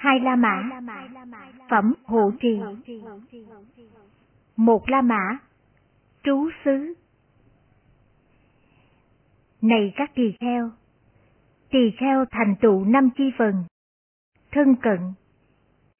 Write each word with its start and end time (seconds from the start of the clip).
hai 0.00 0.20
la 0.20 0.36
mã, 0.36 0.70
phẩm 1.70 1.94
hộ 2.04 2.32
trì, 2.40 2.60
một 4.56 4.88
la 4.88 5.02
mã, 5.02 5.38
trú 6.22 6.50
xứ. 6.64 6.94
Này 9.62 9.92
các 9.96 10.10
tỳ 10.14 10.32
kheo, 10.40 10.70
tỳ 11.70 11.90
kheo 11.98 12.24
thành 12.30 12.54
tựu 12.60 12.84
năm 12.84 13.10
chi 13.16 13.24
phần, 13.38 13.64
thân 14.52 14.76
cận, 14.82 14.98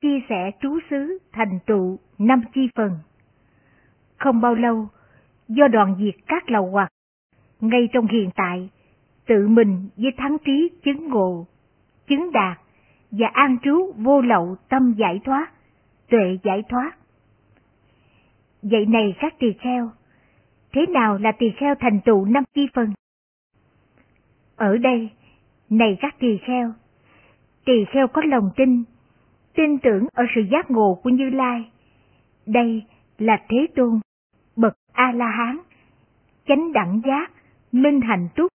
chia 0.01 0.21
sẻ 0.29 0.51
trú 0.61 0.79
xứ 0.91 1.19
thành 1.33 1.59
tựu 1.67 1.99
năm 2.19 2.43
chi 2.55 2.69
phần. 2.75 2.99
Không 4.19 4.41
bao 4.41 4.55
lâu, 4.55 4.89
do 5.49 5.69
đoàn 5.69 5.97
diệt 5.99 6.15
các 6.27 6.51
lầu 6.51 6.71
hoặc, 6.71 6.93
ngay 7.61 7.89
trong 7.93 8.07
hiện 8.07 8.31
tại, 8.35 8.71
tự 9.27 9.49
mình 9.49 9.89
với 9.97 10.13
thắng 10.17 10.37
trí 10.45 10.71
chứng 10.85 11.09
ngộ, 11.09 11.47
chứng 12.07 12.33
đạt 12.33 12.59
và 13.11 13.27
an 13.33 13.57
trú 13.63 13.93
vô 13.97 14.21
lậu 14.21 14.57
tâm 14.69 14.95
giải 14.99 15.21
thoát, 15.25 15.51
tuệ 16.09 16.39
giải 16.43 16.63
thoát. 16.69 16.93
Vậy 18.63 18.87
này 18.87 19.15
các 19.21 19.35
tỳ 19.39 19.53
kheo, 19.53 19.91
thế 20.73 20.87
nào 20.87 21.19
là 21.19 21.33
tỳ 21.33 21.51
kheo 21.57 21.75
thành 21.81 22.01
tựu 22.05 22.25
năm 22.25 22.45
chi 22.55 22.69
phần? 22.75 22.93
Ở 24.57 24.77
đây, 24.77 25.11
này 25.71 25.97
các 26.01 26.15
tỳ 26.19 26.39
kheo, 26.39 26.73
tỳ 27.65 27.85
kheo 27.93 28.09
có 28.09 28.23
lòng 28.23 28.51
tin, 28.57 28.85
tin 29.55 29.79
tưởng 29.79 30.07
ở 30.13 30.25
sự 30.35 30.41
giác 30.51 30.71
ngộ 30.71 31.01
của 31.03 31.11
Như 31.11 31.31
Lai. 31.31 31.71
Đây 32.47 32.85
là 33.19 33.43
Thế 33.49 33.67
Tôn, 33.77 34.01
bậc 34.57 34.73
A-la-hán, 34.93 35.59
chánh 36.47 36.73
đẳng 36.73 37.01
giác, 37.07 37.31
minh 37.73 38.01
hạnh 38.01 38.29
túc, 38.37 38.49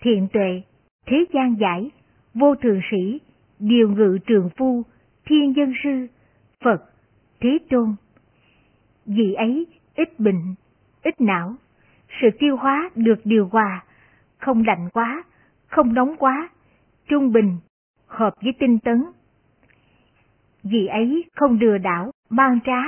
thiện 0.00 0.28
tuệ, 0.32 0.62
thế 1.06 1.24
gian 1.32 1.56
giải, 1.60 1.90
vô 2.34 2.54
thường 2.54 2.80
sĩ, 2.90 3.20
điều 3.58 3.90
ngự 3.90 4.18
trường 4.26 4.48
phu, 4.56 4.82
thiên 5.26 5.56
dân 5.56 5.72
sư, 5.84 6.06
Phật, 6.64 6.84
Thế 7.40 7.58
Tôn. 7.70 7.94
Vì 9.06 9.34
ấy 9.34 9.66
ít 9.94 10.20
bệnh, 10.20 10.54
ít 11.02 11.20
não, 11.20 11.54
sự 12.20 12.28
tiêu 12.38 12.56
hóa 12.56 12.90
được 12.94 13.20
điều 13.24 13.48
hòa, 13.52 13.84
không 14.38 14.64
lạnh 14.66 14.88
quá, 14.92 15.24
không 15.66 15.94
nóng 15.94 16.16
quá, 16.16 16.48
trung 17.08 17.32
bình, 17.32 17.56
hợp 18.06 18.34
với 18.42 18.52
tinh 18.58 18.78
tấn. 18.78 19.04
Vì 20.62 20.86
ấy 20.86 21.24
không 21.36 21.58
lừa 21.60 21.78
đảo, 21.78 22.10
mang 22.30 22.58
trá, 22.66 22.80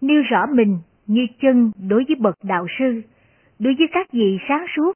nêu 0.00 0.22
rõ 0.22 0.46
mình 0.46 0.78
như 1.06 1.26
chân 1.40 1.72
đối 1.88 2.04
với 2.08 2.16
bậc 2.20 2.34
đạo 2.42 2.66
sư, 2.78 3.02
đối 3.58 3.74
với 3.74 3.86
các 3.92 4.12
vị 4.12 4.38
sáng 4.48 4.66
suốt, 4.76 4.92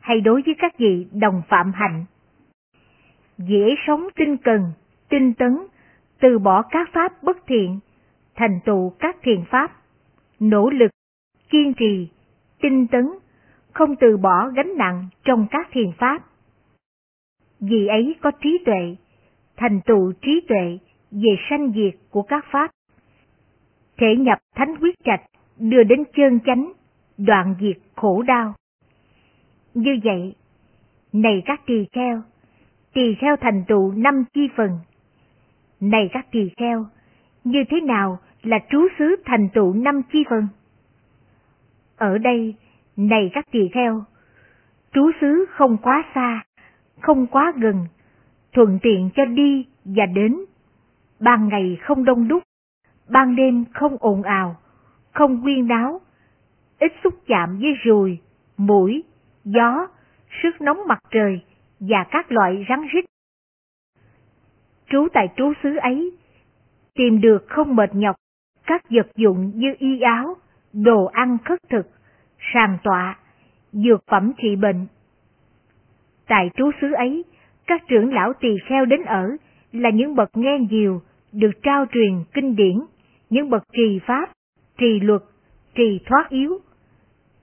hay 0.00 0.20
đối 0.20 0.42
với 0.42 0.54
các 0.58 0.78
vị 0.78 1.06
đồng 1.12 1.42
phạm 1.48 1.72
hạnh. 1.72 2.04
Dễ 3.38 3.74
sống 3.86 4.06
tinh 4.16 4.36
cần, 4.36 4.72
tinh 5.08 5.34
tấn, 5.34 5.58
từ 6.20 6.38
bỏ 6.38 6.62
các 6.70 6.88
pháp 6.92 7.22
bất 7.22 7.36
thiện, 7.46 7.78
thành 8.34 8.60
tựu 8.64 8.90
các 8.98 9.16
thiền 9.22 9.44
pháp, 9.50 9.72
nỗ 10.40 10.70
lực, 10.70 10.90
kiên 11.50 11.74
trì, 11.74 12.08
tinh 12.60 12.86
tấn, 12.86 13.08
không 13.72 13.96
từ 13.96 14.16
bỏ 14.16 14.48
gánh 14.54 14.76
nặng 14.76 15.08
trong 15.24 15.46
các 15.50 15.68
thiền 15.72 15.92
pháp. 15.98 16.22
Vì 17.60 17.86
ấy 17.86 18.14
có 18.20 18.30
trí 18.30 18.58
tuệ, 18.64 18.96
thành 19.56 19.80
tựu 19.86 20.12
trí 20.22 20.40
tuệ 20.48 20.78
về 21.10 21.36
sanh 21.50 21.72
diệt 21.76 21.94
của 22.10 22.22
các 22.22 22.44
pháp. 22.50 22.70
Thể 23.96 24.16
nhập 24.18 24.38
thánh 24.54 24.76
quyết 24.80 24.94
trạch 25.04 25.22
đưa 25.58 25.82
đến 25.82 26.04
chân 26.16 26.40
chánh, 26.46 26.72
đoạn 27.18 27.54
diệt 27.60 27.76
khổ 27.96 28.22
đau. 28.22 28.54
Như 29.74 29.98
vậy, 30.04 30.34
này 31.12 31.42
các 31.46 31.60
tỳ 31.66 31.86
kheo, 31.92 32.22
tỳ 32.96 33.14
kheo 33.14 33.36
thành 33.36 33.64
tựu 33.68 33.92
năm 33.92 34.24
chi 34.34 34.48
phần. 34.56 34.78
Này 35.80 36.08
các 36.12 36.26
tỳ 36.30 36.50
kheo, 36.56 36.86
như 37.44 37.64
thế 37.70 37.80
nào 37.80 38.18
là 38.42 38.58
trú 38.70 38.88
xứ 38.98 39.16
thành 39.24 39.48
tựu 39.48 39.74
năm 39.74 40.02
chi 40.12 40.24
phần? 40.30 40.48
Ở 41.96 42.18
đây, 42.18 42.54
này 42.96 43.30
các 43.32 43.44
tỳ 43.50 43.68
kheo, 43.68 44.04
trú 44.92 45.10
xứ 45.20 45.46
không 45.50 45.76
quá 45.82 46.04
xa, 46.14 46.44
không 47.00 47.26
quá 47.26 47.52
gần, 47.56 47.86
thuận 48.52 48.78
tiện 48.82 49.10
cho 49.16 49.24
đi 49.24 49.66
và 49.84 50.06
đến. 50.06 50.36
Ban 51.20 51.48
ngày 51.48 51.78
không 51.82 52.04
đông 52.04 52.28
đúc, 52.28 52.42
ban 53.08 53.36
đêm 53.36 53.64
không 53.74 53.96
ồn 54.00 54.22
ào, 54.22 54.56
không 55.12 55.42
quyên 55.42 55.68
đáo, 55.68 56.00
ít 56.78 56.92
xúc 57.04 57.14
chạm 57.26 57.58
với 57.58 57.74
ruồi, 57.84 58.20
mũi, 58.56 59.04
gió, 59.44 59.86
sức 60.42 60.60
nóng 60.60 60.78
mặt 60.88 60.98
trời 61.10 61.40
và 61.80 62.04
các 62.10 62.32
loại 62.32 62.66
rắn 62.68 62.86
rít. 62.92 63.04
Trú 64.88 65.08
tại 65.12 65.28
trú 65.36 65.52
xứ 65.62 65.76
ấy, 65.76 66.10
tìm 66.94 67.20
được 67.20 67.44
không 67.48 67.76
mệt 67.76 67.94
nhọc 67.94 68.16
các 68.66 68.90
vật 68.90 69.06
dụng 69.16 69.52
như 69.54 69.74
y 69.78 70.00
áo, 70.00 70.36
đồ 70.72 71.04
ăn 71.04 71.38
khất 71.44 71.58
thực, 71.70 71.86
sàn 72.54 72.78
tọa, 72.82 73.18
dược 73.72 74.00
phẩm 74.10 74.32
trị 74.38 74.56
bệnh. 74.56 74.86
Tại 76.28 76.50
trú 76.56 76.70
xứ 76.80 76.92
ấy, 76.92 77.24
các 77.66 77.82
trưởng 77.88 78.14
lão 78.14 78.32
tỳ 78.40 78.48
kheo 78.68 78.84
đến 78.84 79.04
ở 79.04 79.36
là 79.72 79.90
những 79.90 80.14
bậc 80.14 80.36
nghe 80.36 80.58
nhiều, 80.70 81.02
được 81.32 81.50
trao 81.62 81.86
truyền 81.92 82.24
kinh 82.34 82.56
điển, 82.56 82.80
những 83.30 83.50
bậc 83.50 83.62
trì 83.72 84.00
pháp, 84.06 84.30
trì 84.78 85.00
luật, 85.00 85.22
trì 85.74 86.00
thoát 86.06 86.28
yếu. 86.28 86.58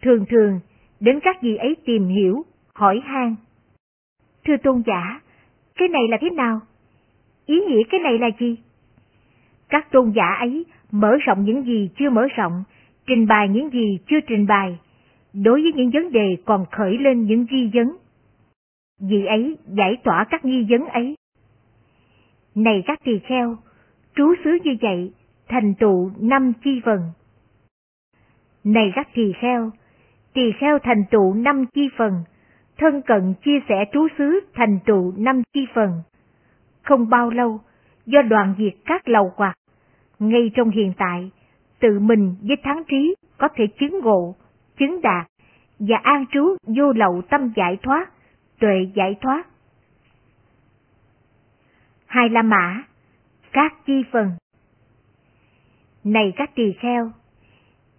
Thường 0.02 0.26
thường, 0.30 0.60
đến 1.00 1.20
các 1.24 1.42
vị 1.42 1.56
ấy 1.56 1.76
tìm 1.86 2.08
hiểu, 2.08 2.46
hỏi 2.74 3.02
han. 3.06 3.36
Thưa 4.46 4.58
tôn 4.64 4.84
giả, 4.86 5.22
cái 5.76 5.88
này 5.88 6.02
là 6.10 6.18
thế 6.22 6.30
nào? 6.30 6.60
Ý 7.46 7.60
nghĩa 7.60 7.84
cái 7.90 8.00
này 8.00 8.20
là 8.20 8.30
gì? 8.40 8.58
Các 9.70 9.92
tôn 9.92 10.12
giả 10.16 10.36
ấy 10.40 10.66
mở 10.92 11.18
rộng 11.26 11.44
những 11.44 11.64
gì 11.64 11.90
chưa 11.98 12.10
mở 12.10 12.28
rộng, 12.36 12.64
trình 13.08 13.28
bày 13.28 13.50
những 13.50 13.70
gì 13.70 14.00
chưa 14.08 14.20
trình 14.28 14.48
bày, 14.48 14.80
đối 15.34 15.62
với 15.62 15.74
những 15.74 15.90
vấn 15.90 16.12
đề 16.12 16.38
còn 16.46 16.66
khởi 16.72 16.98
lên 16.98 17.24
những 17.24 17.46
nghi 17.50 17.72
vấn. 17.74 17.98
Vì 19.02 19.26
ấy 19.26 19.58
giải 19.68 19.98
tỏa 20.04 20.26
các 20.30 20.46
nghi 20.46 20.66
vấn 20.70 20.86
ấy. 20.88 21.16
Này 22.56 22.84
các 22.86 23.00
tỳ 23.04 23.20
kheo, 23.20 23.58
trú 24.16 24.34
xứ 24.44 24.58
như 24.64 24.72
vậy, 24.82 25.12
thành 25.48 25.74
tựu 25.80 26.12
năm 26.20 26.54
chi 26.64 26.82
phần. 26.86 27.00
Này 28.64 28.92
các 28.96 29.08
tỳ 29.14 29.34
kheo, 29.42 29.72
tỳ 30.34 30.52
kheo 30.60 30.80
thành 30.80 31.04
tựu 31.12 31.34
năm 31.34 31.66
chi 31.74 31.90
phần, 31.98 32.14
thân 32.78 33.02
cận 33.02 33.34
chia 33.46 33.60
sẻ 33.70 33.86
trú 33.94 34.08
xứ 34.18 34.40
thành 34.54 34.80
trụ 34.86 35.14
năm 35.18 35.42
chi 35.54 35.68
phần. 35.74 36.02
Không 36.84 37.10
bao 37.10 37.30
lâu, 37.30 37.60
do 38.06 38.22
đoàn 38.22 38.56
diệt 38.58 38.74
các 38.86 39.08
lầu 39.08 39.34
quạt 39.36 39.54
ngay 40.20 40.52
trong 40.56 40.70
hiện 40.70 40.94
tại, 40.98 41.32
tự 41.80 42.00
mình 42.00 42.36
với 42.42 42.58
thắng 42.64 42.84
trí 42.88 43.16
có 43.38 43.48
thể 43.56 43.68
chứng 43.68 44.00
ngộ, 44.00 44.36
chứng 44.80 45.02
đạt 45.02 45.28
và 45.80 45.98
an 46.04 46.26
trú 46.32 46.56
vô 46.64 46.94
lậu 46.94 47.22
tâm 47.30 47.54
giải 47.56 47.78
thoát, 47.84 48.12
tuệ 48.60 48.88
giải 48.96 49.16
thoát. 49.22 49.44
Hai 52.06 52.30
La 52.30 52.42
Mã, 52.42 52.84
các 53.52 53.74
chi 53.86 54.04
phần 54.12 54.32
Này 56.04 56.34
các 56.36 56.56
tỳ 56.56 56.74
kheo, 56.80 57.12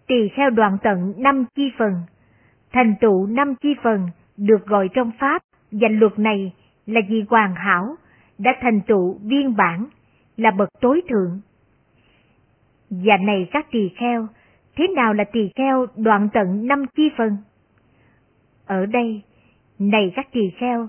tỳ 0.07 0.29
kheo 0.29 0.51
đoạn 0.51 0.79
tận 0.83 1.15
năm 1.17 1.45
chi 1.55 1.73
phần, 1.79 1.93
thành 2.73 2.95
tựu 3.01 3.27
năm 3.27 3.55
chi 3.55 3.75
phần 3.83 4.09
được 4.37 4.67
gọi 4.67 4.89
trong 4.95 5.11
Pháp 5.19 5.43
danh 5.71 5.99
luật 5.99 6.19
này 6.19 6.53
là 6.87 7.01
vì 7.09 7.25
hoàn 7.31 7.55
hảo, 7.55 7.97
đã 8.39 8.53
thành 8.61 8.81
tựu 8.87 9.19
viên 9.23 9.57
bản, 9.57 9.87
là 10.37 10.51
bậc 10.51 10.69
tối 10.81 11.03
thượng. 11.09 11.41
Và 12.91 13.17
này 13.17 13.49
các 13.53 13.67
tỳ 13.71 13.89
kheo, 13.89 14.27
thế 14.77 14.89
nào 14.97 15.13
là 15.13 15.25
tỳ 15.33 15.51
kheo 15.57 15.87
đoạn 15.97 16.29
tận 16.33 16.67
năm 16.67 16.85
chi 16.97 17.11
phần? 17.17 17.37
Ở 18.67 18.87
đây, 18.87 19.23
này 19.79 20.13
các 20.17 20.33
tỳ 20.33 20.51
kheo, 20.51 20.89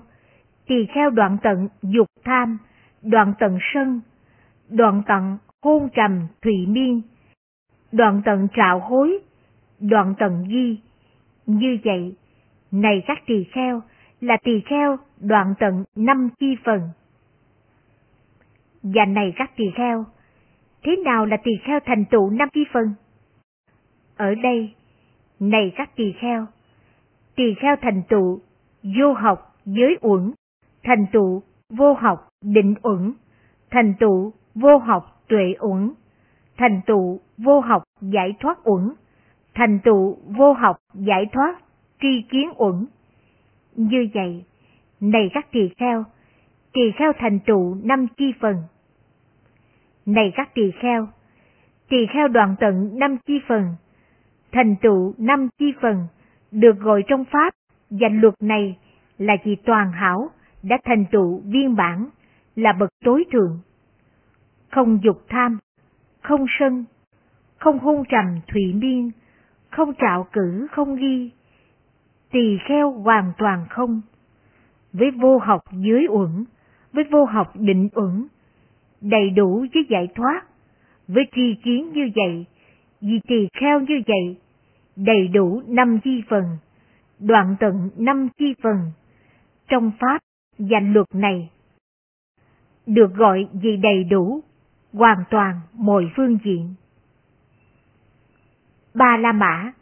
tỳ 0.66 0.86
kheo 0.94 1.10
đoạn 1.10 1.36
tận 1.42 1.68
dục 1.82 2.06
tham, 2.24 2.58
đoạn 3.02 3.32
tận 3.38 3.58
sân, 3.74 4.00
đoạn 4.68 5.02
tận 5.06 5.38
hôn 5.62 5.88
trầm 5.94 6.26
thủy 6.42 6.66
miên, 6.68 7.02
đoạn 7.92 8.22
tận 8.24 8.48
trạo 8.56 8.80
hối, 8.80 9.18
đoạn 9.80 10.14
tận 10.18 10.44
di. 10.48 10.80
Như 11.46 11.78
vậy, 11.84 12.14
này 12.72 13.02
các 13.06 13.18
tỳ 13.26 13.44
kheo, 13.44 13.82
là 14.20 14.36
tỳ 14.44 14.60
kheo 14.60 14.96
đoạn 15.20 15.54
tận 15.58 15.84
năm 15.96 16.28
chi 16.38 16.56
phần. 16.64 16.80
Và 18.82 19.04
này 19.04 19.32
các 19.36 19.56
tỳ 19.56 19.64
kheo, 19.76 20.04
thế 20.82 20.96
nào 20.96 21.26
là 21.26 21.36
tỳ 21.36 21.52
kheo 21.64 21.80
thành 21.86 22.04
tựu 22.04 22.30
năm 22.30 22.48
chi 22.52 22.64
phần? 22.72 22.94
Ở 24.16 24.34
đây, 24.34 24.74
này 25.40 25.72
các 25.76 25.96
tỳ 25.96 26.12
kheo, 26.12 26.46
tỳ 27.34 27.54
kheo 27.54 27.76
thành 27.82 28.02
tựu 28.08 28.40
vô 28.82 29.12
học 29.12 29.56
giới 29.64 29.98
uẩn, 30.00 30.32
thành 30.82 31.06
tựu 31.12 31.42
vô 31.70 31.92
học 31.92 32.28
định 32.44 32.74
uẩn, 32.82 33.12
thành 33.70 33.94
tựu 34.00 34.32
vô 34.54 34.78
học 34.78 35.22
tuệ 35.28 35.54
uẩn, 35.60 35.92
thành 36.56 36.80
tựu 36.86 37.20
vô 37.38 37.60
học 37.60 37.82
giải 38.00 38.34
thoát 38.40 38.58
uẩn, 38.64 38.92
thành 39.54 39.78
tựu 39.84 40.18
vô 40.26 40.52
học 40.52 40.76
giải 40.94 41.26
thoát 41.32 41.65
tri 42.00 42.22
kiến 42.22 42.50
uẩn. 42.56 42.86
Như 43.76 44.08
vậy, 44.14 44.44
này 45.00 45.30
các 45.34 45.52
tỳ 45.52 45.68
kheo, 45.78 46.04
tỳ 46.72 46.90
kheo 46.98 47.12
thành 47.18 47.38
trụ 47.38 47.76
năm 47.82 48.06
chi 48.16 48.32
phần. 48.40 48.56
Này 50.06 50.32
các 50.34 50.54
tỳ 50.54 50.70
kheo, 50.70 51.08
tỳ 51.88 52.06
kheo 52.06 52.28
đoạn 52.28 52.54
tận 52.60 52.98
năm 52.98 53.16
chi 53.26 53.40
phần, 53.48 53.74
thành 54.52 54.76
trụ 54.82 55.14
năm 55.18 55.48
chi 55.58 55.72
phần, 55.80 56.06
được 56.50 56.78
gọi 56.78 57.02
trong 57.08 57.24
Pháp, 57.24 57.54
danh 57.90 58.20
luật 58.20 58.34
này 58.40 58.78
là 59.18 59.36
vì 59.44 59.56
toàn 59.56 59.92
hảo 59.92 60.30
đã 60.62 60.78
thành 60.84 61.04
trụ 61.12 61.42
viên 61.44 61.76
bản, 61.76 62.08
là 62.56 62.72
bậc 62.72 62.90
tối 63.04 63.24
thượng. 63.32 63.58
Không 64.70 64.98
dục 65.02 65.24
tham, 65.28 65.58
không 66.22 66.46
sân, 66.58 66.84
không 67.58 67.78
hôn 67.78 68.04
trầm 68.08 68.40
thủy 68.48 68.72
miên, 68.74 69.10
không 69.70 69.94
trạo 69.98 70.26
cử 70.32 70.66
không 70.70 70.96
ghi, 70.96 71.30
tỳ 72.30 72.58
kheo 72.68 72.92
hoàn 72.92 73.32
toàn 73.38 73.66
không, 73.70 74.00
với 74.92 75.10
vô 75.10 75.38
học 75.38 75.60
dưới 75.72 76.06
uẩn, 76.08 76.44
với 76.92 77.04
vô 77.10 77.24
học 77.24 77.52
định 77.54 77.88
uẩn, 77.94 78.26
đầy 79.00 79.30
đủ 79.30 79.66
với 79.74 79.86
giải 79.88 80.08
thoát, 80.14 80.42
với 81.08 81.24
tri 81.34 81.54
kiến 81.64 81.92
như 81.92 82.10
vậy, 82.14 82.46
vì 83.00 83.20
tỳ 83.28 83.48
kheo 83.60 83.80
như 83.80 84.02
vậy, 84.06 84.36
đầy 84.96 85.28
đủ 85.28 85.62
năm 85.66 86.00
chi 86.04 86.22
phần, 86.28 86.44
đoạn 87.18 87.56
tận 87.60 87.90
năm 87.96 88.28
chi 88.38 88.54
phần. 88.62 88.76
Trong 89.68 89.90
Pháp, 90.00 90.18
danh 90.58 90.92
luật 90.92 91.06
này 91.14 91.50
được 92.86 93.14
gọi 93.14 93.48
vì 93.52 93.76
đầy 93.76 94.04
đủ, 94.04 94.40
hoàn 94.92 95.24
toàn 95.30 95.60
mọi 95.72 96.10
phương 96.16 96.38
diện. 96.44 96.74
Ba 98.94 99.16
La 99.16 99.32
Mã 99.32 99.72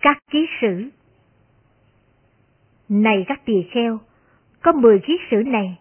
Các 0.00 0.18
ký 0.30 0.46
sử 0.60 0.90
này 2.88 3.24
các 3.28 3.44
tỳ 3.44 3.54
kheo, 3.70 3.98
có 4.62 4.72
mười 4.72 4.98
kiết 4.98 5.20
sử 5.30 5.36
này. 5.36 5.78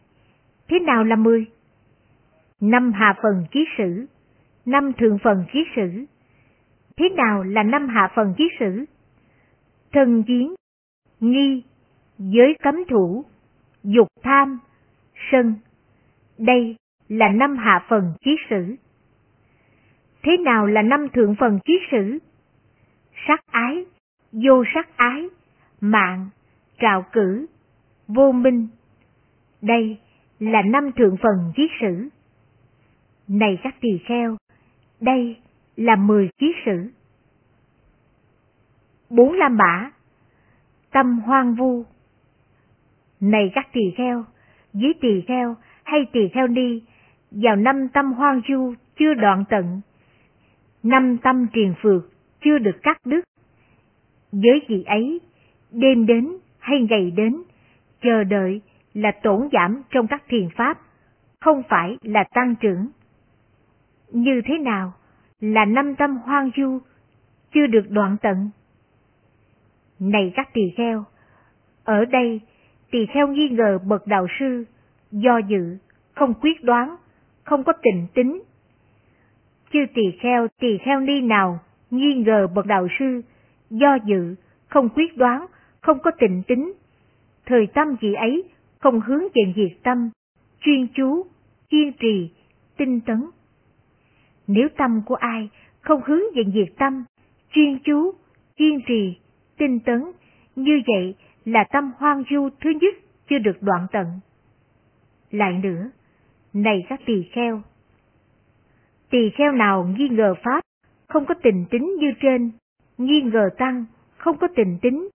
Thế 0.67 0.79
nào 0.79 1.03
là 1.03 1.15
mười? 1.15 1.45
Năm 2.61 2.91
hạ 2.93 3.15
phần 3.23 3.45
kiết 3.51 3.67
sử, 3.77 4.05
năm 4.65 4.91
thượng 4.93 5.17
phần 5.23 5.45
kiết 5.51 5.67
sử. 5.75 6.05
Thế 6.97 7.09
nào 7.09 7.43
là 7.43 7.63
năm 7.63 7.87
hạ 7.87 8.11
phần 8.15 8.33
kiết 8.37 8.51
sử? 8.59 8.85
Thân 9.91 10.23
chiến, 10.23 10.55
nghi, 11.19 11.63
giới 12.17 12.55
cấm 12.63 12.75
thủ, 12.89 13.25
dục 13.83 14.07
tham, 14.23 14.59
sân. 15.31 15.55
Đây 16.37 16.75
là 17.07 17.29
năm 17.29 17.57
hạ 17.57 17.85
phần 17.89 18.13
kiết 18.21 18.39
sử. 18.49 18.75
Thế 20.23 20.37
nào 20.37 20.65
là 20.67 20.81
năm 20.81 21.07
thượng 21.13 21.35
phần 21.39 21.59
kiết 21.65 21.81
sử? 21.91 22.19
Sắc 23.27 23.39
ái, 23.51 23.85
vô 24.31 24.63
sắc 24.73 24.97
ái, 24.97 25.29
mạng, 25.81 26.29
trạo 26.79 27.05
cử, 27.11 27.45
vô 28.07 28.31
minh. 28.31 28.67
Đây 29.61 29.97
là 30.39 30.61
năm 30.61 30.91
thượng 30.91 31.17
phần 31.17 31.51
kiết 31.55 31.69
sử. 31.81 32.09
Này 33.27 33.59
các 33.63 33.75
tỳ 33.81 33.97
kheo, 34.05 34.37
đây 35.01 35.37
là 35.75 35.95
mười 35.95 36.29
kiết 36.37 36.55
sử. 36.65 36.89
Bốn 39.09 39.33
lam 39.33 39.57
bả, 39.57 39.91
tâm 40.91 41.19
hoang 41.19 41.55
vu. 41.55 41.83
Này 43.19 43.51
các 43.55 43.67
tỳ 43.73 43.81
kheo, 43.97 44.25
dưới 44.73 44.93
tỳ 45.01 45.21
kheo 45.27 45.55
hay 45.83 46.05
tỳ 46.11 46.27
kheo 46.33 46.47
ni, 46.47 46.81
vào 47.31 47.55
năm 47.55 47.87
tâm 47.93 48.13
hoang 48.13 48.41
du 48.49 48.73
chưa 48.99 49.13
đoạn 49.13 49.43
tận, 49.49 49.81
năm 50.83 51.17
tâm 51.17 51.47
triền 51.53 51.73
phược 51.81 52.11
chưa 52.41 52.57
được 52.57 52.77
cắt 52.83 52.97
đứt. 53.05 53.21
Với 54.31 54.61
vị 54.67 54.83
ấy, 54.83 55.19
đêm 55.71 56.05
đến 56.05 56.37
hay 56.67 56.87
ngày 56.89 57.11
đến, 57.11 57.35
chờ 58.01 58.23
đợi 58.23 58.61
là 58.93 59.11
tổn 59.23 59.49
giảm 59.51 59.81
trong 59.89 60.07
các 60.07 60.23
thiền 60.27 60.49
pháp, 60.55 60.77
không 61.39 61.63
phải 61.69 61.97
là 62.01 62.23
tăng 62.33 62.55
trưởng. 62.55 62.87
Như 64.11 64.41
thế 64.45 64.57
nào 64.57 64.93
là 65.39 65.65
năm 65.65 65.95
tâm 65.95 66.17
hoang 66.17 66.49
du, 66.57 66.79
chưa 67.53 67.67
được 67.67 67.89
đoạn 67.89 68.17
tận? 68.21 68.49
Này 69.99 70.31
các 70.35 70.53
tỳ 70.53 70.61
kheo, 70.77 71.03
ở 71.83 72.05
đây 72.05 72.41
tỳ 72.91 73.05
kheo 73.05 73.27
nghi 73.27 73.49
ngờ 73.49 73.79
bậc 73.87 74.07
đạo 74.07 74.27
sư, 74.39 74.63
do 75.11 75.37
dự, 75.37 75.77
không 76.15 76.33
quyết 76.41 76.63
đoán, 76.63 76.95
không 77.43 77.63
có 77.63 77.73
tình 77.81 78.07
tính. 78.13 78.43
Chư 79.73 79.79
tỳ 79.93 80.11
kheo 80.19 80.47
tỳ 80.59 80.77
kheo 80.77 80.99
ni 80.99 81.21
nào 81.21 81.59
nghi 81.91 82.13
ngờ 82.13 82.47
bậc 82.47 82.65
đạo 82.65 82.87
sư, 82.99 83.21
do 83.69 83.97
dự, 84.05 84.35
không 84.67 84.89
quyết 84.89 85.17
đoán, 85.17 85.45
không 85.87 85.99
có 85.99 86.11
tình 86.19 86.43
tính. 86.47 86.73
Thời 87.45 87.67
tâm 87.67 87.95
vị 88.01 88.13
ấy 88.13 88.43
không 88.79 89.01
hướng 89.01 89.21
về 89.21 89.53
diệt 89.55 89.77
tâm, 89.83 90.09
chuyên 90.61 90.87
chú, 90.95 91.25
kiên 91.69 91.91
trì, 91.99 92.29
tinh 92.77 93.01
tấn. 93.01 93.25
Nếu 94.47 94.67
tâm 94.77 95.01
của 95.05 95.15
ai 95.15 95.49
không 95.81 96.01
hướng 96.05 96.21
về 96.35 96.43
diệt 96.53 96.77
tâm, 96.77 97.03
chuyên 97.51 97.79
chú, 97.83 98.11
kiên 98.55 98.79
trì, 98.87 99.17
tinh 99.57 99.79
tấn, 99.79 100.03
như 100.55 100.81
vậy 100.87 101.15
là 101.45 101.63
tâm 101.63 101.91
hoang 101.97 102.23
du 102.31 102.49
thứ 102.61 102.69
nhất 102.69 102.95
chưa 103.29 103.39
được 103.39 103.61
đoạn 103.61 103.87
tận. 103.91 104.05
Lại 105.31 105.59
nữa, 105.63 105.89
này 106.53 106.85
các 106.89 106.99
tỳ 107.05 107.23
kheo, 107.23 107.61
tỳ 109.09 109.29
kheo 109.29 109.51
nào 109.51 109.93
nghi 109.97 110.09
ngờ 110.09 110.33
pháp, 110.43 110.61
không 111.07 111.25
có 111.25 111.33
tình 111.43 111.65
tính 111.69 111.95
như 111.99 112.11
trên, 112.21 112.51
nghi 112.97 113.21
ngờ 113.21 113.49
tăng, 113.57 113.85
không 114.17 114.37
có 114.37 114.47
tình 114.55 114.77
tính, 114.81 115.09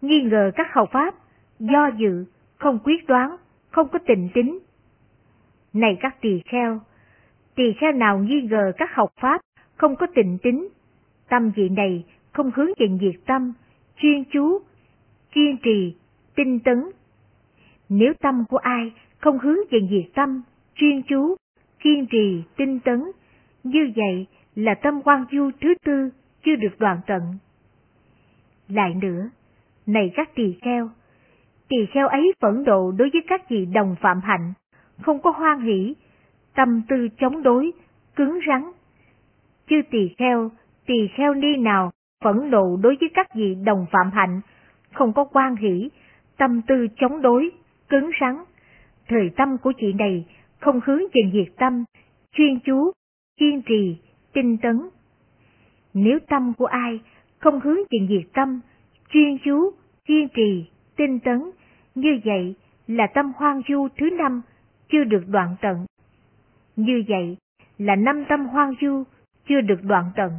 nghi 0.00 0.20
ngờ 0.22 0.50
các 0.54 0.66
hầu 0.72 0.86
pháp, 0.86 1.14
do 1.58 1.90
dự, 1.96 2.24
không 2.56 2.78
quyết 2.84 3.06
đoán, 3.06 3.36
không 3.70 3.88
có 3.88 3.98
tình 4.06 4.28
tính. 4.34 4.58
Này 5.72 5.96
các 6.00 6.20
tỳ 6.20 6.40
kheo, 6.44 6.80
tỳ 7.54 7.72
kheo 7.72 7.92
nào 7.92 8.18
nghi 8.18 8.40
ngờ 8.50 8.72
các 8.76 8.94
học 8.94 9.10
pháp, 9.20 9.40
không 9.76 9.96
có 9.96 10.06
tình 10.14 10.38
tính, 10.42 10.68
tâm 11.28 11.50
vị 11.50 11.68
này 11.68 12.04
không 12.32 12.50
hướng 12.54 12.70
về 12.78 12.86
diệt 13.00 13.20
tâm, 13.26 13.52
chuyên 13.96 14.24
chú, 14.32 14.58
kiên 15.32 15.56
trì, 15.62 15.94
tinh 16.34 16.60
tấn. 16.60 16.84
Nếu 17.88 18.12
tâm 18.20 18.44
của 18.48 18.56
ai 18.56 18.92
không 19.18 19.38
hướng 19.38 19.58
về 19.70 19.78
diệt 19.90 20.14
tâm, 20.14 20.42
chuyên 20.74 21.02
chú, 21.02 21.36
kiên 21.80 22.06
trì, 22.06 22.42
tinh 22.56 22.80
tấn, 22.80 23.04
như 23.64 23.92
vậy 23.96 24.26
là 24.54 24.74
tâm 24.74 25.02
quan 25.02 25.24
du 25.32 25.50
thứ 25.60 25.74
tư 25.84 26.10
chưa 26.44 26.56
được 26.56 26.78
đoạn 26.78 27.00
tận. 27.06 27.22
Lại 28.68 28.94
nữa, 28.94 29.28
này 29.86 30.12
các 30.14 30.34
tỳ 30.34 30.54
kheo, 30.62 30.90
tỳ 31.68 31.76
kheo 31.86 32.08
ấy 32.08 32.32
phẫn 32.40 32.64
độ 32.64 32.92
đối 32.92 33.10
với 33.12 33.22
các 33.28 33.48
vị 33.48 33.66
đồng 33.66 33.96
phạm 34.00 34.20
hạnh, 34.20 34.52
không 35.00 35.22
có 35.22 35.30
hoan 35.30 35.60
hỷ, 35.60 35.94
tâm 36.54 36.82
tư 36.88 37.08
chống 37.18 37.42
đối, 37.42 37.72
cứng 38.16 38.38
rắn. 38.48 38.62
Chư 39.68 39.76
tỳ 39.90 40.08
kheo, 40.18 40.50
tỳ 40.86 41.08
kheo 41.16 41.34
ni 41.34 41.56
nào 41.56 41.90
phẫn 42.24 42.50
nộ 42.50 42.76
đối 42.76 42.96
với 43.00 43.10
các 43.14 43.34
vị 43.34 43.54
đồng 43.64 43.86
phạm 43.90 44.10
hạnh, 44.10 44.40
không 44.92 45.12
có 45.12 45.24
quan 45.24 45.56
hỷ, 45.56 45.90
tâm 46.36 46.62
tư 46.62 46.86
chống 46.96 47.22
đối, 47.22 47.50
cứng 47.88 48.10
rắn. 48.20 48.36
Thời 49.08 49.30
tâm 49.36 49.58
của 49.58 49.72
chị 49.80 49.92
này 49.92 50.26
không 50.60 50.80
hướng 50.84 51.00
về 51.00 51.30
diệt 51.32 51.56
tâm, 51.56 51.84
chuyên 52.32 52.60
chú, 52.60 52.92
kiên 53.36 53.62
trì, 53.62 53.96
tinh 54.32 54.56
tấn. 54.62 54.80
Nếu 55.94 56.18
tâm 56.28 56.52
của 56.58 56.66
ai 56.66 57.00
không 57.38 57.60
hướng 57.60 57.78
về 57.78 58.06
diệt 58.08 58.32
tâm, 58.32 58.60
chuyên 59.08 59.38
chú, 59.44 59.70
kiên 60.04 60.28
trì, 60.28 60.66
tinh 60.96 61.20
tấn, 61.20 61.50
như 61.94 62.20
vậy 62.24 62.54
là 62.86 63.06
tâm 63.06 63.32
hoang 63.36 63.62
du 63.68 63.88
thứ 63.98 64.10
năm 64.10 64.42
chưa 64.88 65.04
được 65.04 65.24
đoạn 65.28 65.56
tận. 65.60 65.86
Như 66.76 67.04
vậy 67.08 67.36
là 67.78 67.96
năm 67.96 68.24
tâm 68.28 68.46
hoang 68.46 68.74
du 68.80 69.04
chưa 69.48 69.60
được 69.60 69.82
đoạn 69.82 70.10
tận. 70.16 70.32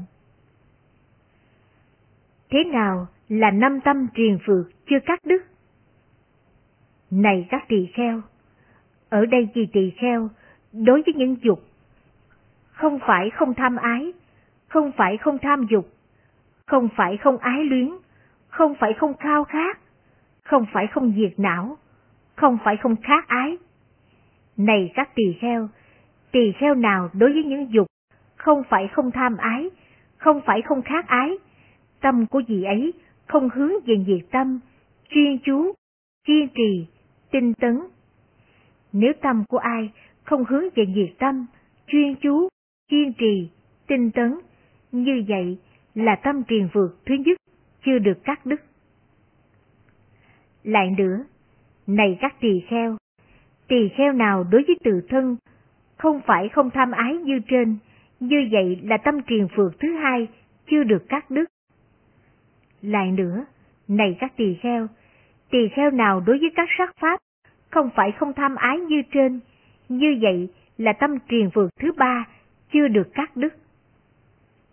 Thế 2.50 2.64
nào 2.64 3.08
là 3.30 3.52
năm 3.52 3.80
tâm 3.82 4.08
triền 4.16 4.40
phược 4.46 4.68
chưa 4.86 5.00
cắt 5.06 5.20
đứt? 5.26 5.46
Này 7.12 7.48
các 7.50 7.66
tỳ 7.68 7.88
kheo, 7.94 8.22
ở 9.10 9.26
đây 9.26 9.48
vì 9.54 9.66
tỳ 9.66 9.92
kheo, 9.98 10.30
đối 10.74 11.02
với 11.02 11.14
những 11.14 11.36
dục, 11.42 11.64
không 12.72 13.00
phải 13.08 13.30
không 13.30 13.54
tham 13.54 13.76
ái, 13.76 14.14
không 14.68 14.92
phải 14.98 15.18
không 15.18 15.38
tham 15.38 15.66
dục, 15.70 15.90
không 16.66 16.90
phải 16.96 17.18
không 17.18 17.38
ái 17.38 17.64
luyến, 17.64 17.92
không 18.58 18.76
phải 18.80 18.94
không 18.94 19.14
khao 19.18 19.44
khát, 19.44 19.80
không 20.44 20.66
phải 20.74 20.88
không 20.88 21.14
diệt 21.18 21.40
não, 21.40 21.78
không 22.36 22.58
phải 22.64 22.78
không 22.78 22.96
khát 23.04 23.28
ái. 23.28 23.58
Này 24.58 24.92
các 24.96 25.16
tỳ 25.16 25.24
kheo, 25.42 25.70
tỳ 26.32 26.52
kheo 26.52 26.76
nào 26.76 27.10
đối 27.14 27.34
với 27.34 27.44
những 27.44 27.74
dục, 27.74 27.88
không 28.36 28.64
phải 28.70 28.88
không 28.88 29.12
tham 29.12 29.38
ái, 29.38 29.70
không 30.18 30.42
phải 30.46 30.62
không 30.62 30.82
khát 30.82 31.08
ái, 31.08 31.38
tâm 32.02 32.26
của 32.26 32.42
vị 32.48 32.64
ấy 32.64 32.94
không 33.28 33.50
hướng 33.50 33.72
về 33.86 33.96
diệt 34.08 34.32
tâm, 34.32 34.60
chuyên 35.10 35.38
chú, 35.46 35.74
kiên 36.28 36.48
trì, 36.56 36.86
tinh 37.32 37.54
tấn. 37.54 37.80
Nếu 38.94 39.14
tâm 39.22 39.44
của 39.50 39.58
ai 39.58 39.92
không 40.24 40.46
hướng 40.46 40.64
về 40.76 40.86
diệt 40.96 41.18
tâm, 41.20 41.46
chuyên 41.88 42.16
chú, 42.16 42.48
kiên 42.90 43.14
trì, 43.14 43.50
tinh 43.88 44.12
tấn, 44.12 44.40
như 44.92 45.24
vậy 45.28 45.58
là 45.96 46.16
tâm 46.16 46.44
triền 46.44 46.70
vượt 46.74 46.98
thứ 47.06 47.16
nhất 47.16 47.38
chưa 47.88 48.00
được 48.00 48.24
cắt 48.24 48.46
đứt. 48.46 48.62
Lại 50.64 50.96
nữa, 50.98 51.24
này 51.88 52.18
các 52.22 52.36
tỳ 52.40 52.64
kheo, 52.70 52.98
tỳ 53.68 53.90
kheo 53.98 54.14
nào 54.14 54.44
đối 54.44 54.64
với 54.64 54.76
tự 54.84 55.02
thân 55.10 55.38
không 55.98 56.22
phải 56.26 56.50
không 56.50 56.70
tham 56.70 56.92
ái 56.92 57.14
như 57.14 57.40
trên, 57.48 57.78
như 58.20 58.38
vậy 58.52 58.80
là 58.84 58.98
tâm 58.98 59.22
triền 59.28 59.48
phược 59.56 59.80
thứ 59.80 59.94
hai 59.94 60.28
chưa 60.70 60.84
được 60.84 61.10
cắt 61.10 61.32
đứt. 61.32 61.50
Lại 62.82 63.12
nữa, 63.12 63.46
này 63.88 64.18
các 64.20 64.34
tỳ 64.38 64.56
kheo, 64.62 64.88
tỳ 65.50 65.70
kheo 65.76 65.92
nào 65.92 66.20
đối 66.20 66.38
với 66.40 66.50
các 66.56 66.70
sắc 66.78 66.96
pháp, 67.02 67.20
không 67.70 67.90
phải 67.96 68.12
không 68.12 68.34
tham 68.34 68.56
ái 68.56 68.80
như 68.80 69.02
trên, 69.12 69.40
như 69.90 70.18
vậy 70.22 70.50
là 70.78 70.94
tâm 70.94 71.18
triền 71.30 71.50
phượt 71.54 71.70
thứ 71.80 71.92
ba 71.98 72.28
chưa 72.74 72.88
được 72.88 73.14
cắt 73.14 73.36
đứt. 73.36 73.54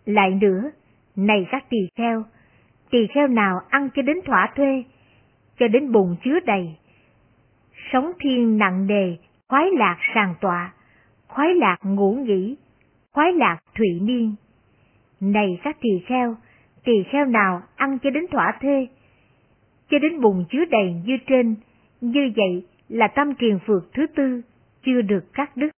Lại 0.05 0.31
nữa, 0.41 0.71
này 1.15 1.47
các 1.51 1.65
tỳ 1.69 1.77
kheo, 1.95 2.23
tỳ 2.89 3.07
kheo 3.07 3.27
nào 3.27 3.61
ăn 3.69 3.89
cho 3.95 4.01
đến 4.01 4.17
thỏa 4.25 4.53
thuê, 4.55 4.83
cho 5.59 5.67
đến 5.67 5.91
bụng 5.91 6.15
chứa 6.23 6.39
đầy, 6.45 6.75
sống 7.91 8.11
thiên 8.19 8.57
nặng 8.57 8.87
đề, 8.87 9.17
khoái 9.47 9.65
lạc 9.77 9.97
sàng 10.15 10.35
tọa, 10.41 10.73
khoái 11.27 11.55
lạc 11.55 11.77
ngủ 11.83 12.13
nghỉ, 12.13 12.55
khoái 13.13 13.33
lạc 13.33 13.57
thụy 13.75 13.99
niên. 14.01 14.35
Này 15.19 15.59
các 15.63 15.77
tỳ 15.81 15.89
kheo, 16.05 16.35
tỳ 16.83 17.03
kheo 17.11 17.25
nào 17.25 17.61
ăn 17.75 17.97
cho 18.03 18.09
đến 18.09 18.25
thỏa 18.31 18.57
thuê, 18.61 18.87
cho 19.89 19.99
đến 19.99 20.21
bụng 20.21 20.45
chứa 20.49 20.65
đầy 20.65 20.93
như 21.05 21.17
trên, 21.27 21.55
như 22.01 22.31
vậy 22.35 22.65
là 22.89 23.07
tâm 23.07 23.35
triền 23.35 23.59
phược 23.65 23.93
thứ 23.93 24.07
tư 24.15 24.41
chưa 24.85 25.01
được 25.01 25.33
cắt 25.33 25.57
đứt. 25.57 25.69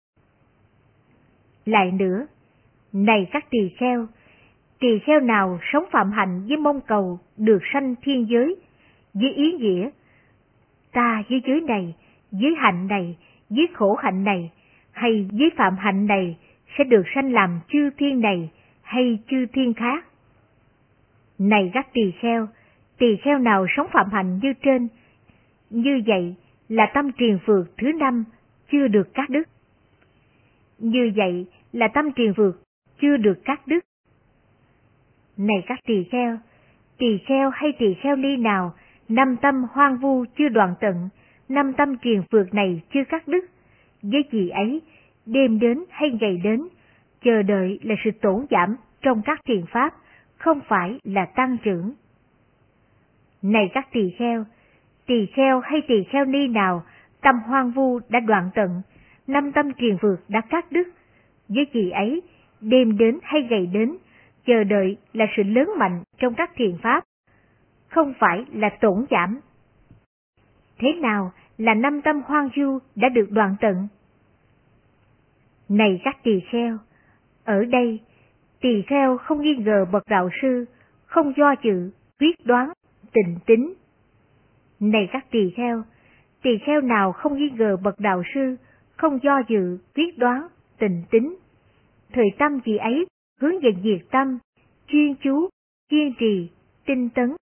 Lại 1.66 1.92
nữa, 1.92 2.28
này 2.94 3.28
các 3.32 3.46
tỳ 3.50 3.70
kheo, 3.78 4.08
tỳ 4.80 5.00
kheo 5.00 5.20
nào 5.20 5.60
sống 5.74 5.86
phạm 5.92 6.12
hạnh 6.12 6.46
với 6.48 6.58
mong 6.58 6.82
cầu 6.82 7.20
được 7.38 7.60
sanh 7.74 7.96
thiên 8.02 8.30
giới, 8.30 8.56
với 9.14 9.34
ý 9.34 9.52
nghĩa, 9.52 9.90
ta 10.92 11.24
với 11.30 11.42
giới 11.46 11.62
này, 11.62 11.96
với 12.32 12.56
hạnh 12.58 12.88
này, 12.88 13.18
với 13.50 13.68
khổ 13.74 13.96
hạnh 13.96 14.24
này, 14.24 14.52
hay 14.92 15.30
với 15.32 15.50
phạm 15.58 15.78
hạnh 15.78 16.08
này 16.08 16.38
sẽ 16.78 16.84
được 16.84 17.04
sanh 17.16 17.34
làm 17.34 17.60
chư 17.70 17.90
thiên 17.98 18.22
này 18.22 18.50
hay 18.82 19.20
chư 19.30 19.46
thiên 19.54 19.74
khác. 19.74 20.06
Này 21.40 21.72
các 21.74 21.88
tỳ 21.94 22.12
kheo, 22.20 22.48
tỳ 22.98 23.18
kheo 23.24 23.38
nào 23.40 23.66
sống 23.78 23.88
phạm 23.94 24.10
hạnh 24.12 24.40
như 24.44 24.54
trên, 24.64 24.88
như 25.70 26.02
vậy 26.08 26.36
là 26.70 26.92
tâm 26.94 27.12
triền 27.12 27.40
vượt 27.46 27.64
thứ 27.78 27.92
năm 27.92 28.24
chưa 28.72 28.88
được 28.88 29.14
các 29.14 29.30
đức 29.30 29.44
Như 30.80 31.12
vậy 31.16 31.46
là 31.74 31.88
tâm 31.88 32.12
triền 32.12 32.34
vượt 32.38 32.62
chưa 33.02 33.18
được 33.18 33.40
các 33.46 33.68
đức 33.68 33.80
này 35.38 35.64
các 35.68 35.80
tỳ 35.86 36.04
kheo, 36.04 36.38
tỳ 36.98 37.18
kheo 37.18 37.50
hay 37.50 37.74
tỳ 37.80 37.94
kheo 37.94 38.16
ni 38.16 38.38
nào, 38.38 38.74
năm 39.10 39.36
tâm 39.42 39.64
hoang 39.72 39.98
vu 39.98 40.26
chưa 40.38 40.50
đoạn 40.50 40.74
tận, 40.80 41.10
năm 41.50 41.74
tâm 41.74 41.98
truyền 41.98 42.22
phược 42.32 42.54
này 42.54 42.82
chưa 42.94 43.04
cắt 43.10 43.28
đứt, 43.28 43.46
với 44.02 44.24
gì 44.32 44.50
ấy, 44.50 44.82
đêm 45.26 45.60
đến 45.60 45.84
hay 45.90 46.12
ngày 46.22 46.38
đến, 46.44 46.68
chờ 47.24 47.42
đợi 47.42 47.80
là 47.84 47.96
sự 48.04 48.12
tổn 48.22 48.46
giảm 48.50 48.76
trong 49.02 49.22
các 49.26 49.40
thiền 49.46 49.66
pháp, 49.72 49.94
không 50.38 50.60
phải 50.68 51.00
là 51.04 51.26
tăng 51.26 51.58
trưởng. 51.64 51.94
Này 53.42 53.70
các 53.74 53.88
tỳ 53.92 54.10
kheo, 54.18 54.46
tỳ 55.06 55.26
kheo 55.26 55.60
hay 55.60 55.82
tỳ 55.88 56.04
kheo 56.04 56.26
ni 56.26 56.48
nào, 56.48 56.84
tâm 57.22 57.36
hoang 57.40 57.72
vu 57.72 58.00
đã 58.10 58.20
đoạn 58.20 58.50
tận, 58.56 58.82
năm 59.28 59.52
tâm 59.52 59.74
truyền 59.74 59.98
vượt 60.02 60.18
đã 60.28 60.42
cắt 60.42 60.72
đứt, 60.72 60.88
với 61.48 61.68
gì 61.74 61.90
ấy, 61.90 62.22
đêm 62.62 62.98
đến 62.98 63.20
hay 63.24 63.44
ngày 63.50 63.66
đến, 63.66 63.98
chờ 64.48 64.64
đợi 64.64 64.98
là 65.14 65.26
sự 65.38 65.44
lớn 65.44 65.70
mạnh 65.78 66.04
trong 66.18 66.34
các 66.34 66.52
thiền 66.56 66.78
pháp, 66.84 67.04
không 67.88 68.14
phải 68.20 68.46
là 68.54 68.70
tổn 68.82 69.06
giảm. 69.10 69.40
Thế 70.80 70.94
nào 70.94 71.32
là 71.58 71.74
năm 71.74 72.02
tâm 72.02 72.22
hoang 72.26 72.50
du 72.56 72.80
đã 72.96 73.10
được 73.10 73.32
đoạn 73.32 73.56
tận? 73.62 73.88
Này 75.70 76.02
các 76.04 76.24
tỳ 76.24 76.40
kheo, 76.52 76.78
ở 77.44 77.66
đây, 77.66 78.00
tỳ 78.62 78.82
kheo 78.82 79.18
không 79.18 79.42
nghi 79.42 79.56
ngờ 79.56 79.86
bậc 79.92 80.04
đạo 80.10 80.30
sư, 80.42 80.66
không 81.06 81.34
do 81.38 81.56
dự, 81.64 81.92
quyết 82.20 82.46
đoán, 82.46 82.70
tình 83.14 83.36
tính. 83.46 83.74
Này 84.80 85.10
các 85.12 85.26
tỳ 85.32 85.50
kheo, 85.56 85.84
tỳ 86.42 86.58
kheo 86.66 86.82
nào 86.82 87.12
không 87.12 87.38
nghi 87.38 87.50
ngờ 87.50 87.78
bậc 87.84 88.00
đạo 88.00 88.24
sư, 88.34 88.56
không 88.98 89.20
do 89.24 89.42
dự, 89.48 89.78
quyết 89.96 90.18
đoán, 90.18 90.48
tình 90.78 91.04
tính. 91.12 91.36
Thời 92.14 92.26
tâm 92.38 92.60
gì 92.66 92.78
ấy 92.78 93.06
hướng 93.42 93.60
về 93.60 93.70
diệt 93.84 94.12
tâm, 94.12 94.38
chuyên 94.88 95.16
chú, 95.24 95.50
kiên 95.90 96.14
trì, 96.20 96.50
tinh 96.86 97.10
tấn. 97.10 97.36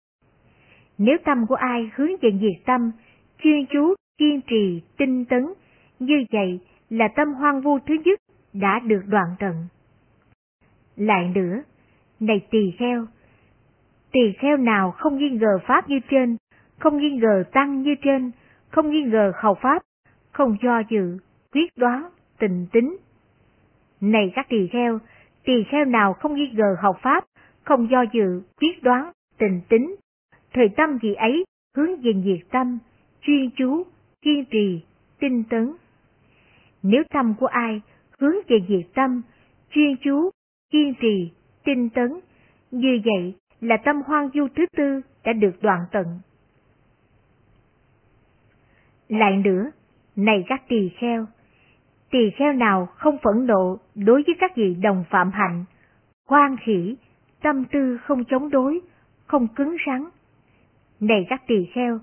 Nếu 0.98 1.16
tâm 1.24 1.46
của 1.46 1.54
ai 1.54 1.90
hướng 1.94 2.10
về 2.20 2.30
diệt 2.40 2.64
tâm, 2.66 2.90
chuyên 3.42 3.66
chú, 3.66 3.94
kiên 4.18 4.40
trì, 4.46 4.82
tinh 4.96 5.24
tấn, 5.24 5.46
như 5.98 6.24
vậy 6.32 6.60
là 6.90 7.08
tâm 7.16 7.34
hoang 7.34 7.60
vu 7.60 7.78
thứ 7.78 7.94
nhất 8.04 8.18
đã 8.52 8.78
được 8.78 9.02
đoạn 9.06 9.28
tận. 9.38 9.54
Lại 10.96 11.32
nữa, 11.34 11.62
này 12.20 12.46
tỳ 12.50 12.70
kheo, 12.78 13.06
tỳ 14.12 14.32
kheo 14.38 14.56
nào 14.56 14.90
không 14.90 15.18
nghi 15.18 15.30
ngờ 15.30 15.58
pháp 15.66 15.88
như 15.88 16.00
trên, 16.10 16.36
không 16.78 16.98
nghi 16.98 17.10
ngờ 17.10 17.44
tăng 17.52 17.82
như 17.82 17.94
trên, 18.02 18.30
không 18.68 18.90
nghi 18.90 19.02
ngờ 19.02 19.32
khẩu 19.34 19.54
pháp, 19.54 19.82
không 20.32 20.56
do 20.62 20.82
dự, 20.90 21.18
quyết 21.52 21.76
đoán, 21.76 22.08
tình 22.38 22.66
tính. 22.72 22.96
Này 24.00 24.32
các 24.34 24.46
tỳ 24.48 24.68
kheo, 24.68 24.98
tỳ 25.44 25.64
kheo 25.70 25.84
nào 25.84 26.14
không 26.14 26.34
nghi 26.34 26.50
ngờ 26.52 26.76
học 26.80 26.96
pháp, 27.02 27.24
không 27.64 27.90
do 27.90 28.04
dự, 28.12 28.42
quyết 28.60 28.82
đoán, 28.82 29.12
tình 29.38 29.60
tính, 29.68 29.96
thời 30.52 30.68
tâm 30.76 30.98
gì 31.02 31.14
ấy 31.14 31.44
hướng 31.76 32.00
về 32.00 32.12
diệt 32.24 32.50
tâm, 32.50 32.78
chuyên 33.20 33.50
chú, 33.56 33.82
kiên 34.22 34.44
trì, 34.44 34.80
tinh 35.18 35.44
tấn. 35.50 35.72
Nếu 36.82 37.02
tâm 37.10 37.34
của 37.40 37.46
ai 37.46 37.80
hướng 38.18 38.34
về 38.48 38.56
diệt 38.68 38.94
tâm, 38.94 39.22
chuyên 39.70 39.96
chú, 40.04 40.30
kiên 40.70 40.94
trì, 41.00 41.30
tinh 41.64 41.88
tấn, 41.90 42.20
như 42.70 43.00
vậy 43.04 43.34
là 43.60 43.76
tâm 43.76 44.02
hoang 44.02 44.28
du 44.34 44.48
thứ 44.56 44.66
tư 44.76 45.00
đã 45.24 45.32
được 45.32 45.62
đoạn 45.62 45.80
tận. 45.92 46.06
Lại 49.08 49.36
nữa, 49.36 49.70
này 50.16 50.44
các 50.48 50.62
tỳ 50.68 50.88
kheo, 50.88 51.26
tỳ 52.12 52.30
kheo 52.30 52.52
nào 52.52 52.86
không 52.86 53.18
phẫn 53.22 53.46
nộ 53.46 53.78
đối 53.94 54.22
với 54.26 54.34
các 54.38 54.56
vị 54.56 54.74
đồng 54.82 55.04
phạm 55.10 55.30
hạnh, 55.30 55.64
hoan 56.28 56.56
khỉ, 56.56 56.96
tâm 57.42 57.64
tư 57.64 57.98
không 58.04 58.24
chống 58.24 58.50
đối, 58.50 58.80
không 59.26 59.48
cứng 59.48 59.76
rắn. 59.86 60.04
Này 61.00 61.26
các 61.28 61.42
tỳ 61.46 61.66
kheo, 61.74 61.98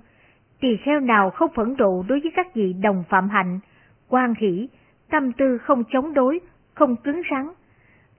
tỳ 0.60 0.78
kheo 0.78 1.00
nào 1.00 1.30
không 1.30 1.50
phẫn 1.56 1.76
nộ 1.78 2.04
đối 2.08 2.20
với 2.20 2.32
các 2.36 2.56
vị 2.56 2.74
đồng 2.74 3.04
phạm 3.10 3.30
hạnh, 3.30 3.60
hoan 4.08 4.36
khỉ, 4.36 4.70
tâm 5.10 5.32
tư 5.32 5.58
không 5.58 5.84
chống 5.92 6.14
đối, 6.14 6.40
không 6.74 6.96
cứng 6.96 7.22
rắn. 7.32 7.50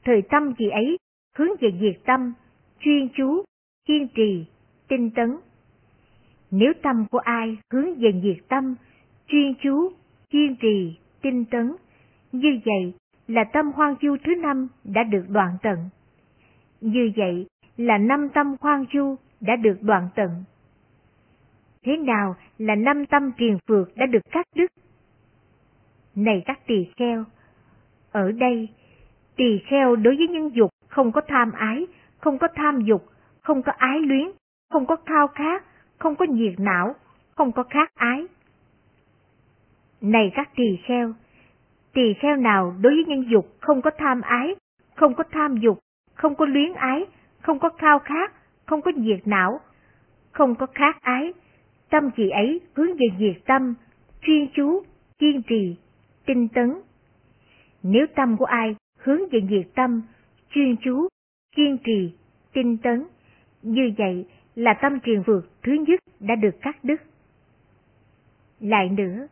Thời 0.05 0.23
tâm 0.23 0.53
gì 0.59 0.69
ấy 0.69 0.97
hướng 1.37 1.51
về 1.61 1.69
diệt 1.81 2.05
tâm, 2.07 2.33
chuyên 2.81 3.09
chú, 3.17 3.45
kiên 3.87 4.09
trì, 4.15 4.45
tinh 4.89 5.11
tấn. 5.11 5.37
Nếu 6.51 6.73
tâm 6.83 7.07
của 7.11 7.19
ai 7.19 7.57
hướng 7.73 7.95
về 7.95 8.21
diệt 8.23 8.49
tâm, 8.49 8.75
chuyên 9.29 9.55
chú, 9.63 9.93
kiên 10.31 10.57
trì, 10.57 10.97
tinh 11.23 11.45
tấn, 11.45 11.77
như 12.33 12.61
vậy 12.65 12.95
là 13.29 13.45
tâm 13.45 13.73
hoang 13.73 13.95
du 14.03 14.17
thứ 14.25 14.35
năm 14.35 14.69
đã 14.85 15.03
được 15.03 15.25
đoạn 15.29 15.57
tận. 15.63 15.79
Như 16.81 17.13
vậy 17.17 17.47
là 17.77 17.99
năm 17.99 18.29
tâm 18.29 18.57
hoang 18.61 18.85
du 18.93 19.17
đã 19.41 19.57
được 19.57 19.83
đoạn 19.83 20.09
tận. 20.15 20.31
Thế 21.83 21.97
nào 21.97 22.37
là 22.59 22.75
năm 22.75 23.07
tâm 23.07 23.33
triền 23.39 23.59
phược 23.69 23.97
đã 23.97 24.07
được 24.07 24.23
cắt 24.31 24.47
đứt? 24.55 24.73
Này 26.15 26.43
các 26.47 26.67
tỳ 26.67 26.87
kheo, 26.97 27.25
ở 28.13 28.33
đây, 28.33 28.69
tỳ 29.37 29.59
kheo 29.67 29.97
đối 29.97 30.17
với 30.17 30.29
nhân 30.29 30.51
dục 30.55 30.71
không 30.89 31.13
có 31.13 31.21
tham 31.29 31.53
ái, 31.53 31.87
không 32.19 32.39
có 32.39 32.49
tham 32.55 32.81
dục, 32.81 33.07
không 33.41 33.63
có 33.63 33.73
ái 33.77 34.01
luyến, 34.01 34.31
không 34.71 34.87
có 34.87 34.97
khao 35.07 35.27
khát, 35.27 35.65
không 35.99 36.17
có 36.17 36.25
nhiệt 36.25 36.55
não, 36.59 36.95
không 37.35 37.53
có 37.53 37.63
khát 37.63 37.95
ái. 37.95 38.27
Này 40.01 40.33
các 40.35 40.51
tỳ 40.57 40.79
kheo, 40.85 41.13
tỳ 41.93 42.15
kheo 42.15 42.37
nào 42.37 42.75
đối 42.81 42.95
với 42.95 43.05
nhân 43.05 43.31
dục 43.31 43.57
không 43.61 43.83
có 43.83 43.91
tham 43.99 44.21
ái, 44.21 44.55
không 44.95 45.15
có 45.15 45.25
tham 45.31 45.57
dục, 45.57 45.79
không 46.15 46.35
có 46.35 46.47
luyến 46.47 46.73
ái, 46.73 47.07
không 47.41 47.59
có 47.59 47.71
khao 47.79 47.99
khát, 47.99 48.33
không 48.67 48.83
có 48.83 48.91
nhiệt 48.97 49.21
não, 49.25 49.61
không 50.33 50.55
có 50.55 50.67
khát 50.75 51.03
ái, 51.03 51.33
tâm 51.91 52.11
chị 52.17 52.31
ấy 52.31 52.61
hướng 52.75 52.97
về 52.97 53.07
diệt 53.19 53.47
tâm, 53.47 53.75
chuyên 54.23 54.49
chú, 54.55 54.83
kiên 55.19 55.43
trì, 55.43 55.77
tinh 56.27 56.49
tấn. 56.49 56.75
Nếu 57.83 58.07
tâm 58.15 58.37
của 58.37 58.45
ai 58.45 58.77
hướng 58.99 59.29
về 59.29 59.41
diệt 59.51 59.75
tâm, 59.75 60.03
chuyên 60.51 60.77
chú, 60.77 61.09
kiên 61.57 61.79
trì, 61.85 62.13
tinh 62.53 62.77
tấn, 62.79 63.05
như 63.63 63.93
vậy 63.99 64.27
là 64.55 64.75
tâm 64.83 65.01
truyền 65.01 65.23
vượt 65.23 65.51
thứ 65.63 65.73
nhất 65.73 66.01
đã 66.21 66.35
được 66.35 66.61
cắt 66.63 66.85
đứt. 66.85 67.03
Lại 68.61 68.89
nữa, 68.89 69.27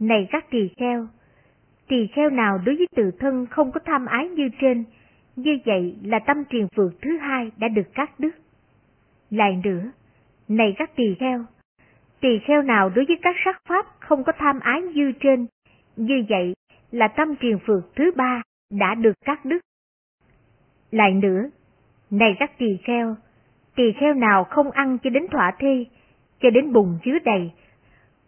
này 0.00 0.28
các 0.30 0.50
tỳ 0.50 0.68
kheo, 0.76 1.06
tỳ 1.88 2.06
kheo 2.06 2.30
nào 2.30 2.58
đối 2.64 2.76
với 2.76 2.86
tự 2.96 3.10
thân 3.18 3.46
không 3.46 3.72
có 3.72 3.80
tham 3.84 4.06
ái 4.06 4.28
như 4.28 4.48
trên, 4.60 4.84
như 5.36 5.58
vậy 5.66 5.96
là 6.04 6.18
tâm 6.18 6.44
triền 6.50 6.66
vượt 6.74 6.92
thứ 7.02 7.16
hai 7.16 7.50
đã 7.56 7.68
được 7.68 7.94
cắt 7.94 8.20
đứt. 8.20 8.34
Lại 9.30 9.60
nữa, 9.64 9.90
này 10.48 10.74
các 10.76 10.96
tỳ 10.96 11.14
kheo, 11.14 11.44
tỳ 12.20 12.38
kheo 12.38 12.62
nào 12.62 12.88
đối 12.88 13.04
với 13.04 13.18
các 13.22 13.36
sắc 13.44 13.62
pháp 13.68 13.86
không 14.00 14.24
có 14.24 14.32
tham 14.38 14.60
ái 14.60 14.82
như 14.82 15.12
trên, 15.20 15.46
như 15.96 16.24
vậy 16.28 16.54
là 16.90 17.08
tâm 17.08 17.36
triền 17.36 17.58
phược 17.66 17.94
thứ 17.96 18.10
ba 18.16 18.42
đã 18.70 18.94
được 18.94 19.12
cắt 19.24 19.44
đứt. 19.44 19.60
Lại 20.90 21.14
nữa, 21.14 21.50
này 22.10 22.36
các 22.38 22.58
tỳ 22.58 22.76
kheo, 22.84 23.16
tỳ 23.76 23.92
kheo 24.00 24.14
nào 24.14 24.44
không 24.44 24.70
ăn 24.70 24.98
cho 25.02 25.10
đến 25.10 25.26
thỏa 25.30 25.52
thê, 25.58 25.84
cho 26.40 26.50
đến 26.50 26.72
bùng 26.72 26.98
chứa 27.04 27.18
đầy, 27.24 27.50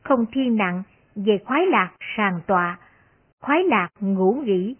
không 0.03 0.27
thiên 0.33 0.57
nặng 0.57 0.83
về 1.17 1.39
khoái 1.45 1.67
lạc 1.67 1.91
sàng 2.17 2.41
tọa, 2.47 2.79
khoái 3.41 3.65
lạc 3.65 3.89
ngủ 4.01 4.43
nghỉ, 4.45 4.75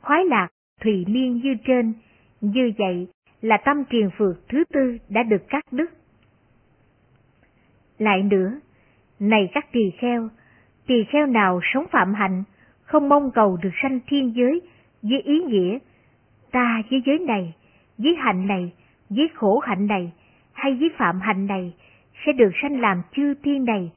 khoái 0.00 0.24
lạc 0.24 0.48
thùy 0.80 1.04
miên 1.08 1.36
như 1.36 1.54
trên, 1.64 1.92
như 2.40 2.72
vậy 2.78 3.08
là 3.42 3.56
tâm 3.64 3.84
triền 3.90 4.10
phược 4.18 4.48
thứ 4.48 4.64
tư 4.72 4.98
đã 5.08 5.22
được 5.22 5.48
cắt 5.48 5.64
đứt. 5.70 5.90
Lại 7.98 8.22
nữa, 8.22 8.60
này 9.20 9.48
các 9.54 9.72
tỳ 9.72 9.90
kheo, 9.98 10.28
tỳ 10.86 11.04
kheo 11.04 11.26
nào 11.26 11.60
sống 11.62 11.86
phạm 11.90 12.14
hạnh, 12.14 12.44
không 12.82 13.08
mong 13.08 13.30
cầu 13.30 13.58
được 13.62 13.70
sanh 13.82 14.00
thiên 14.06 14.34
giới 14.36 14.60
với 15.02 15.20
ý 15.20 15.40
nghĩa 15.40 15.78
ta 16.52 16.82
với 16.90 17.02
giới 17.06 17.18
này, 17.18 17.54
với 17.98 18.14
hạnh 18.18 18.46
này, 18.46 18.72
với 19.08 19.28
khổ 19.34 19.58
hạnh 19.58 19.86
này, 19.86 20.12
hay 20.52 20.74
với 20.74 20.90
phạm 20.98 21.20
hạnh 21.20 21.46
này, 21.46 21.74
sẽ 22.26 22.32
được 22.32 22.50
sanh 22.62 22.80
làm 22.80 23.02
chư 23.12 23.34
thiên 23.34 23.64
này, 23.64 23.92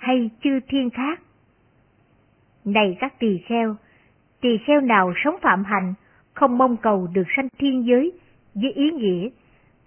hay 0.00 0.30
chư 0.42 0.60
thiên 0.68 0.90
khác. 0.90 1.20
Này 2.64 2.96
các 3.00 3.18
tỳ 3.18 3.38
kheo, 3.38 3.76
tỳ 4.40 4.58
kheo 4.66 4.80
nào 4.80 5.12
sống 5.24 5.36
phạm 5.42 5.64
hạnh, 5.64 5.94
không 6.34 6.58
mong 6.58 6.76
cầu 6.76 7.08
được 7.12 7.26
sanh 7.36 7.48
thiên 7.58 7.86
giới, 7.86 8.12
với 8.54 8.72
ý 8.72 8.90
nghĩa 8.90 9.28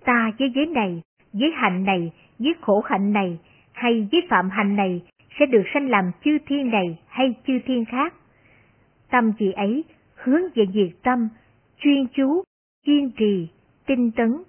ta 0.06 0.32
với 0.40 0.52
giới 0.56 0.66
này, 0.66 1.02
với 1.34 1.52
hạnh 1.56 1.84
này, 1.84 2.12
với 2.40 2.54
khổ 2.62 2.82
hạnh 2.86 3.14
này, 3.14 3.40
hay 3.72 4.08
với 4.12 4.22
phạm 4.30 4.50
hạnh 4.50 4.76
này, 4.76 5.02
sẽ 5.40 5.46
được 5.46 5.64
sanh 5.74 5.90
làm 5.90 6.12
chư 6.26 6.38
thiên 6.46 6.70
này 6.70 7.00
hay 7.08 7.36
chư 7.48 7.54
thiên 7.66 7.86
khác. 7.86 8.14
Tâm 9.10 9.34
chị 9.40 9.52
ấy 9.52 9.84
hướng 10.16 10.42
về 10.56 10.66
diệt 10.74 11.04
tâm, 11.04 11.30
chuyên 11.80 12.08
chú, 12.14 12.44
kiên 12.86 13.12
trì, 13.12 13.48
tinh 13.86 14.12
tấn. 14.12 14.44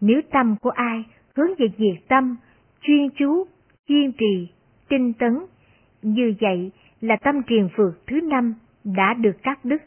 Nếu 0.00 0.20
tâm 0.30 0.56
của 0.60 0.70
ai 0.70 1.04
hướng 1.36 1.50
về 1.58 1.66
diệt 1.78 2.08
tâm, 2.08 2.36
chuyên 2.82 3.08
chú, 3.18 3.46
kiên 3.88 4.12
trì, 4.12 4.48
tinh 4.88 5.12
tấn, 5.12 5.38
như 6.02 6.34
vậy 6.40 6.70
là 7.00 7.16
tâm 7.16 7.42
triền 7.42 7.68
phược 7.76 8.06
thứ 8.06 8.20
năm 8.20 8.54
đã 8.84 9.14
được 9.14 9.42
cắt 9.42 9.64
đứt. 9.64 9.82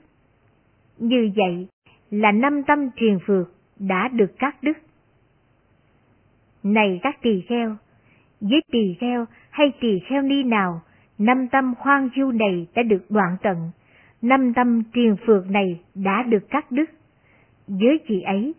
Như 0.97 1.31
vậy 1.35 1.67
là 2.11 2.31
năm 2.31 2.63
tâm 2.63 2.89
triền 2.95 3.19
phược 3.25 3.47
đã 3.79 4.07
được 4.07 4.39
cắt 4.39 4.63
đứt. 4.63 4.77
Này 6.63 6.99
các 7.03 7.21
tỳ 7.21 7.41
kheo, 7.41 7.75
với 8.41 8.61
tỳ 8.71 8.95
kheo 8.99 9.25
hay 9.49 9.71
tỳ 9.81 9.99
kheo 10.09 10.21
ni 10.21 10.43
nào, 10.43 10.81
năm 11.17 11.47
tâm 11.47 11.75
khoan 11.75 12.09
du 12.15 12.31
này 12.31 12.67
đã 12.75 12.83
được 12.83 13.05
đoạn 13.09 13.37
tận, 13.41 13.71
năm 14.21 14.53
tâm 14.53 14.83
triền 14.93 15.15
phược 15.25 15.49
này 15.49 15.81
đã 15.95 16.23
được 16.23 16.49
cắt 16.49 16.71
đứt. 16.71 16.89
Với 17.67 17.99
chị 18.07 18.21
ấy, 18.21 18.53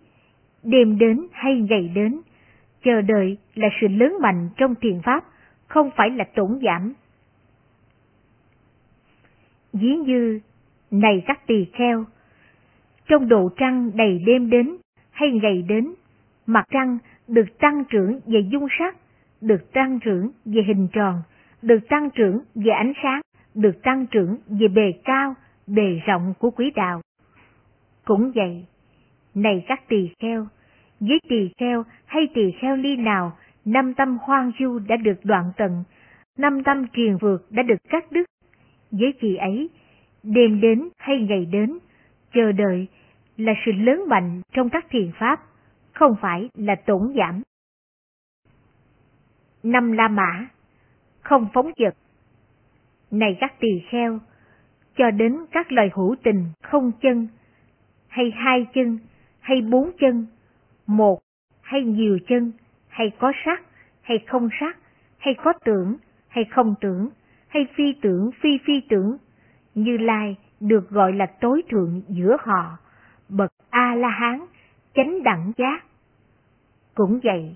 đêm 0.62 0.99
đến 0.99 1.26
hay 1.32 1.61
ngày 1.70 1.90
đến, 1.94 2.20
chờ 2.84 3.00
đợi 3.00 3.38
là 3.54 3.68
sự 3.80 3.88
lớn 3.88 4.16
mạnh 4.22 4.49
trong 4.56 4.75
thiền 4.75 5.00
pháp, 5.02 5.25
không 5.72 5.90
phải 5.96 6.10
là 6.10 6.24
tổn 6.34 6.58
giảm. 6.62 6.92
Dĩ 9.72 9.96
như, 10.06 10.40
này 10.90 11.22
các 11.26 11.46
tỳ 11.46 11.66
kheo, 11.72 12.04
trong 13.06 13.28
độ 13.28 13.48
trăng 13.56 13.90
đầy 13.94 14.18
đêm 14.26 14.50
đến 14.50 14.76
hay 15.10 15.28
ngày 15.42 15.62
đến, 15.68 15.94
mặt 16.46 16.64
trăng 16.70 16.98
được 17.28 17.58
tăng 17.58 17.84
trưởng 17.84 18.20
về 18.26 18.40
dung 18.40 18.66
sắc, 18.78 18.96
được 19.40 19.72
tăng 19.72 19.98
trưởng 20.00 20.30
về 20.44 20.62
hình 20.66 20.88
tròn, 20.92 21.22
được 21.62 21.88
tăng 21.88 22.10
trưởng 22.10 22.40
về 22.54 22.72
ánh 22.72 22.92
sáng, 23.02 23.20
được 23.54 23.82
tăng 23.82 24.06
trưởng 24.06 24.38
về 24.48 24.68
bề 24.68 24.92
cao, 25.04 25.34
bề 25.66 26.00
rộng 26.06 26.34
của 26.38 26.50
quỹ 26.50 26.70
đạo. 26.70 27.00
Cũng 28.04 28.32
vậy, 28.34 28.64
này 29.34 29.64
các 29.68 29.88
tỳ 29.88 30.11
kheo, 30.18 30.46
với 31.00 31.18
tỳ 31.28 31.50
kheo 31.58 31.85
hay 32.06 32.28
tỳ 32.35 32.52
kheo 32.61 32.76
ly 32.76 32.96
nào, 32.96 33.32
năm 33.64 33.94
tâm 33.94 34.18
hoang 34.20 34.53
du 34.61 34.79
đã 34.79 34.96
được 34.96 35.25
đoạn 35.25 35.53
tận, 35.57 35.85
năm 36.38 36.62
tâm 36.64 36.87
triền 36.92 37.16
vượt 37.20 37.46
đã 37.51 37.62
được 37.62 37.77
cắt 37.88 38.12
đứt. 38.12 38.25
Với 38.90 39.12
chị 39.20 39.37
ấy, 39.37 39.70
đêm 40.22 40.61
đến 40.61 40.88
hay 40.98 41.16
ngày 41.20 41.46
đến, 41.46 41.79
chờ 42.35 42.53
đợi 42.53 42.87
là 43.37 43.53
sự 43.66 43.72
lớn 43.72 44.05
mạnh 44.09 44.40
trong 44.53 44.68
các 44.70 44.87
thiền 44.90 45.11
pháp, 45.18 45.40
không 45.92 46.14
phải 46.20 46.48
là 46.55 46.75
tổn 46.87 47.12
giảm. 47.16 47.42
Năm 49.62 49.92
La 49.92 50.09
Mã 50.09 50.46
Không 51.20 51.48
phóng 51.55 51.70
dật 51.77 51.94
Này 53.11 53.37
các 53.40 53.61
tỳ 53.61 53.83
kheo, 53.90 54.18
cho 54.96 55.11
đến 55.11 55.37
các 55.51 55.72
loài 55.72 55.90
hữu 55.94 56.16
tình 56.22 56.44
không 56.62 56.92
chân, 57.01 57.29
hay 58.09 58.33
hai 58.37 58.66
chân, 58.75 58.98
hay 59.40 59.61
bốn 59.61 59.90
chân, 60.01 60.27
một 60.87 61.18
hay 61.62 61.83
nhiều 61.83 62.18
chân, 62.29 62.53
hay 62.92 63.12
có 63.18 63.33
sắc, 63.44 63.62
hay 64.02 64.18
không 64.26 64.48
sắc, 64.61 64.76
hay 65.18 65.35
có 65.35 65.52
tưởng, 65.64 65.96
hay 66.28 66.44
không 66.44 66.74
tưởng, 66.81 67.09
hay 67.48 67.66
phi 67.74 67.92
tưởng, 68.02 68.31
phi 68.40 68.59
phi 68.66 68.81
tưởng, 68.88 69.16
Như 69.74 69.96
Lai 69.96 70.37
được 70.61 70.90
gọi 70.90 71.12
là 71.12 71.26
tối 71.26 71.62
thượng 71.70 72.02
giữa 72.09 72.37
họ, 72.40 72.78
bậc 73.28 73.50
A-la-hán, 73.70 74.40
chánh 74.94 75.22
đẳng 75.22 75.52
giác. 75.57 75.85
Cũng 76.94 77.20
vậy, 77.24 77.55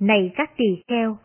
này 0.00 0.32
các 0.36 0.50
tỳ 0.56 0.82
kheo, 0.88 1.16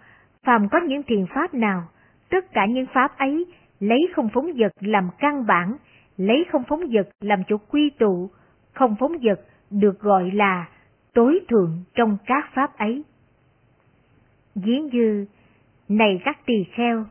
phàm 0.44 0.70
có 0.70 0.80
những 0.80 1.04
thiền 1.04 1.26
pháp 1.36 1.54
nào, 1.54 1.84
tất 2.30 2.54
cả 2.54 2.66
những 2.66 2.86
pháp 2.94 3.18
ấy 3.18 3.46
lấy 3.80 4.08
không 4.16 4.30
phóng 4.34 4.52
vật 4.58 4.72
làm 4.80 5.10
căn 5.20 5.46
bản, 5.46 5.78
lấy 6.18 6.46
không 6.52 6.64
phóng 6.68 6.82
vật 6.92 7.10
làm 7.22 7.40
chỗ 7.48 7.58
quy 7.58 7.90
tụ, 7.90 8.30
không 8.74 8.96
phóng 9.00 9.12
vật 9.22 9.42
được 9.70 10.00
gọi 10.00 10.32
là 10.32 10.66
tối 11.18 11.40
thượng 11.50 11.84
trong 11.96 12.18
các 12.26 12.50
pháp 12.54 12.78
ấy. 12.78 13.04
Ví 14.56 14.80
như, 14.92 15.26
này 15.90 16.22
các 16.26 16.38
tỳ 16.46 16.64
kheo, 16.72 17.06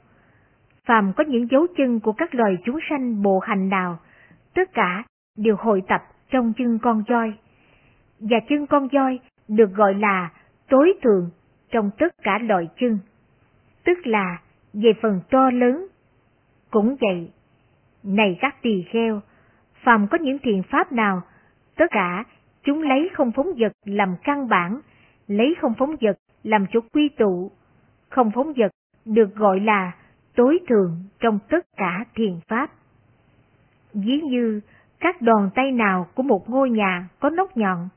phàm 0.84 1.12
có 1.16 1.24
những 1.24 1.48
dấu 1.50 1.66
chân 1.76 2.00
của 2.00 2.12
các 2.12 2.34
loài 2.34 2.56
chúng 2.64 2.78
sanh 2.90 3.22
bộ 3.22 3.38
hành 3.38 3.68
nào, 3.68 3.98
tất 4.54 4.72
cả 4.72 5.04
đều 5.36 5.56
hội 5.56 5.82
tập 5.88 6.02
trong 6.30 6.52
chân 6.56 6.78
con 6.82 7.02
voi. 7.08 7.34
Và 8.20 8.36
chân 8.48 8.66
con 8.66 8.88
voi 8.88 9.18
được 9.48 9.72
gọi 9.74 9.94
là 9.94 10.30
tối 10.68 10.92
thượng 11.02 11.30
trong 11.70 11.90
tất 11.98 12.14
cả 12.22 12.38
loại 12.38 12.68
chân, 12.80 12.98
tức 13.84 13.98
là 14.06 14.38
về 14.72 14.92
phần 15.02 15.20
to 15.30 15.50
lớn. 15.50 15.86
Cũng 16.70 16.96
vậy, 17.00 17.30
này 18.02 18.38
các 18.40 18.62
tỳ 18.62 18.84
kheo, 18.92 19.20
phàm 19.84 20.06
có 20.10 20.18
những 20.18 20.38
thiền 20.38 20.62
pháp 20.62 20.92
nào, 20.92 21.22
tất 21.76 21.86
cả 21.90 22.24
chúng 22.66 22.82
lấy 22.82 23.10
không 23.14 23.32
phóng 23.32 23.52
vật 23.58 23.72
làm 23.84 24.16
căn 24.24 24.48
bản, 24.48 24.80
lấy 25.26 25.54
không 25.60 25.74
phóng 25.78 25.96
vật 26.00 26.16
làm 26.42 26.66
chỗ 26.72 26.80
quy 26.92 27.08
tụ. 27.08 27.50
Không 28.10 28.30
phóng 28.30 28.52
vật 28.56 28.72
được 29.04 29.34
gọi 29.34 29.60
là 29.60 29.92
tối 30.34 30.58
thượng 30.68 30.96
trong 31.20 31.38
tất 31.48 31.66
cả 31.76 32.04
thiền 32.14 32.34
pháp. 32.48 32.70
Ví 33.94 34.20
như 34.20 34.60
các 35.00 35.22
đòn 35.22 35.50
tay 35.54 35.72
nào 35.72 36.06
của 36.14 36.22
một 36.22 36.50
ngôi 36.50 36.70
nhà 36.70 37.08
có 37.20 37.30
nóc 37.30 37.56
nhọn, 37.56 37.88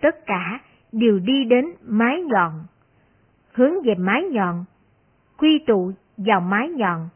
tất 0.00 0.26
cả 0.26 0.60
đều 0.92 1.18
đi 1.18 1.44
đến 1.44 1.64
mái 1.82 2.22
nhọn, 2.22 2.52
hướng 3.52 3.82
về 3.84 3.94
mái 3.94 4.22
nhọn, 4.30 4.64
quy 5.36 5.58
tụ 5.66 5.92
vào 6.16 6.40
mái 6.40 6.68
nhọn. 6.68 7.08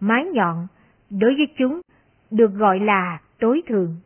Mái 0.00 0.24
nhọn, 0.24 0.66
đối 1.10 1.34
với 1.34 1.46
chúng, 1.58 1.80
được 2.30 2.52
gọi 2.54 2.80
là 2.80 3.18
tối 3.38 3.62
thượng. 3.66 3.96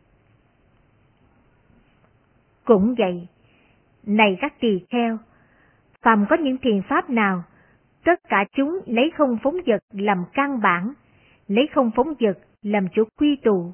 Cũng 2.65 2.95
vậy, 2.99 3.29
này 4.07 4.39
các 4.41 4.61
tỳ 4.61 4.81
kheo, 4.91 5.19
phàm 6.03 6.27
có 6.31 6.37
những 6.37 6.57
thiền 6.59 6.83
pháp 6.89 7.11
nào, 7.11 7.43
tất 8.05 8.21
cả 8.29 8.45
chúng 8.57 8.81
lấy 8.87 9.11
không 9.17 9.39
phóng 9.43 9.57
vật 9.67 9.83
làm 9.93 10.25
căn 10.35 10.61
bản, 10.61 10.93
lấy 11.49 11.69
không 11.75 11.91
phóng 11.97 12.15
vật 12.21 12.39
làm 12.63 12.87
chỗ 12.95 13.03
quy 13.19 13.37
tụ, 13.37 13.73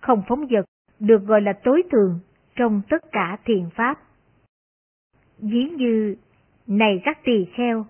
không 0.00 0.22
phóng 0.28 0.46
vật 0.50 0.66
được 0.98 1.26
gọi 1.26 1.40
là 1.40 1.52
tối 1.52 1.82
thượng 1.92 2.20
trong 2.56 2.82
tất 2.90 3.02
cả 3.12 3.36
thiền 3.44 3.70
pháp. 3.74 3.98
Ví 5.38 5.64
như, 5.76 6.16
này 6.66 7.00
các 7.04 7.18
tỳ 7.24 7.44
kheo, 7.54 7.86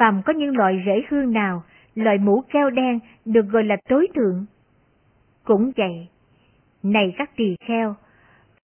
phàm 0.00 0.22
có 0.26 0.32
những 0.32 0.56
loại 0.56 0.82
rễ 0.86 1.02
hương 1.10 1.32
nào, 1.32 1.62
loại 1.94 2.18
mũ 2.18 2.42
keo 2.52 2.70
đen 2.70 2.98
được 3.24 3.46
gọi 3.50 3.64
là 3.64 3.76
tối 3.88 4.08
thượng. 4.14 4.46
Cũng 5.44 5.72
vậy, 5.76 6.08
này 6.82 7.14
các 7.18 7.30
tỳ 7.36 7.56
kheo, 7.66 7.94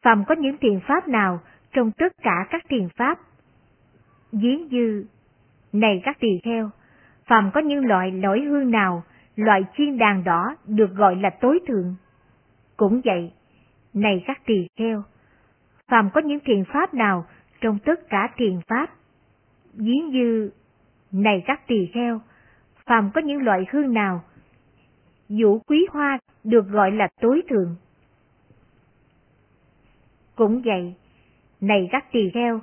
phàm 0.03 0.25
có 0.25 0.35
những 0.35 0.57
thiền 0.57 0.81
pháp 0.89 1.09
nào 1.09 1.41
trong 1.73 1.91
tất 1.91 2.13
cả 2.23 2.47
các 2.51 2.65
thiền 2.69 2.89
pháp. 2.97 3.19
Ví 4.33 4.59
dư, 4.71 5.05
này 5.73 6.01
các 6.05 6.21
tỳ 6.21 6.29
kheo, 6.45 6.71
phàm 7.27 7.51
có 7.55 7.61
những 7.61 7.87
loại 7.87 8.11
lõi 8.11 8.41
hương 8.41 8.71
nào, 8.71 9.03
loại 9.37 9.65
chiên 9.77 9.99
đàn 9.99 10.25
đỏ 10.25 10.57
được 10.67 10.95
gọi 10.95 11.17
là 11.17 11.31
tối 11.41 11.59
thượng. 11.69 11.95
Cũng 12.77 13.01
vậy, 13.05 13.33
này 13.95 14.25
các 14.27 14.41
tỳ 14.47 14.67
kheo, 14.77 15.03
phàm 15.89 16.11
có 16.15 16.21
những 16.21 16.41
thiền 16.45 16.65
pháp 16.73 16.95
nào 16.95 17.27
trong 17.61 17.79
tất 17.85 18.09
cả 18.09 18.29
thiền 18.37 18.61
pháp. 18.69 18.91
Ví 19.75 20.01
dư, 20.13 20.51
này 21.13 21.43
các 21.47 21.67
tỳ 21.67 21.87
kheo, 21.95 22.21
phàm 22.87 23.11
có 23.15 23.21
những 23.21 23.43
loại 23.43 23.67
hương 23.71 23.95
nào, 23.95 24.25
vũ 25.29 25.59
quý 25.59 25.87
hoa 25.91 26.19
được 26.45 26.69
gọi 26.69 26.93
là 26.93 27.09
tối 27.21 27.43
thượng. 27.49 27.77
Cũng 30.41 30.63
vậy, 30.65 30.95
này 31.61 31.89
các 31.93 32.13
tỳ 32.13 32.31
kheo, 32.35 32.61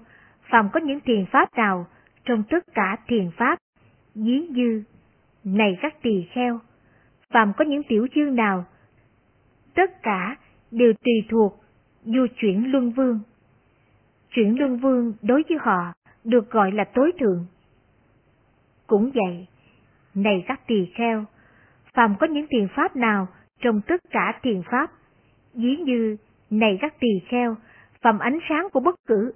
phàm 0.52 0.70
có 0.74 0.80
những 0.80 1.00
thiền 1.00 1.26
pháp 1.32 1.50
nào 1.58 1.86
trong 2.26 2.44
tất 2.50 2.64
cả 2.74 2.98
thiền 3.08 3.32
pháp, 3.38 3.60
ví 4.16 4.48
như, 4.50 4.84
này 5.44 5.78
các 5.82 6.02
tỳ 6.02 6.28
kheo, 6.32 6.60
phàm 7.30 7.54
có 7.58 7.66
những 7.66 7.84
tiểu 7.84 8.08
chương 8.16 8.36
nào, 8.36 8.66
tất 9.76 10.04
cả 10.04 10.36
đều 10.72 10.94
tùy 10.94 11.14
thuộc 11.30 11.64
du 12.04 12.28
chuyển 12.38 12.72
luân 12.72 12.92
vương. 12.92 13.20
Chuyển 14.32 14.60
luân 14.60 14.78
vương 14.78 15.14
đối 15.22 15.44
với 15.50 15.58
họ 15.62 15.94
được 16.24 16.52
gọi 16.52 16.72
là 16.72 16.84
tối 16.84 17.12
thượng. 17.20 17.46
Cũng 18.88 19.12
vậy, 19.12 19.48
này 20.16 20.44
các 20.48 20.68
tỳ 20.68 20.86
kheo, 20.96 21.26
phàm 21.94 22.16
có 22.20 22.28
những 22.28 22.48
thiền 22.50 22.68
pháp 22.76 22.96
nào 22.96 23.28
trong 23.62 23.82
tất 23.82 24.02
cả 24.10 24.40
thiền 24.44 24.62
pháp, 24.72 24.92
ví 25.54 25.76
như, 25.76 26.18
này 26.50 26.78
các 26.82 27.00
tỳ 27.00 27.10
kheo, 27.28 27.56
phẩm 28.02 28.20
ánh 28.20 28.40
sáng 28.50 28.68
của 28.74 28.80
bất 28.80 28.96
cứ. 29.08 29.34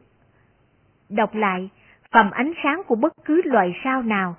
Đọc 1.09 1.35
lại, 1.35 1.69
phẩm 2.11 2.31
ánh 2.31 2.53
sáng 2.63 2.81
của 2.87 2.95
bất 2.95 3.13
cứ 3.25 3.41
loại 3.45 3.73
sao 3.83 4.03
nào, 4.03 4.35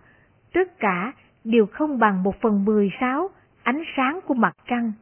tất 0.52 0.78
cả 0.78 1.12
đều 1.44 1.66
không 1.66 1.98
bằng 1.98 2.22
một 2.22 2.40
phần 2.40 2.64
mười 2.64 2.90
sáu 3.00 3.30
ánh 3.62 3.82
sáng 3.96 4.20
của 4.26 4.34
mặt 4.34 4.56
trăng. 4.66 4.92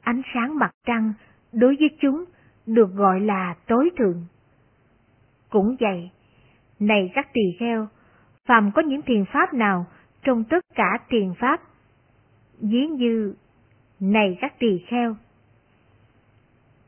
Ánh 0.00 0.22
sáng 0.34 0.58
mặt 0.58 0.70
trăng 0.86 1.12
đối 1.52 1.76
với 1.80 1.90
chúng 2.00 2.24
được 2.66 2.94
gọi 2.94 3.20
là 3.20 3.54
tối 3.66 3.90
thượng. 3.98 4.26
Cũng 5.50 5.76
vậy, 5.80 6.10
này 6.80 7.10
các 7.14 7.28
tỳ 7.32 7.56
kheo, 7.58 7.88
phàm 8.46 8.70
có 8.74 8.82
những 8.82 9.02
thiền 9.02 9.24
pháp 9.32 9.54
nào 9.54 9.86
trong 10.22 10.44
tất 10.44 10.64
cả 10.74 10.98
thiền 11.08 11.34
pháp, 11.38 11.60
ví 12.60 12.86
như, 12.86 13.34
này 14.00 14.38
các 14.40 14.58
tỳ 14.58 14.84
kheo. 14.88 15.16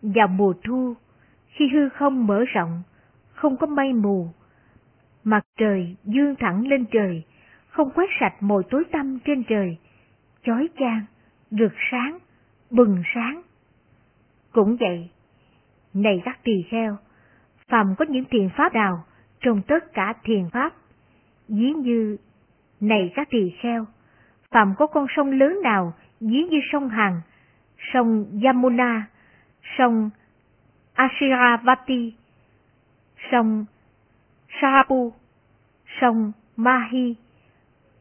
Vào 0.02 0.28
mùa 0.28 0.54
thu, 0.64 0.94
khi 1.46 1.68
hư 1.72 1.88
không 1.88 2.26
mở 2.26 2.44
rộng, 2.54 2.82
không 3.32 3.56
có 3.56 3.66
mây 3.66 3.92
mù, 3.92 4.28
mặt 5.24 5.46
trời 5.56 5.96
dương 6.04 6.34
thẳng 6.38 6.66
lên 6.66 6.84
trời, 6.90 7.24
không 7.68 7.90
quét 7.94 8.06
sạch 8.20 8.34
mồi 8.40 8.62
tối 8.70 8.84
tăm 8.92 9.18
trên 9.24 9.44
trời, 9.44 9.78
chói 10.42 10.68
chang, 10.78 11.04
rực 11.50 11.72
sáng, 11.90 12.18
bừng 12.70 13.02
sáng. 13.14 13.42
Cũng 14.52 14.76
vậy, 14.80 15.10
này 15.94 16.22
các 16.24 16.38
tỳ 16.44 16.62
kheo, 16.70 16.96
phàm 17.68 17.94
có 17.98 18.04
những 18.08 18.24
thiền 18.24 18.48
pháp 18.56 18.74
nào 18.74 19.04
trong 19.40 19.62
tất 19.62 19.92
cả 19.92 20.14
thiền 20.24 20.50
pháp, 20.52 20.72
ví 21.48 21.72
như, 21.72 22.16
này 22.80 23.12
các 23.14 23.28
tỳ 23.30 23.52
kheo, 23.62 23.86
phàm 24.50 24.74
có 24.78 24.86
con 24.86 25.06
sông 25.16 25.30
lớn 25.30 25.58
nào 25.62 25.92
ví 26.20 26.44
như 26.50 26.60
sông 26.72 26.88
Hằng, 26.88 27.20
sông 27.92 28.40
Yamuna, 28.44 29.06
sông 29.79 30.11
Ashiravati, 30.94 32.12
sông 33.33 33.64
Sarapu, 34.61 35.12
sông 36.01 36.33
Mahi, 36.57 37.14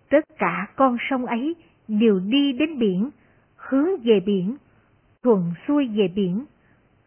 tất 0.09 0.23
cả 0.37 0.67
con 0.75 0.97
sông 1.09 1.25
ấy 1.25 1.55
đều 1.87 2.19
đi 2.19 2.53
đến 2.53 2.79
biển, 2.79 3.09
hướng 3.55 3.89
về 4.03 4.19
biển, 4.25 4.57
thuận 5.23 5.53
xuôi 5.67 5.87
về 5.87 6.07
biển, 6.07 6.45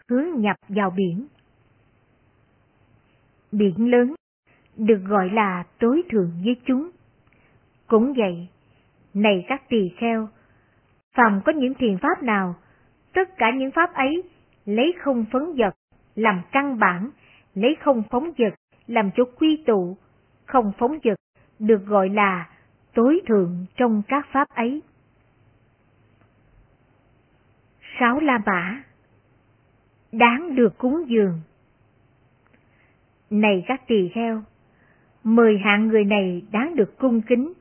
hướng 0.09 0.27
nhập 0.37 0.57
vào 0.69 0.91
biển. 0.91 1.27
Biển 3.53 3.91
lớn 3.91 4.15
được 4.77 5.01
gọi 5.09 5.31
là 5.31 5.65
tối 5.79 6.03
thượng 6.11 6.31
với 6.45 6.57
chúng. 6.67 6.91
Cũng 7.87 8.13
vậy, 8.17 8.49
này 9.15 9.45
các 9.49 9.69
tỳ 9.69 9.89
kheo, 9.97 10.29
phàm 11.15 11.41
có 11.45 11.53
những 11.53 11.75
thiền 11.75 11.99
pháp 11.99 12.23
nào, 12.23 12.55
tất 13.13 13.37
cả 13.37 13.51
những 13.51 13.71
pháp 13.71 13.95
ấy 13.95 14.23
lấy 14.67 14.95
không 14.99 15.25
phấn 15.33 15.43
vật 15.57 15.75
làm 16.15 16.43
căn 16.53 16.79
bản, 16.79 17.11
lấy 17.55 17.77
không 17.81 18.03
phóng 18.11 18.33
vật 18.39 18.55
làm 18.87 19.11
chỗ 19.17 19.25
quy 19.39 19.63
tụ, 19.67 19.97
không 20.47 20.73
phóng 20.79 20.99
vật 21.05 21.15
được 21.59 21.87
gọi 21.87 22.09
là 22.09 22.49
tối 22.95 23.21
thượng 23.27 23.67
trong 23.77 24.03
các 24.09 24.27
pháp 24.33 24.49
ấy. 24.49 24.83
Sáu 28.01 28.21
La 28.21 28.39
Mã. 28.47 28.83
Đáng 30.13 30.55
được 30.55 30.79
cúng 30.79 31.05
dường. 31.07 31.41
Này 33.31 33.65
các 33.67 33.83
tỳ 33.87 34.09
kheo, 34.09 34.43
mười 35.25 35.59
hạng 35.59 35.89
người 35.89 36.05
này 36.05 36.43
đáng 36.53 36.77
được 36.77 36.99
cung 36.99 37.23
kính, 37.23 37.53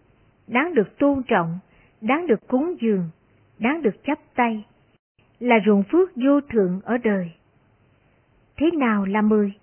đáng 0.47 0.73
được 0.73 0.97
tôn 0.99 1.23
trọng, 1.23 1.59
đáng 2.01 2.27
được 2.27 2.47
cúng 2.47 2.75
dường, 2.81 3.09
đáng 3.59 3.81
được 3.81 4.03
chấp 4.03 4.19
tay, 4.35 4.65
là 5.41 5.55
ruộng 5.65 5.83
phước 5.91 6.09
vô 6.15 6.41
thượng 6.41 6.81
ở 6.83 6.97
đời. 6.97 7.31
Thế 8.57 8.71
nào 8.71 9.05
là 9.05 9.21
mười? 9.21 9.53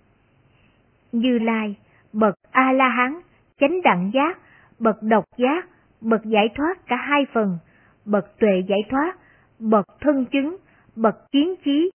Như 1.12 1.38
Lai, 1.38 1.76
bậc 2.12 2.34
A-la-hán, 2.50 3.20
chánh 3.60 3.82
đẳng 3.82 4.10
giác, 4.14 4.38
bậc 4.78 5.02
độc 5.02 5.24
giác, 5.36 5.68
bậc 6.00 6.24
giải 6.24 6.48
thoát 6.54 6.86
cả 6.86 6.96
hai 6.96 7.26
phần, 7.32 7.58
bậc 8.04 8.38
tuệ 8.38 8.62
giải 8.68 8.80
thoát, 8.90 9.16
bậc 9.58 9.86
thân 10.00 10.24
chứng, 10.32 10.56
bậc 10.96 11.30
kiến 11.32 11.54
trí, 11.64 11.90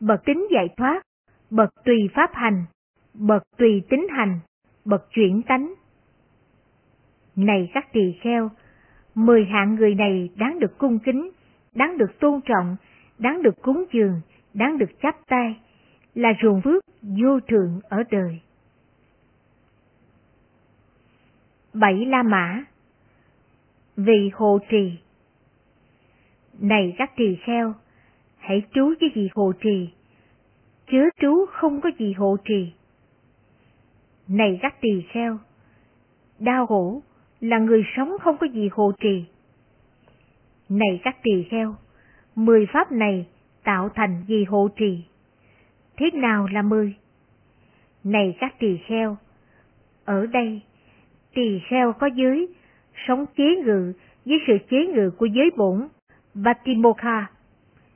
bậc 0.00 0.24
tính 0.24 0.46
giải 0.50 0.68
thoát, 0.76 1.02
bậc 1.50 1.70
tùy 1.84 2.08
pháp 2.14 2.30
hành, 2.34 2.64
bậc 3.14 3.42
tùy 3.58 3.82
tính 3.88 4.06
hành, 4.10 4.40
bậc 4.84 5.06
chuyển 5.10 5.42
tánh. 5.42 5.74
Này 7.36 7.70
các 7.74 7.92
tỳ 7.92 8.12
kheo, 8.20 8.50
mười 9.14 9.44
hạng 9.44 9.74
người 9.74 9.94
này 9.94 10.30
đáng 10.36 10.58
được 10.60 10.78
cung 10.78 10.98
kính, 10.98 11.30
đáng 11.74 11.98
được 11.98 12.20
tôn 12.20 12.40
trọng, 12.40 12.76
đáng 13.18 13.42
được 13.42 13.62
cúng 13.62 13.84
dường, 13.92 14.20
đáng 14.54 14.78
được 14.78 14.90
chắp 15.02 15.16
tay, 15.26 15.60
là 16.14 16.28
ruồng 16.42 16.60
phước 16.62 16.84
vô 17.02 17.40
thượng 17.40 17.80
ở 17.88 18.02
đời. 18.10 18.40
Bảy 21.72 22.06
La 22.06 22.22
Mã 22.22 22.64
Vị 23.96 24.30
hộ 24.34 24.58
trì 24.68 24.92
Này 26.58 26.94
các 26.98 27.10
tỳ 27.16 27.36
kheo, 27.46 27.74
hãy 28.38 28.62
trú 28.74 28.94
với 29.00 29.10
vị 29.14 29.28
hộ 29.34 29.52
trì, 29.60 29.88
chớ 30.86 30.98
trú 31.20 31.46
không 31.52 31.80
có 31.80 31.90
gì 31.98 32.12
hộ 32.12 32.36
trì. 32.44 32.72
Này 34.28 34.58
các 34.62 34.80
tỳ 34.80 35.02
kheo, 35.12 35.38
đau 36.38 36.66
hổ 36.66 37.02
là 37.40 37.58
người 37.58 37.82
sống 37.96 38.16
không 38.20 38.36
có 38.38 38.46
gì 38.46 38.68
hộ 38.72 38.92
trì. 39.00 39.24
Này 40.68 41.00
các 41.04 41.16
tỳ 41.22 41.42
kheo, 41.50 41.74
mười 42.36 42.66
pháp 42.72 42.92
này 42.92 43.26
tạo 43.64 43.88
thành 43.94 44.24
gì 44.28 44.44
hộ 44.44 44.68
trì. 44.76 45.04
Thế 45.96 46.10
nào 46.14 46.46
là 46.52 46.62
mười? 46.62 46.94
Này 48.04 48.36
các 48.40 48.54
tỳ 48.58 48.78
kheo, 48.86 49.16
ở 50.04 50.26
đây, 50.26 50.60
tỳ 51.34 51.60
kheo 51.70 51.92
có 51.92 52.06
giới, 52.06 52.48
sống 53.06 53.26
chế 53.36 53.56
ngự 53.64 53.92
với 54.24 54.38
sự 54.46 54.58
chế 54.70 54.86
ngự 54.86 55.10
của 55.10 55.26
giới 55.26 55.50
bổn, 55.56 55.88
Vatimokha, 56.34 57.30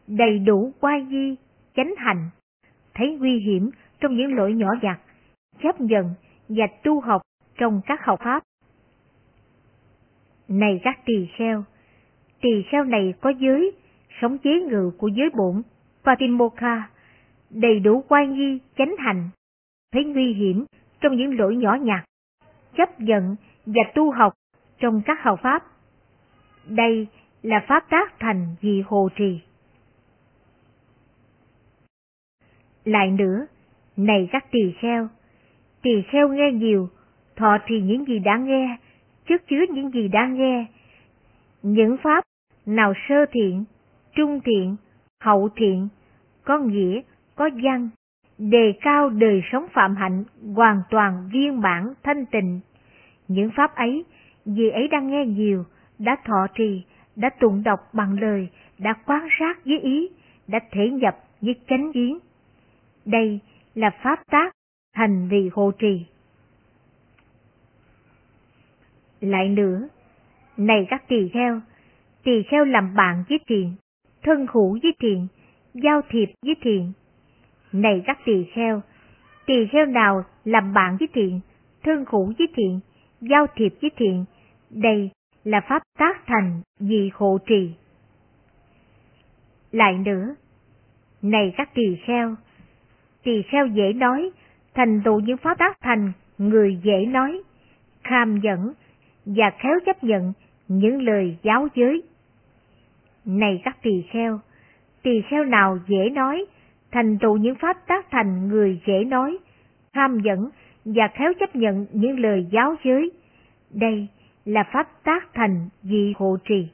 đầy 0.07 0.38
đủ 0.38 0.72
quay 0.81 1.07
di, 1.11 1.37
chánh 1.76 1.94
hành, 1.96 2.31
thấy 2.94 3.16
nguy 3.20 3.38
hiểm 3.38 3.70
trong 4.00 4.16
những 4.16 4.35
lỗi 4.35 4.53
nhỏ 4.53 4.68
nhặt, 4.83 5.00
chấp 5.62 5.81
nhận 5.81 6.14
và 6.48 6.66
tu 6.83 7.00
học 7.00 7.22
trong 7.59 7.81
các 7.87 8.05
học 8.05 8.20
pháp. 8.24 8.42
Này 10.48 10.81
các 10.83 10.98
tỳ 11.05 11.29
kheo, 11.37 11.64
tỳ 12.40 12.62
kheo 12.70 12.85
này 12.85 13.14
có 13.20 13.31
giới, 13.31 13.72
sống 14.20 14.38
chế 14.38 14.51
ngự 14.61 14.90
của 14.99 15.09
giới 15.09 15.31
bổn, 15.31 15.62
Patimokha, 16.05 16.90
đầy 17.51 17.81
đủ 17.81 18.05
quay 18.09 18.27
nghi, 18.27 18.59
chánh 18.79 18.94
hành, 18.99 19.29
thấy 19.92 20.05
nguy 20.05 20.33
hiểm 20.33 20.64
trong 21.01 21.16
những 21.16 21.38
lỗi 21.38 21.57
nhỏ 21.57 21.75
nhặt, 21.75 22.05
chấp 22.77 23.01
nhận 23.01 23.37
và 23.66 23.83
tu 23.94 24.11
học 24.11 24.33
trong 24.79 25.03
các 25.05 25.18
học 25.23 25.40
pháp. 25.42 25.62
Đây 26.66 27.07
là 27.42 27.64
pháp 27.68 27.85
tác 27.90 28.18
thành 28.18 28.55
vị 28.61 28.83
hồ 28.87 29.09
trì. 29.16 29.40
Lại 32.85 33.11
nữa, 33.11 33.46
này 33.96 34.29
các 34.33 34.44
tỳ 34.51 34.73
kheo, 34.81 35.09
tỳ 35.83 36.03
kheo 36.12 36.29
nghe 36.29 36.53
nhiều, 36.53 36.88
thọ 37.37 37.59
trì 37.66 37.81
những 37.81 38.05
gì 38.05 38.18
đã 38.18 38.37
nghe, 38.37 38.77
chất 39.29 39.42
chứa 39.49 39.64
những 39.70 39.90
gì 39.90 40.09
đã 40.09 40.27
nghe. 40.27 40.66
Những 41.62 41.96
pháp 42.03 42.25
nào 42.66 42.92
sơ 43.09 43.27
thiện, 43.33 43.64
trung 44.20 44.40
thiện, 44.44 44.76
hậu 45.20 45.48
thiện, 45.56 45.88
có 46.44 46.59
nghĩa, 46.59 47.00
có 47.35 47.50
văn, 47.62 47.88
đề 48.38 48.72
cao 48.80 49.09
đời 49.09 49.42
sống 49.52 49.66
phạm 49.72 49.96
hạnh 49.96 50.24
hoàn 50.54 50.83
toàn 50.90 51.28
viên 51.33 51.61
mãn 51.61 51.94
thanh 52.02 52.26
tịnh. 52.26 52.61
Những 53.28 53.50
pháp 53.56 53.74
ấy, 53.74 54.04
vì 54.44 54.70
ấy 54.70 54.88
đang 54.88 55.11
nghe 55.11 55.26
nhiều, 55.26 55.64
đã 55.98 56.16
thọ 56.24 56.46
trì, 56.54 56.83
đã 57.16 57.30
tụng 57.40 57.62
đọc 57.62 57.80
bằng 57.92 58.20
lời, 58.20 58.48
đã 58.78 58.94
quan 59.06 59.28
sát 59.38 59.64
với 59.64 59.78
ý, 59.80 60.09
đã 60.48 60.59
thể 60.70 60.90
nhập 60.90 61.16
với 61.40 61.54
chánh 61.68 61.92
kiến. 61.92 62.18
Đây 63.04 63.40
là 63.74 63.90
pháp 64.02 64.20
tác 64.30 64.52
hành 64.92 65.28
vị 65.28 65.50
hộ 65.52 65.70
trì. 65.78 66.06
Lại 69.20 69.48
nữa, 69.48 69.88
này 70.56 70.87
các 70.90 71.09
tỳ 71.09 71.28
kheo, 71.28 71.61
tỳ 72.22 72.42
kheo 72.42 72.64
làm 72.64 72.94
bạn 72.94 73.24
với 73.28 73.38
thiện, 73.46 73.74
thân 74.22 74.46
hữu 74.52 74.78
với 74.83 74.92
thiện, 75.00 75.26
giao 75.74 76.00
thiệp 76.11 76.26
với 76.42 76.54
thiện. 76.61 76.92
Này 77.72 78.02
các 78.06 78.18
tỳ 78.24 78.44
kheo, 78.52 78.83
tỳ 79.46 79.66
kheo 79.72 79.87
nào 79.87 80.24
làm 80.44 80.72
bạn 80.72 80.96
với 81.00 81.09
thiện, 81.12 81.40
thân 81.83 82.04
hữu 82.11 82.33
với 82.38 82.48
thiện, 82.54 82.80
giao 83.20 83.46
thiệp 83.56 83.74
với 83.83 83.90
thiện, 83.96 84.24
đây 84.70 85.11
là 85.44 85.61
pháp 85.68 85.83
tác 85.98 86.26
thành 86.26 86.61
vì 86.80 87.11
hộ 87.14 87.38
trì. 87.46 87.70
Lại 89.72 89.98
nữa, 89.98 90.35
này 91.22 91.52
các 91.56 91.74
tỳ 91.74 91.96
kheo, 92.06 92.35
tỳ 93.22 93.42
kheo 93.42 93.66
dễ 93.66 93.92
nói, 93.92 94.30
thành 94.74 95.02
tựu 95.04 95.20
những 95.20 95.37
pháp 95.37 95.59
tác 95.59 95.76
thành 95.80 96.12
người 96.38 96.78
dễ 96.83 97.06
nói, 97.06 97.42
kham 98.02 98.40
dẫn 98.40 98.72
và 99.26 99.50
khéo 99.59 99.78
chấp 99.87 100.04
nhận 100.04 100.33
những 100.68 101.02
lời 101.02 101.37
giáo 101.42 101.68
giới. 101.74 102.02
Này 103.38 103.60
các 103.64 103.76
tỳ 103.82 104.02
kheo, 104.10 104.40
tỳ 105.02 105.22
kheo 105.30 105.44
nào 105.44 105.78
dễ 105.88 106.10
nói, 106.10 106.44
thành 106.92 107.18
tựu 107.18 107.36
những 107.36 107.54
pháp 107.54 107.76
tác 107.86 108.10
thành 108.10 108.48
người 108.48 108.80
dễ 108.86 109.04
nói, 109.04 109.38
tham 109.92 110.20
dẫn 110.20 110.50
và 110.84 111.08
khéo 111.14 111.32
chấp 111.40 111.56
nhận 111.56 111.86
những 111.92 112.20
lời 112.20 112.46
giáo 112.52 112.74
giới. 112.84 113.10
Đây 113.70 114.08
là 114.44 114.64
pháp 114.72 114.88
tác 115.04 115.28
thành 115.34 115.68
vị 115.82 116.14
hộ 116.16 116.36
trì. 116.44 116.68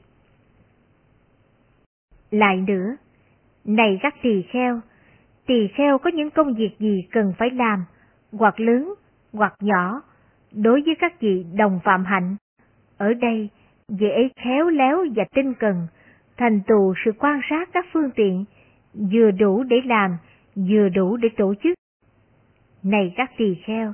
Lại 2.31 2.63
nữa, 2.67 2.95
này 3.65 3.99
các 4.01 4.15
tỳ 4.21 4.41
kheo, 4.41 4.79
tỳ 5.45 5.67
kheo 5.67 5.97
có 5.97 6.09
những 6.09 6.29
công 6.29 6.53
việc 6.53 6.79
gì 6.79 7.03
cần 7.11 7.33
phải 7.37 7.49
làm, 7.49 7.85
hoặc 8.31 8.59
lớn, 8.59 8.93
hoặc 9.33 9.53
nhỏ, 9.59 10.01
đối 10.51 10.81
với 10.81 10.95
các 10.99 11.19
vị 11.19 11.45
đồng 11.55 11.79
phạm 11.83 12.05
hạnh. 12.05 12.35
Ở 12.97 13.13
đây, 13.13 13.49
dễ 13.87 14.29
khéo 14.43 14.69
léo 14.69 15.05
và 15.15 15.23
tinh 15.33 15.53
cần, 15.53 15.87
thành 16.37 16.61
tựu 16.67 16.93
sự 17.05 17.11
quan 17.19 17.39
sát 17.49 17.69
các 17.73 17.85
phương 17.93 18.11
tiện, 18.15 18.45
vừa 18.93 19.31
đủ 19.31 19.63
để 19.63 19.81
làm, 19.85 20.17
vừa 20.55 20.89
đủ 20.89 21.17
để 21.17 21.29
tổ 21.37 21.53
chức. 21.63 21.77
Này 22.83 23.13
các 23.15 23.31
tỳ 23.37 23.55
kheo, 23.65 23.93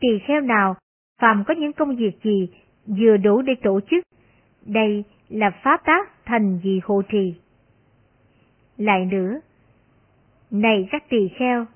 tỳ 0.00 0.08
kheo 0.26 0.40
nào 0.40 0.74
phàm 1.20 1.44
có 1.46 1.54
những 1.54 1.72
công 1.72 1.96
việc 1.96 2.12
gì 2.22 2.48
vừa 2.86 3.16
đủ 3.16 3.42
để 3.42 3.54
tổ 3.62 3.80
chức, 3.90 4.04
đây 4.66 5.04
là 5.28 5.50
pháp 5.62 5.80
tác 5.84 6.24
thành 6.24 6.58
vị 6.62 6.80
hộ 6.84 7.02
trì. 7.02 7.34
Lại 8.76 9.06
nữa, 9.06 9.40
này 10.50 10.88
các 10.90 11.04
tỳ 11.08 11.28
kheo, 11.38 11.66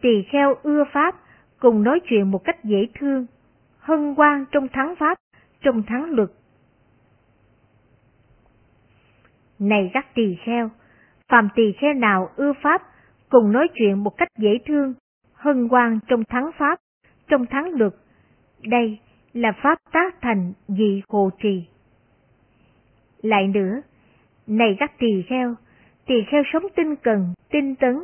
tỳ 0.00 0.22
kheo 0.22 0.54
ưa 0.62 0.84
pháp, 0.92 1.14
cùng 1.58 1.82
nói 1.82 2.00
chuyện 2.08 2.30
một 2.30 2.44
cách 2.44 2.64
dễ 2.64 2.86
thương, 2.98 3.26
hân 3.78 4.14
hoan 4.16 4.44
trong 4.52 4.68
thắng 4.68 4.94
pháp, 4.98 5.18
trong 5.60 5.82
thắng 5.82 6.10
luật. 6.10 6.28
Này 9.58 9.90
các 9.94 10.14
tỳ 10.14 10.36
kheo, 10.44 10.70
phàm 11.28 11.48
tỳ 11.54 11.72
kheo 11.72 11.94
nào 11.94 12.28
ưa 12.36 12.52
pháp, 12.62 12.82
cùng 13.28 13.52
nói 13.52 13.68
chuyện 13.74 14.04
một 14.04 14.16
cách 14.16 14.28
dễ 14.38 14.58
thương, 14.66 14.94
hân 15.34 15.68
hoan 15.68 15.98
trong 16.08 16.24
thắng 16.24 16.50
pháp, 16.58 16.78
trong 17.28 17.46
thắng 17.46 17.70
luật. 17.74 17.92
Đây 18.62 18.98
là 19.32 19.52
pháp 19.62 19.78
tác 19.92 20.20
thành 20.20 20.52
dị 20.68 21.02
hộ 21.08 21.30
trì. 21.42 21.64
Lại 23.22 23.48
nữa, 23.48 23.80
này 24.46 24.76
các 24.78 24.98
tỳ 24.98 25.22
kheo, 25.28 25.54
tỳ 26.06 26.14
kheo 26.30 26.42
sống 26.52 26.62
tinh 26.76 26.96
cần, 26.96 27.34
tinh 27.50 27.74
tấn, 27.74 27.98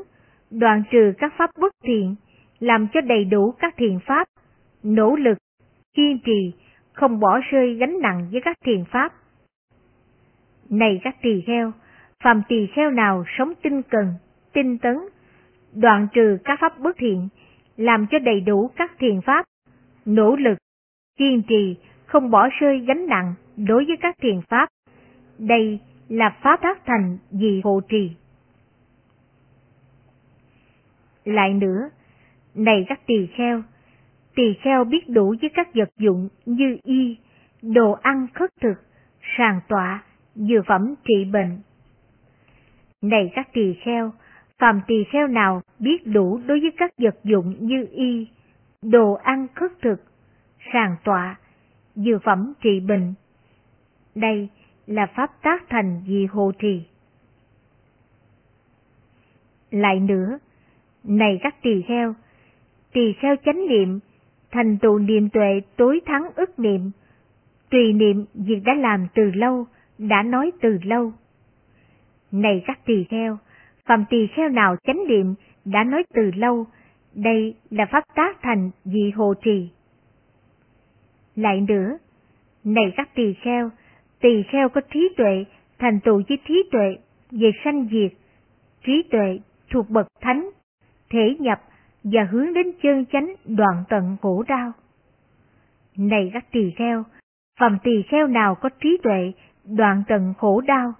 đoạn 0.50 0.82
trừ 0.90 1.12
các 1.18 1.32
pháp 1.36 1.50
bất 1.60 1.72
thiện, 1.84 2.14
làm 2.60 2.88
cho 2.92 3.00
đầy 3.00 3.24
đủ 3.24 3.54
các 3.58 3.74
thiện 3.76 3.98
pháp, 4.06 4.28
nỗ 4.82 5.16
lực, 5.16 5.38
kiên 5.94 6.18
trì, 6.24 6.52
không 6.92 7.20
bỏ 7.20 7.40
rơi 7.50 7.74
gánh 7.74 8.00
nặng 8.02 8.28
với 8.32 8.40
các 8.44 8.56
thiền 8.64 8.84
pháp. 8.84 9.12
Này 10.70 11.00
các 11.04 11.16
tỳ 11.22 11.40
kheo, 11.46 11.72
phàm 12.24 12.42
tỳ 12.48 12.66
kheo 12.66 12.90
nào 12.90 13.24
sống 13.38 13.52
tinh 13.62 13.82
cần, 13.82 14.14
tinh 14.52 14.78
tấn, 14.78 14.96
đoạn 15.72 16.06
trừ 16.12 16.38
các 16.44 16.60
pháp 16.60 16.78
bất 16.78 16.96
thiện, 16.98 17.28
làm 17.76 18.06
cho 18.10 18.18
đầy 18.18 18.40
đủ 18.40 18.70
các 18.76 18.92
thiền 18.98 19.20
pháp, 19.20 19.44
nỗ 20.04 20.36
lực, 20.36 20.58
kiên 21.18 21.42
trì, 21.48 21.76
không 22.06 22.30
bỏ 22.30 22.48
rơi 22.60 22.78
gánh 22.78 23.06
nặng 23.06 23.34
đối 23.56 23.84
với 23.84 23.96
các 24.00 24.16
thiền 24.20 24.40
pháp. 24.48 24.68
Đây 25.38 25.78
là 26.08 26.36
pháp 26.42 26.60
tác 26.62 26.84
thành 26.84 27.18
vì 27.30 27.60
hộ 27.64 27.80
trì. 27.88 28.10
Lại 31.24 31.54
nữa, 31.54 31.90
này 32.54 32.84
các 32.88 33.00
tỳ 33.06 33.26
kheo, 33.26 33.62
tỳ 34.34 34.54
kheo 34.62 34.84
biết 34.84 35.08
đủ 35.08 35.34
với 35.40 35.50
các 35.54 35.74
vật 35.74 35.90
dụng 35.98 36.28
như 36.46 36.78
y, 36.82 37.16
đồ 37.62 37.92
ăn 37.92 38.26
khất 38.34 38.50
thực, 38.60 38.74
sàng 39.36 39.60
tọa, 39.68 40.02
dược 40.34 40.66
phẩm 40.66 40.94
trị 41.04 41.24
bệnh. 41.32 41.58
Này 43.02 43.32
các 43.34 43.48
tỳ 43.52 43.74
kheo, 43.84 44.12
phàm 44.58 44.80
tỳ 44.86 45.04
kheo 45.12 45.26
nào 45.26 45.62
biết 45.78 46.06
đủ 46.06 46.40
đối 46.46 46.60
với 46.60 46.70
các 46.76 46.90
vật 46.98 47.16
dụng 47.24 47.54
như 47.60 47.86
y, 47.92 48.26
đồ 48.82 49.12
ăn 49.12 49.46
khất 49.54 49.70
thực, 49.82 50.02
sàng 50.72 50.96
tọa, 51.04 51.38
dược 51.94 52.22
phẩm 52.22 52.52
trị 52.62 52.80
bệnh. 52.80 53.14
Đây 54.14 54.48
là 54.86 55.06
pháp 55.06 55.42
tác 55.42 55.64
thành 55.68 56.02
vì 56.06 56.26
hộ 56.26 56.52
trì. 56.58 56.82
Lại 59.70 60.00
nữa, 60.00 60.38
này 61.04 61.38
các 61.42 61.62
tỳ 61.62 61.82
kheo, 61.82 62.14
tỳ 62.92 63.12
kheo 63.12 63.36
chánh 63.44 63.66
niệm, 63.68 63.98
thành 64.50 64.78
tựu 64.78 64.98
niệm 64.98 65.28
tuệ 65.28 65.60
tối 65.76 66.00
thắng 66.06 66.30
ức 66.36 66.58
niệm, 66.58 66.90
tùy 67.70 67.92
niệm 67.92 68.24
việc 68.34 68.60
đã 68.64 68.74
làm 68.74 69.06
từ 69.14 69.30
lâu, 69.34 69.66
đã 69.98 70.22
nói 70.22 70.52
từ 70.60 70.78
lâu. 70.84 71.12
Này 72.32 72.62
các 72.66 72.78
tỳ 72.84 73.04
kheo, 73.04 73.38
phàm 73.84 74.04
tỳ 74.10 74.26
kheo 74.26 74.48
nào 74.48 74.76
chánh 74.86 75.04
niệm 75.08 75.34
đã 75.64 75.84
nói 75.84 76.02
từ 76.14 76.30
lâu, 76.36 76.66
đây 77.14 77.54
là 77.70 77.86
pháp 77.86 78.04
tác 78.14 78.42
thành 78.42 78.70
vị 78.84 79.10
hộ 79.10 79.34
trì. 79.34 79.68
Lại 81.36 81.60
nữa, 81.60 81.98
này 82.64 82.92
các 82.96 83.14
tỳ 83.14 83.34
kheo, 83.34 83.70
tỳ 84.20 84.42
kheo 84.42 84.68
có 84.68 84.80
trí 84.80 85.08
tuệ, 85.16 85.44
thành 85.78 86.00
tựu 86.00 86.22
với 86.28 86.38
trí 86.48 86.62
tuệ 86.72 86.96
về 87.30 87.50
sanh 87.64 87.88
diệt, 87.92 88.12
trí 88.84 89.02
tuệ 89.10 89.38
thuộc 89.70 89.90
bậc 89.90 90.06
thánh, 90.20 90.50
thể 91.10 91.36
nhập 91.38 91.60
và 92.04 92.24
hướng 92.24 92.54
đến 92.54 92.72
chân 92.82 93.04
chánh 93.12 93.34
đoạn 93.44 93.84
tận 93.88 94.16
khổ 94.22 94.44
đau. 94.48 94.72
Này 95.96 96.30
các 96.34 96.44
tỳ 96.52 96.70
kheo, 96.70 97.04
phàm 97.60 97.78
tỳ 97.82 98.02
kheo 98.02 98.26
nào 98.26 98.54
có 98.54 98.68
trí 98.80 98.98
tuệ, 99.02 99.32
đoạn 99.64 100.02
tận 100.08 100.34
khổ 100.38 100.60
đau, 100.60 100.92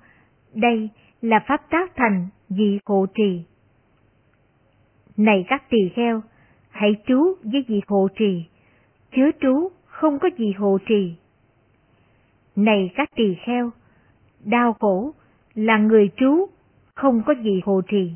đây 0.55 0.89
là 1.23 1.45
pháp 1.47 1.71
tác 1.71 1.97
thành 1.97 2.29
vị 2.49 2.79
hộ 2.87 3.07
trì. 3.15 3.43
Này 5.17 5.45
các 5.49 5.71
tỳ 5.71 5.89
kheo, 5.95 6.23
hãy 6.71 6.95
trú 7.07 7.35
với 7.43 7.65
vị 7.69 7.81
hộ 7.89 8.09
trì, 8.19 8.45
chứa 9.17 9.31
trú 9.41 9.71
không 9.87 10.19
có 10.19 10.31
gì 10.39 10.53
hộ 10.53 10.79
trì. 10.87 11.15
Này 12.57 12.91
các 12.95 13.11
tỳ 13.17 13.37
kheo, 13.47 13.71
đau 14.45 14.73
khổ 14.73 15.13
là 15.55 15.79
người 15.79 16.11
trú, 16.17 16.47
không 16.95 17.23
có 17.27 17.35
gì 17.43 17.61
hộ 17.65 17.81
trì. 17.81 18.13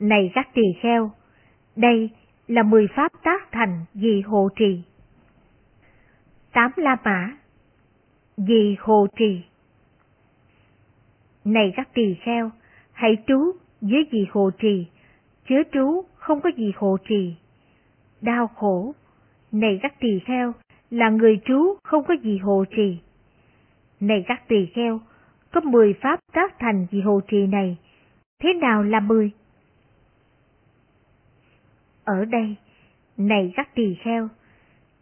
Này 0.00 0.30
các 0.34 0.48
tỳ 0.54 0.62
kheo, 0.82 1.10
đây 1.76 2.10
là 2.48 2.62
mười 2.62 2.86
pháp 2.96 3.12
tác 3.22 3.52
thành 3.52 3.84
vì 3.94 4.20
hộ 4.20 4.48
trì. 4.56 4.82
Tám 6.52 6.70
La 6.76 6.96
Mã 7.04 7.36
vì 8.36 8.76
hồ 8.78 9.06
trì 9.16 9.40
Này 11.44 11.72
các 11.76 11.88
tỳ 11.94 12.14
kheo, 12.14 12.50
hãy 12.92 13.16
trú 13.26 13.52
dưới 13.80 14.04
vị 14.10 14.26
hộ 14.30 14.50
trì, 14.58 14.86
chớ 15.48 15.56
trú 15.72 16.04
không 16.14 16.40
có 16.40 16.50
gì 16.56 16.72
hộ 16.76 16.96
trì. 17.08 17.34
Đau 18.20 18.46
khổ 18.46 18.94
này 19.52 19.78
các 19.82 20.00
tỳ 20.00 20.18
kheo, 20.26 20.52
là 20.90 21.10
người 21.10 21.40
trú 21.44 21.76
không 21.82 22.04
có 22.04 22.14
gì 22.22 22.38
hộ 22.38 22.64
trì. 22.76 22.98
Này 24.00 24.24
các 24.26 24.48
tỳ 24.48 24.66
kheo, 24.66 25.00
có 25.52 25.60
mười 25.60 25.94
pháp 26.00 26.20
tác 26.32 26.58
thành 26.58 26.86
vị 26.90 27.00
hộ 27.00 27.20
trì 27.28 27.46
này, 27.46 27.76
thế 28.42 28.54
nào 28.54 28.82
là 28.82 29.00
mười? 29.00 29.30
Ở 32.04 32.24
đây, 32.24 32.56
này 33.16 33.52
các 33.56 33.74
tỳ 33.74 33.94
kheo, 33.94 34.28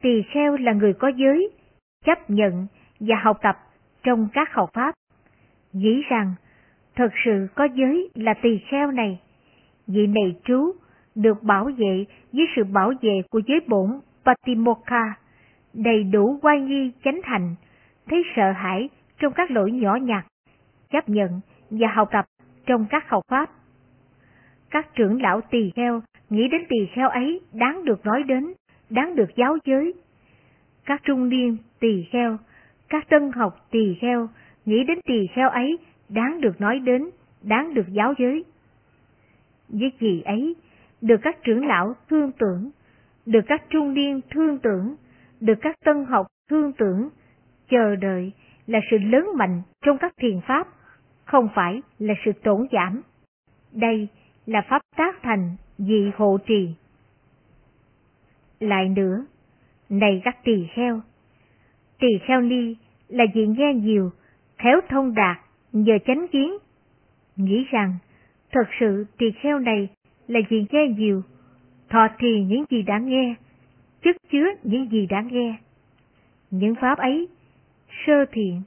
tỳ 0.01 0.23
kheo 0.35 0.57
là 0.57 0.73
người 0.73 0.93
có 0.93 1.09
giới, 1.09 1.51
chấp 2.05 2.31
nhận 2.31 2.67
và 3.01 3.17
học 3.23 3.39
tập 3.43 3.57
trong 4.03 4.29
các 4.33 4.53
học 4.53 4.71
pháp. 4.73 4.95
Dĩ 5.73 6.03
rằng, 6.09 6.35
thật 6.97 7.13
sự 7.25 7.47
có 7.55 7.69
giới 7.75 8.11
là 8.15 8.35
tỳ 8.35 8.59
kheo 8.71 8.91
này. 8.91 9.21
Vị 9.87 10.07
này 10.07 10.37
trú 10.45 10.73
được 11.15 11.43
bảo 11.43 11.65
vệ 11.65 12.05
với 12.33 12.47
sự 12.57 12.65
bảo 12.65 12.93
vệ 13.03 13.23
của 13.31 13.41
giới 13.47 13.61
bổn 13.67 14.01
Patimokkha, 14.25 15.15
đầy 15.75 16.05
đủ 16.05 16.39
quan 16.43 16.67
nghi 16.67 16.93
chánh 17.05 17.21
thành, 17.25 17.55
thấy 18.09 18.23
sợ 18.37 18.53
hãi 18.53 18.89
trong 19.19 19.33
các 19.33 19.51
lỗi 19.51 19.73
nhỏ 19.73 19.97
nhặt, 19.97 20.27
chấp 20.91 21.09
nhận 21.09 21.41
và 21.71 21.89
học 21.95 22.09
tập 22.13 22.25
trong 22.67 22.87
các 22.91 23.09
học 23.09 23.23
pháp. 23.29 23.51
Các 24.71 24.95
trưởng 24.95 25.23
lão 25.23 25.41
tỳ 25.41 25.71
kheo 25.77 26.01
nghĩ 26.31 26.49
đến 26.49 26.61
tỳ 26.69 26.87
kheo 26.95 27.09
ấy 27.09 27.41
đáng 27.53 27.85
được 27.85 28.07
nói 28.07 28.23
đến, 28.23 28.53
đáng 28.91 29.17
được 29.17 29.37
giáo 29.37 29.57
giới. 29.65 29.95
Các 30.85 31.01
trung 31.05 31.29
niên 31.29 31.57
tỳ 31.81 32.05
kheo 32.13 32.39
các 32.91 33.09
tân 33.09 33.33
học 33.33 33.67
tỳ 33.71 33.95
kheo, 34.01 34.29
nghĩ 34.65 34.85
đến 34.85 34.99
tỳ 35.05 35.27
kheo 35.27 35.51
ấy, 35.51 35.79
đáng 36.09 36.41
được 36.41 36.61
nói 36.61 36.79
đến, 36.79 37.11
đáng 37.43 37.75
được 37.75 37.87
giáo 37.89 38.15
giới. 38.19 38.45
Với 39.69 39.93
gì 40.01 40.23
ấy, 40.23 40.57
được 41.01 41.17
các 41.23 41.37
trưởng 41.43 41.67
lão 41.67 41.95
thương 42.09 42.33
tưởng, 42.39 42.71
được 43.27 43.41
các 43.47 43.63
trung 43.71 43.95
niên 43.95 44.21
thương 44.31 44.59
tưởng, 44.59 44.97
được 45.41 45.59
các 45.61 45.77
tân 45.85 46.05
học 46.05 46.27
thương 46.51 46.73
tưởng, 46.73 47.09
chờ 47.71 47.97
đợi 47.97 48.33
là 48.67 48.81
sự 48.91 48.99
lớn 48.99 49.27
mạnh 49.37 49.63
trong 49.85 49.99
các 49.99 50.13
thiền 50.17 50.41
pháp, 50.47 50.69
không 51.25 51.49
phải 51.55 51.83
là 51.99 52.15
sự 52.25 52.33
tổn 52.33 52.67
giảm. 52.73 53.03
Đây 53.73 54.09
là 54.47 54.63
pháp 54.69 54.83
tác 54.97 55.23
thành 55.23 55.57
dị 55.79 56.11
hộ 56.17 56.39
trì. 56.47 56.75
Lại 58.61 58.89
nữa, 58.89 59.25
này 59.89 60.21
các 60.25 60.37
tỳ 60.45 60.67
kheo, 60.75 61.01
tỳ 62.01 62.09
kheo 62.27 62.41
ni 62.41 62.77
là 63.09 63.25
vị 63.35 63.47
nghe 63.47 63.75
nhiều, 63.75 64.11
khéo 64.59 64.81
thông 64.89 65.15
đạt, 65.15 65.39
nhờ 65.73 65.99
chánh 66.07 66.27
kiến. 66.33 66.59
Nghĩ 67.37 67.65
rằng, 67.71 67.95
thật 68.53 68.69
sự 68.81 69.05
tỳ 69.19 69.27
kheo 69.31 69.59
này 69.59 69.89
là 70.27 70.41
vị 70.49 70.65
nghe 70.71 70.89
nhiều, 70.99 71.23
thọ 71.89 72.09
thì 72.19 72.45
những 72.45 72.65
gì 72.71 72.83
đã 72.83 72.99
nghe, 72.99 73.35
chất 74.03 74.17
chứa 74.33 74.47
những 74.63 74.89
gì 74.91 75.07
đã 75.07 75.21
nghe. 75.31 75.59
Những 76.51 76.75
pháp 76.75 76.99
ấy, 76.99 77.29
sơ 78.07 78.25
thiện, 78.33 78.63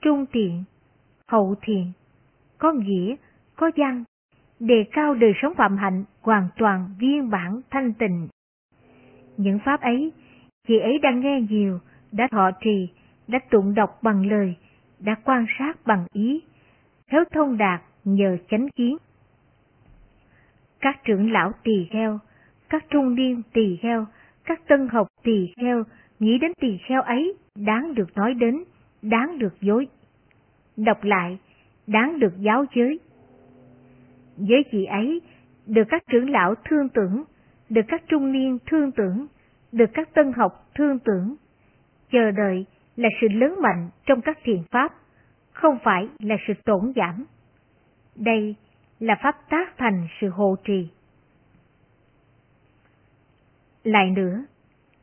trung 0.00 0.24
thiện, 0.32 0.64
hậu 1.28 1.54
thiện, 1.62 1.92
có 2.58 2.72
nghĩa, 2.72 3.14
có 3.56 3.70
văn, 3.76 4.04
đề 4.60 4.84
cao 4.92 5.14
đời 5.14 5.32
sống 5.42 5.54
phạm 5.54 5.76
hạnh 5.76 6.04
hoàn 6.22 6.48
toàn 6.56 6.88
viên 6.98 7.30
bản 7.30 7.60
thanh 7.70 7.92
tịnh. 7.92 8.28
Những 9.36 9.58
pháp 9.64 9.80
ấy, 9.80 10.12
chị 10.68 10.78
ấy 10.78 10.98
đang 10.98 11.20
nghe 11.20 11.40
nhiều, 11.50 11.78
đã 12.16 12.28
thọ 12.30 12.50
trì, 12.60 12.88
đã 13.28 13.38
tụng 13.50 13.74
đọc 13.74 13.98
bằng 14.02 14.26
lời, 14.26 14.54
đã 15.00 15.14
quan 15.24 15.46
sát 15.58 15.86
bằng 15.86 16.06
ý, 16.12 16.42
khéo 17.06 17.24
thông 17.32 17.58
đạt 17.58 17.82
nhờ 18.04 18.36
chánh 18.50 18.68
kiến. 18.76 18.96
Các 20.80 21.04
trưởng 21.04 21.32
lão 21.32 21.52
tỳ 21.62 21.86
kheo, 21.90 22.18
các 22.68 22.84
trung 22.90 23.14
niên 23.14 23.42
tỳ 23.52 23.76
kheo, 23.76 24.06
các 24.44 24.60
tân 24.68 24.88
học 24.88 25.08
tỳ 25.22 25.52
kheo, 25.56 25.82
nghĩ 26.18 26.38
đến 26.38 26.52
tỳ 26.60 26.78
kheo 26.88 27.02
ấy 27.02 27.34
đáng 27.54 27.94
được 27.94 28.16
nói 28.16 28.34
đến, 28.34 28.64
đáng 29.02 29.38
được 29.38 29.60
dối. 29.60 29.86
Đọc 30.76 31.04
lại, 31.04 31.38
đáng 31.86 32.18
được 32.18 32.32
giáo 32.38 32.64
giới. 32.74 33.00
Với 34.36 34.64
chị 34.72 34.84
ấy, 34.84 35.20
được 35.66 35.84
các 35.88 36.02
trưởng 36.10 36.30
lão 36.30 36.54
thương 36.54 36.88
tưởng, 36.88 37.24
được 37.68 37.84
các 37.88 38.02
trung 38.08 38.32
niên 38.32 38.58
thương 38.66 38.92
tưởng, 38.92 39.26
được 39.72 39.90
các 39.94 40.14
tân 40.14 40.32
học 40.32 40.70
thương 40.74 40.98
tưởng. 40.98 41.36
Chờ 42.12 42.30
đợi 42.30 42.66
là 42.96 43.08
sự 43.20 43.28
lớn 43.28 43.54
mạnh 43.62 43.90
trong 44.06 44.20
các 44.20 44.38
thiền 44.42 44.62
pháp, 44.70 44.92
không 45.52 45.78
phải 45.84 46.08
là 46.18 46.36
sự 46.46 46.52
tổn 46.64 46.92
giảm. 46.96 47.24
Đây 48.16 48.54
là 49.00 49.14
pháp 49.22 49.36
tác 49.50 49.76
thành 49.76 50.08
sự 50.20 50.28
hộ 50.28 50.56
trì. 50.64 50.88
Lại 53.84 54.10
nữa, 54.10 54.44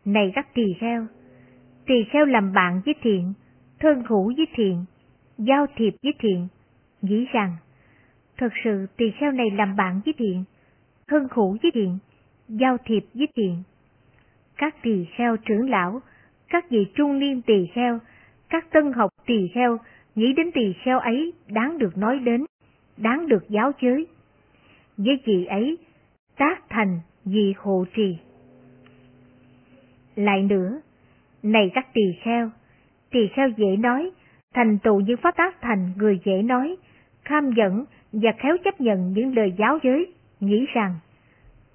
này 0.06 0.32
các 0.36 0.54
tỳ 0.54 0.64
kheo, 0.80 1.06
tỳ 1.86 2.04
kheo 2.12 2.26
làm 2.26 2.54
bạn 2.54 2.82
với 2.86 2.96
thiện, 3.02 3.34
thân 3.80 4.04
hữu 4.08 4.34
với 4.38 4.46
thiện, 4.56 4.86
giao 5.38 5.66
thiệp 5.76 5.94
với 6.04 6.14
thiện, 6.20 6.48
nghĩ 7.02 7.26
rằng, 7.34 7.56
thật 8.38 8.50
sự 8.64 8.86
tỳ 8.98 9.12
kheo 9.12 9.32
này 9.32 9.52
làm 9.52 9.76
bạn 9.76 10.02
với 10.06 10.14
thiện, 10.18 10.44
thân 11.08 11.28
hữu 11.32 11.58
với 11.64 11.72
thiện, 11.72 11.98
giao 12.48 12.78
thiệp 12.86 13.06
với 13.14 13.28
thiện. 13.36 13.64
Các 14.58 14.76
tỳ 14.82 15.06
kheo 15.18 15.38
trưởng 15.38 15.70
lão, 15.70 16.02
các 16.52 16.70
vị 16.70 16.88
trung 16.96 17.20
niên 17.20 17.42
tỳ 17.42 17.68
kheo, 17.74 18.00
các 18.50 18.72
tân 18.72 18.94
học 18.94 19.12
tỳ 19.26 19.48
kheo, 19.54 19.78
nghĩ 20.16 20.34
đến 20.34 20.52
tỳ 20.52 20.74
kheo 20.84 21.00
ấy 21.00 21.34
đáng 21.48 21.78
được 21.78 21.98
nói 21.98 22.20
đến, 22.20 22.46
đáng 22.98 23.28
được 23.28 23.50
giáo 23.50 23.72
giới. 23.82 24.08
Với 24.98 25.18
chị 25.26 25.46
ấy, 25.46 25.78
tác 26.38 26.70
thành 26.70 27.00
vị 27.26 27.54
hộ 27.58 27.86
trì. 27.96 28.18
Lại 30.16 30.44
nữa, 30.44 30.82
này 31.44 31.72
các 31.74 31.88
tỳ 31.94 32.02
kheo, 32.24 32.50
tỳ 33.12 33.28
kheo 33.28 33.50
dễ 33.58 33.78
nói, 33.78 34.12
thành 34.54 34.78
tựu 34.84 35.00
những 35.00 35.18
pháp 35.18 35.36
tác 35.38 35.62
thành 35.62 35.92
người 35.98 36.20
dễ 36.26 36.42
nói, 36.42 36.76
kham 37.24 37.52
dẫn 37.58 37.86
và 38.12 38.32
khéo 38.38 38.58
chấp 38.64 38.82
nhận 38.82 39.14
những 39.14 39.36
lời 39.36 39.54
giáo 39.58 39.80
giới, 39.84 40.14
nghĩ 40.40 40.66
rằng, 40.74 40.96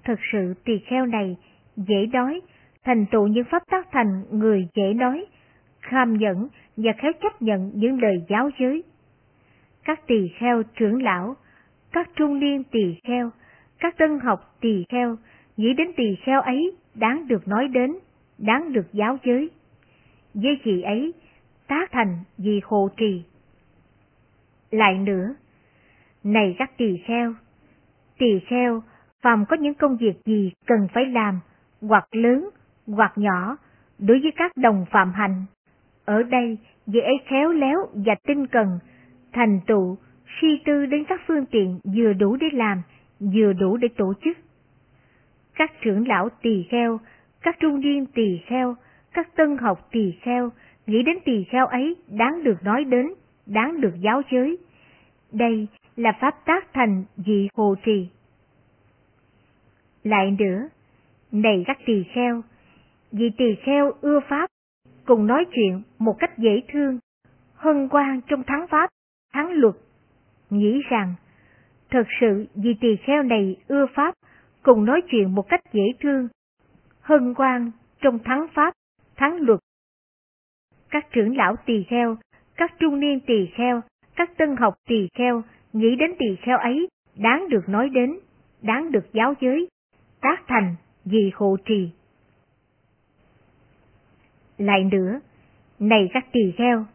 thật 0.03 0.19
sự 0.31 0.53
tỳ 0.65 0.79
kheo 0.79 1.05
này 1.05 1.37
dễ 1.75 2.05
nói, 2.13 2.41
thành 2.87 3.05
tựu 3.05 3.27
những 3.27 3.45
pháp 3.51 3.63
tác 3.69 3.87
thành 3.91 4.23
người 4.31 4.67
dễ 4.75 4.93
nói, 4.93 5.25
kham 5.79 6.17
nhẫn 6.17 6.47
và 6.77 6.91
khéo 6.97 7.11
chấp 7.21 7.41
nhận 7.41 7.71
những 7.75 8.01
lời 8.01 8.23
giáo 8.29 8.49
giới. 8.59 8.83
Các 9.83 10.07
tỳ 10.07 10.27
kheo 10.39 10.63
trưởng 10.63 11.03
lão, 11.03 11.35
các 11.91 12.09
trung 12.15 12.39
niên 12.39 12.63
tỳ 12.63 12.95
kheo, 13.03 13.29
các 13.79 13.97
tân 13.97 14.19
học 14.19 14.55
tỳ 14.61 14.85
kheo, 14.89 15.15
nghĩ 15.57 15.73
đến 15.73 15.87
tỳ 15.97 16.15
kheo 16.25 16.41
ấy 16.41 16.75
đáng 16.95 17.27
được 17.27 17.47
nói 17.47 17.67
đến, 17.67 17.95
đáng 18.37 18.73
được 18.73 18.93
giáo 18.93 19.17
giới. 19.23 19.49
Với 20.33 20.59
chị 20.63 20.81
ấy, 20.81 21.13
tác 21.67 21.91
thành 21.91 22.17
vì 22.37 22.61
hộ 22.63 22.89
trì. 22.97 23.23
Lại 24.71 24.97
nữa, 24.97 25.35
này 26.23 26.55
các 26.59 26.77
tỳ 26.77 26.97
kheo, 27.07 27.33
tỳ 28.17 28.39
kheo 28.47 28.81
phàm 29.21 29.45
có 29.49 29.55
những 29.55 29.73
công 29.73 29.97
việc 29.97 30.25
gì 30.25 30.51
cần 30.65 30.87
phải 30.93 31.05
làm, 31.05 31.39
hoặc 31.81 32.07
lớn, 32.11 32.49
hoặc 32.87 33.13
nhỏ, 33.15 33.57
đối 33.99 34.19
với 34.19 34.31
các 34.35 34.57
đồng 34.57 34.85
phạm 34.91 35.13
hành. 35.13 35.45
Ở 36.05 36.23
đây, 36.23 36.57
vị 36.87 36.99
ấy 36.99 37.17
khéo 37.25 37.51
léo 37.51 37.77
và 37.93 38.15
tinh 38.27 38.47
cần, 38.47 38.79
thành 39.33 39.59
tựu, 39.67 39.97
suy 40.41 40.61
tư 40.65 40.85
đến 40.85 41.03
các 41.07 41.21
phương 41.27 41.45
tiện 41.45 41.79
vừa 41.95 42.13
đủ 42.13 42.35
để 42.35 42.47
làm, 42.53 42.81
vừa 43.19 43.53
đủ 43.53 43.77
để 43.77 43.87
tổ 43.97 44.13
chức. 44.23 44.37
Các 45.55 45.71
trưởng 45.81 46.07
lão 46.07 46.29
tỳ 46.41 46.63
kheo, 46.69 46.99
các 47.41 47.55
trung 47.59 47.79
niên 47.79 48.05
tỳ 48.05 48.39
kheo, 48.45 48.75
các 49.13 49.35
tân 49.35 49.57
học 49.57 49.87
tỳ 49.91 50.11
kheo, 50.21 50.49
nghĩ 50.87 51.03
đến 51.03 51.17
tỳ 51.25 51.43
kheo 51.43 51.67
ấy 51.67 51.95
đáng 52.07 52.43
được 52.43 52.63
nói 52.63 52.83
đến, 52.83 53.13
đáng 53.45 53.81
được 53.81 53.93
giáo 54.01 54.21
giới. 54.31 54.57
Đây 55.31 55.67
là 55.95 56.11
pháp 56.21 56.45
tác 56.45 56.73
thành 56.73 57.03
dị 57.17 57.47
hồ 57.55 57.75
trì. 57.85 58.07
Lại 60.03 60.35
nữa, 60.39 60.69
này 61.31 61.63
các 61.67 61.77
tỳ 61.85 62.03
kheo, 62.03 62.41
vị 63.11 63.31
tỳ 63.37 63.55
kheo 63.55 63.91
ưa 64.01 64.19
pháp, 64.29 64.49
cùng 65.05 65.27
nói 65.27 65.45
chuyện 65.51 65.81
một 65.99 66.15
cách 66.19 66.37
dễ 66.37 66.61
thương, 66.71 66.99
hân 67.53 67.87
hoan 67.91 68.21
trong 68.27 68.43
thắng 68.43 68.67
pháp, 68.67 68.89
thắng 69.33 69.51
luật, 69.51 69.75
nghĩ 70.49 70.81
rằng, 70.89 71.13
thật 71.89 72.03
sự 72.21 72.45
vị 72.55 72.75
tỳ 72.81 72.95
kheo 72.95 73.23
này 73.23 73.55
ưa 73.67 73.85
pháp, 73.95 74.13
cùng 74.63 74.85
nói 74.85 75.01
chuyện 75.09 75.35
một 75.35 75.49
cách 75.49 75.61
dễ 75.73 75.83
thương, 75.99 76.27
hân 77.01 77.33
hoan 77.37 77.71
trong 78.01 78.19
thắng 78.19 78.47
pháp, 78.53 78.73
thắng 79.15 79.37
luật. 79.41 79.59
Các 80.89 81.07
trưởng 81.11 81.37
lão 81.37 81.55
tỳ 81.65 81.83
kheo, 81.83 82.17
các 82.55 82.73
trung 82.79 82.99
niên 82.99 83.19
tỳ 83.19 83.47
kheo, 83.55 83.81
các 84.15 84.37
tân 84.37 84.55
học 84.55 84.73
tỳ 84.87 85.07
kheo, 85.13 85.43
nghĩ 85.73 85.95
đến 85.95 86.11
tỳ 86.19 86.35
kheo 86.41 86.57
ấy, 86.57 86.87
đáng 87.15 87.49
được 87.49 87.69
nói 87.69 87.89
đến, 87.89 88.19
đáng 88.61 88.91
được 88.91 89.13
giáo 89.13 89.33
giới, 89.41 89.67
tác 90.21 90.37
thành 90.47 90.75
vì 91.05 91.31
hộ 91.35 91.57
trì. 91.65 91.89
Lại 94.57 94.83
nữa, 94.83 95.19
này 95.79 96.09
các 96.13 96.25
tỳ 96.31 96.51
kheo, 96.57 96.85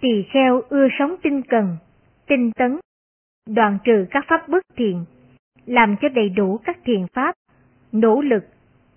tỳ 0.00 0.24
kheo 0.32 0.60
ưa 0.68 0.88
sống 0.98 1.16
tinh 1.22 1.42
cần, 1.42 1.76
tinh 2.26 2.52
tấn, 2.52 2.78
đoạn 3.46 3.78
trừ 3.84 4.06
các 4.10 4.24
pháp 4.28 4.48
bất 4.48 4.62
thiện, 4.76 5.04
làm 5.66 5.96
cho 6.00 6.08
đầy 6.08 6.28
đủ 6.28 6.58
các 6.64 6.78
thiền 6.84 7.06
pháp, 7.12 7.34
nỗ 7.92 8.20
lực, 8.20 8.44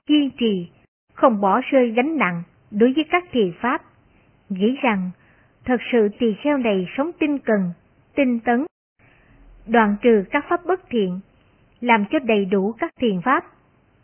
kiên 0.05 0.29
trì, 0.37 0.69
không 1.13 1.41
bỏ 1.41 1.61
rơi 1.71 1.91
gánh 1.91 2.17
nặng 2.17 2.43
đối 2.71 2.93
với 2.93 3.05
các 3.09 3.23
thiền 3.31 3.51
pháp, 3.61 3.81
nghĩ 4.49 4.75
rằng 4.81 5.11
thật 5.65 5.77
sự 5.91 6.09
tỳ 6.19 6.33
kheo 6.43 6.57
này 6.57 6.87
sống 6.97 7.11
tinh 7.19 7.39
cần, 7.39 7.71
tinh 8.15 8.39
tấn, 8.39 8.65
đoạn 9.67 9.95
trừ 10.01 10.23
các 10.31 10.45
pháp 10.49 10.65
bất 10.65 10.81
thiện, 10.89 11.19
làm 11.81 12.05
cho 12.11 12.19
đầy 12.19 12.45
đủ 12.45 12.73
các 12.79 12.91
thiền 12.99 13.21
pháp, 13.21 13.45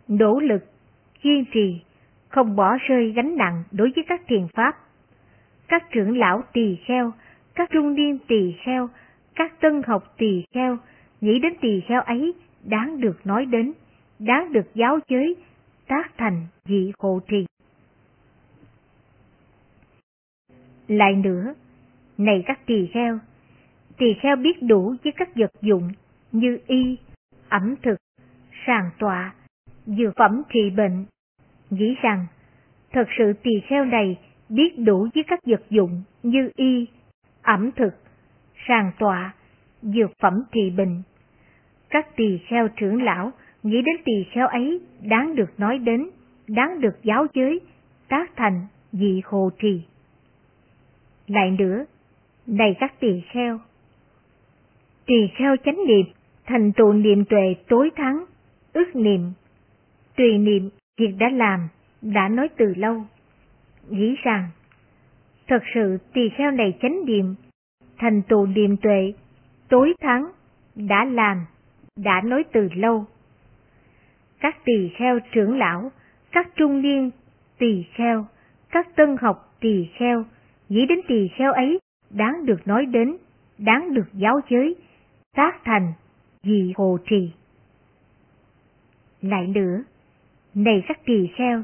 nỗ 0.07 0.39
lực, 0.39 0.63
kiên 1.21 1.45
trì, 1.53 1.81
không 2.35 2.55
bỏ 2.55 2.77
rơi 2.87 3.11
gánh 3.11 3.35
nặng 3.37 3.63
đối 3.71 3.91
với 3.95 4.03
các 4.07 4.21
thiền 4.27 4.47
pháp. 4.53 4.75
Các 5.67 5.83
trưởng 5.91 6.17
lão 6.17 6.43
tỳ 6.53 6.77
kheo, 6.85 7.11
các 7.55 7.69
trung 7.71 7.95
niên 7.95 8.17
tỳ 8.27 8.55
kheo, 8.65 8.89
các 9.35 9.61
tân 9.61 9.81
học 9.87 10.13
tỳ 10.17 10.43
kheo, 10.53 10.77
nghĩ 11.21 11.39
đến 11.39 11.53
tỳ 11.61 11.81
kheo 11.87 12.01
ấy 12.01 12.33
đáng 12.63 13.01
được 13.01 13.27
nói 13.27 13.45
đến, 13.45 13.73
đáng 14.19 14.53
được 14.53 14.75
giáo 14.75 14.99
giới, 15.07 15.35
tác 15.87 16.17
thành 16.17 16.47
vị 16.65 16.91
hộ 16.99 17.19
trì. 17.27 17.45
Lại 20.87 21.15
nữa, 21.15 21.53
này 22.17 22.43
các 22.45 22.59
tỳ 22.65 22.87
kheo, 22.93 23.19
tỳ 23.97 24.13
kheo 24.21 24.35
biết 24.35 24.63
đủ 24.63 24.95
với 25.03 25.13
các 25.15 25.29
vật 25.35 25.51
dụng 25.61 25.89
như 26.31 26.57
y, 26.67 26.97
ẩm 27.49 27.75
thực, 27.83 27.95
sàng 28.67 28.89
tọa, 28.99 29.33
dược 29.85 30.13
phẩm 30.15 30.41
trị 30.49 30.69
bệnh, 30.69 31.05
nghĩ 31.69 31.95
rằng 32.01 32.25
thật 32.91 33.07
sự 33.17 33.33
tỳ 33.43 33.51
kheo 33.67 33.85
này 33.85 34.17
biết 34.49 34.79
đủ 34.79 35.07
với 35.15 35.23
các 35.27 35.39
vật 35.45 35.61
dụng 35.69 36.03
như 36.23 36.49
y, 36.55 36.87
ẩm 37.41 37.71
thực, 37.75 37.93
sàng 38.67 38.91
tọa, 38.99 39.33
dược 39.81 40.11
phẩm 40.19 40.43
trị 40.51 40.69
bệnh. 40.77 41.01
Các 41.89 42.15
tỳ 42.15 42.37
kheo 42.47 42.67
trưởng 42.67 43.03
lão 43.03 43.31
nghĩ 43.63 43.81
đến 43.81 43.95
tỳ 44.05 44.23
kheo 44.31 44.47
ấy 44.47 44.81
đáng 45.01 45.35
được 45.35 45.59
nói 45.59 45.77
đến, 45.77 46.09
đáng 46.47 46.81
được 46.81 47.03
giáo 47.03 47.25
giới, 47.33 47.59
tác 48.07 48.35
thành 48.35 48.67
vị 48.91 49.21
hồ 49.25 49.49
trì. 49.59 49.81
Lại 51.27 51.51
nữa, 51.51 51.85
này 52.47 52.75
các 52.79 52.99
tỳ 52.99 53.21
kheo, 53.31 53.59
tỳ 55.05 55.27
kheo 55.37 55.55
chánh 55.65 55.79
niệm, 55.87 56.05
thành 56.45 56.71
tựu 56.71 56.93
niệm 56.93 57.25
tuệ 57.25 57.55
tối 57.67 57.89
thắng, 57.95 58.25
ước 58.73 58.95
niệm, 58.95 59.21
tùy 60.15 60.37
niệm 60.37 60.69
việc 60.97 61.15
đã 61.19 61.29
làm, 61.29 61.67
đã 62.01 62.27
nói 62.27 62.49
từ 62.57 62.73
lâu. 62.77 63.05
Nghĩ 63.89 64.15
rằng, 64.23 64.49
thật 65.47 65.63
sự 65.73 65.97
tỳ 66.13 66.29
kheo 66.29 66.51
này 66.51 66.77
chánh 66.81 67.05
niệm, 67.05 67.35
thành 67.97 68.21
tựu 68.21 68.45
niệm 68.45 68.77
tuệ, 68.77 69.13
tối 69.69 69.93
thắng, 70.01 70.31
đã 70.75 71.05
làm, 71.05 71.45
đã 71.95 72.21
nói 72.25 72.43
từ 72.51 72.69
lâu. 72.75 73.05
Các 74.39 74.57
tỳ 74.65 74.89
kheo 74.97 75.19
trưởng 75.31 75.57
lão, 75.57 75.91
các 76.31 76.47
trung 76.55 76.81
niên 76.81 77.11
tỳ 77.57 77.85
kheo, 77.93 78.25
các 78.69 78.95
tân 78.95 79.15
học 79.21 79.55
tỳ 79.59 79.89
kheo, 79.97 80.25
nghĩ 80.69 80.85
đến 80.85 80.99
tỳ 81.07 81.27
kheo 81.27 81.53
ấy 81.53 81.79
đáng 82.09 82.45
được 82.45 82.67
nói 82.67 82.85
đến, 82.85 83.17
đáng 83.57 83.93
được 83.93 84.07
giáo 84.13 84.39
giới, 84.49 84.75
tác 85.35 85.55
thành, 85.63 85.93
vì 86.43 86.73
hồ 86.75 86.97
trì. 87.09 87.31
Lại 89.21 89.47
nữa, 89.47 89.83
này 90.55 90.83
các 90.87 91.05
tỳ 91.05 91.27
kheo, 91.35 91.63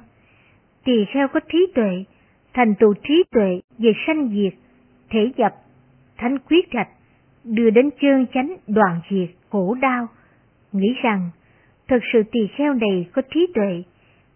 tỳ 0.83 1.05
kheo 1.13 1.27
có 1.27 1.39
trí 1.39 1.67
tuệ, 1.75 2.03
thành 2.53 2.75
tựu 2.75 2.93
trí 2.93 3.23
tuệ 3.31 3.59
về 3.77 3.93
sanh 4.07 4.29
diệt, 4.29 4.53
thể 5.09 5.31
nhập, 5.37 5.55
thánh 6.17 6.37
quyết 6.39 6.71
trạch, 6.71 6.89
đưa 7.43 7.69
đến 7.69 7.89
chơn 8.01 8.25
chánh 8.33 8.55
đoạn 8.67 9.01
diệt, 9.09 9.29
khổ 9.49 9.75
đau, 9.81 10.07
nghĩ 10.71 10.95
rằng 11.03 11.29
thật 11.87 11.99
sự 12.13 12.23
tỳ 12.31 12.47
kheo 12.57 12.73
này 12.73 13.07
có 13.13 13.21
trí 13.33 13.47
tuệ, 13.53 13.83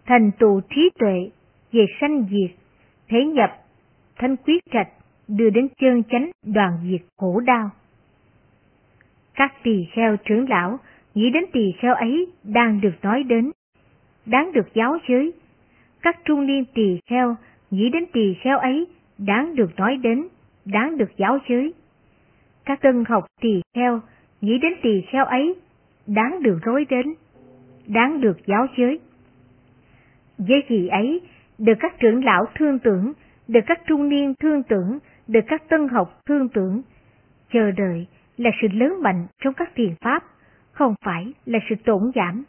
thành 0.06 0.32
tựu 0.39 0.62
trí 0.70 0.89
tuệ 0.99 1.30
về 1.72 1.86
sanh 2.01 2.26
diệt, 2.30 2.56
thể 3.08 3.26
nhập, 3.26 3.51
thánh 4.16 4.36
quyết 4.36 4.64
trạch, 4.74 4.88
đưa 5.28 5.49
đến 5.49 5.68
chân 5.82 6.03
chánh 6.10 6.32
đoàn 6.45 6.72
diệt 6.91 7.01
khổ 7.18 7.39
đau. 7.39 7.70
Các 9.34 9.53
tỳ 9.64 9.86
kheo 9.91 10.16
trưởng 10.18 10.49
lão 10.49 10.80
nghĩ 11.16 11.30
đến 11.30 11.43
tỳ 11.53 11.72
kheo 11.80 11.95
ấy 11.95 12.28
đang 12.43 12.82
được 12.82 12.93
nói 13.01 13.24
đến, 13.24 13.51
đáng 14.26 14.52
được 14.54 14.74
giáo 14.74 14.98
giới. 15.08 15.34
Các 16.02 16.20
trung 16.26 16.46
niên 16.46 16.66
tỳ 16.74 17.00
kheo 17.10 17.36
nghĩ 17.72 17.90
đến 17.90 18.06
tỳ 18.14 18.34
kheo 18.34 18.60
ấy 18.60 18.88
đáng 19.18 19.56
được 19.56 19.76
nói 19.78 19.98
đến, 19.98 20.28
đáng 20.66 20.98
được 20.98 21.18
giáo 21.18 21.38
giới. 21.50 21.74
Các 22.66 22.82
tân 22.82 23.04
học 23.08 23.26
tỳ 23.42 23.62
kheo 23.76 24.02
nghĩ 24.42 24.58
đến 24.60 24.74
tỳ 24.82 25.02
kheo 25.02 25.26
ấy 25.26 25.56
đáng 26.08 26.44
được 26.44 26.60
nói 26.66 26.86
đến, 26.90 27.14
đáng 27.88 28.22
được 28.22 28.38
giáo 28.46 28.68
giới. 28.78 29.00
Với 30.38 30.64
gì 30.70 30.88
ấy, 30.88 31.22
được 31.58 31.74
các 31.80 32.00
trưởng 32.00 32.26
lão 32.26 32.46
thương 32.56 32.80
tưởng, 32.80 33.14
được 33.48 33.60
các 33.68 33.82
trung 33.88 34.10
niên 34.10 34.34
thương 34.40 34.64
tưởng, 34.64 35.00
được 35.28 35.44
các 35.48 35.70
tân 35.70 35.88
học 35.88 36.22
thương 36.26 36.50
tưởng, 36.50 36.82
chờ 37.54 37.72
đợi 37.72 38.08
là 38.38 38.50
sự 38.62 38.68
lớn 38.74 38.94
mạnh 39.02 39.28
trong 39.44 39.54
các 39.54 39.72
thiền 39.76 39.96
pháp, 40.02 40.24
không 40.72 40.96
phải 41.06 41.34
là 41.46 41.60
sự 41.70 41.76
tổn 41.86 42.12
giảm. 42.16 42.44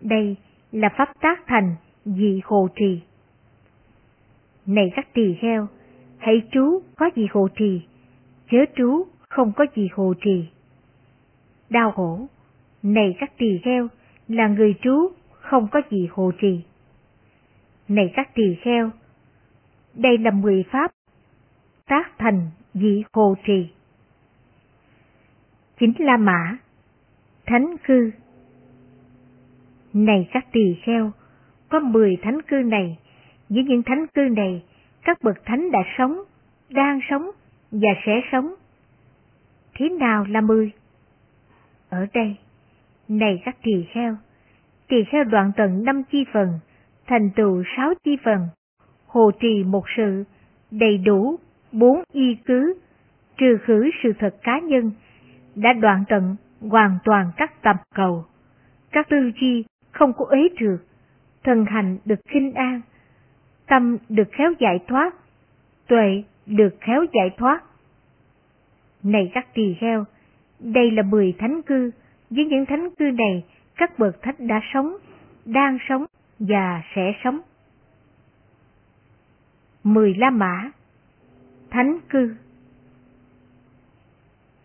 Đây 0.00 0.36
là 0.72 0.88
pháp 0.96 1.08
tác 1.20 1.46
thành 1.46 1.74
dị 2.04 2.40
hồ 2.44 2.68
trì. 2.76 3.00
Này 4.66 4.92
các 4.96 5.14
tỳ 5.14 5.34
kheo, 5.40 5.66
hãy 6.18 6.42
trú 6.52 6.82
có 6.96 7.10
gì 7.16 7.26
hồ 7.30 7.48
trì, 7.56 7.82
chớ 8.50 8.58
trú 8.76 9.06
không 9.28 9.52
có 9.56 9.66
gì 9.76 9.88
hồ 9.92 10.14
trì. 10.20 10.48
Đau 11.70 11.92
khổ, 11.92 12.26
này 12.82 13.16
các 13.20 13.32
tỳ 13.38 13.58
kheo, 13.64 13.88
là 14.28 14.48
người 14.48 14.74
trú 14.82 15.10
không 15.30 15.68
có 15.72 15.82
gì 15.90 16.08
hồ 16.10 16.32
trì. 16.40 16.60
Này 17.88 18.12
các 18.16 18.34
tỳ 18.34 18.54
kheo, 18.62 18.90
đây 19.94 20.18
là 20.18 20.30
mười 20.30 20.64
pháp 20.70 20.90
tác 21.86 22.18
thành 22.18 22.50
dị 22.74 23.02
hồ 23.12 23.34
trì. 23.46 23.68
Chính 25.80 25.92
La 25.98 26.16
Mã, 26.16 26.58
Thánh 27.46 27.76
Cư 27.86 28.10
này 29.92 30.28
các 30.32 30.46
tỳ 30.52 30.74
kheo, 30.82 31.12
có 31.68 31.80
mười 31.80 32.16
thánh 32.22 32.42
cư 32.42 32.56
này, 32.56 32.98
với 33.48 33.64
những 33.64 33.82
thánh 33.82 34.06
cư 34.14 34.20
này, 34.20 34.62
các 35.02 35.18
bậc 35.22 35.44
thánh 35.44 35.70
đã 35.70 35.78
sống, 35.98 36.18
đang 36.70 37.00
sống 37.10 37.30
và 37.70 37.90
sẽ 38.06 38.20
sống. 38.32 38.54
Thế 39.74 39.88
nào 39.88 40.24
là 40.28 40.40
mười? 40.40 40.70
Ở 41.88 42.06
đây, 42.14 42.36
này 43.08 43.42
các 43.44 43.56
tỳ 43.62 43.84
kheo, 43.92 44.16
tỳ 44.88 45.04
kheo 45.04 45.24
đoạn 45.24 45.52
tận 45.56 45.84
năm 45.84 46.02
chi 46.10 46.24
phần, 46.32 46.48
thành 47.06 47.30
tựu 47.36 47.62
sáu 47.76 47.94
chi 48.04 48.16
phần, 48.24 48.48
hồ 49.06 49.30
trì 49.40 49.64
một 49.64 49.84
sự, 49.96 50.24
đầy 50.70 50.98
đủ 50.98 51.36
bốn 51.72 52.02
y 52.12 52.34
cứ, 52.34 52.74
trừ 53.36 53.58
khử 53.62 53.90
sự 54.02 54.12
thật 54.18 54.34
cá 54.42 54.58
nhân, 54.58 54.90
đã 55.54 55.72
đoạn 55.72 56.04
tận 56.08 56.36
hoàn 56.60 56.98
toàn 57.04 57.30
các 57.36 57.62
tập 57.62 57.76
cầu, 57.94 58.24
các 58.92 59.08
tư 59.08 59.30
duy 59.40 59.64
không 59.92 60.12
có 60.12 60.26
ế 60.30 60.48
trượt, 60.58 60.80
thần 61.44 61.64
hành 61.64 61.98
được 62.04 62.20
kinh 62.28 62.54
an, 62.54 62.80
tâm 63.66 63.96
được 64.08 64.28
khéo 64.32 64.52
giải 64.58 64.78
thoát, 64.88 65.14
tuệ 65.86 66.22
được 66.46 66.76
khéo 66.80 67.04
giải 67.12 67.30
thoát. 67.38 67.62
Này 69.02 69.30
các 69.34 69.54
tỳ 69.54 69.74
kheo, 69.80 70.04
đây 70.60 70.90
là 70.90 71.02
mười 71.02 71.34
thánh 71.38 71.62
cư, 71.62 71.90
với 72.30 72.44
những 72.44 72.66
thánh 72.66 72.90
cư 72.98 73.04
này, 73.04 73.44
các 73.76 73.98
bậc 73.98 74.22
thánh 74.22 74.34
đã 74.38 74.60
sống, 74.74 74.96
đang 75.44 75.78
sống 75.88 76.04
và 76.38 76.82
sẽ 76.94 77.12
sống. 77.24 77.40
Mười 79.84 80.14
La 80.14 80.30
Mã 80.30 80.70
Thánh 81.70 81.98
cư 82.08 82.34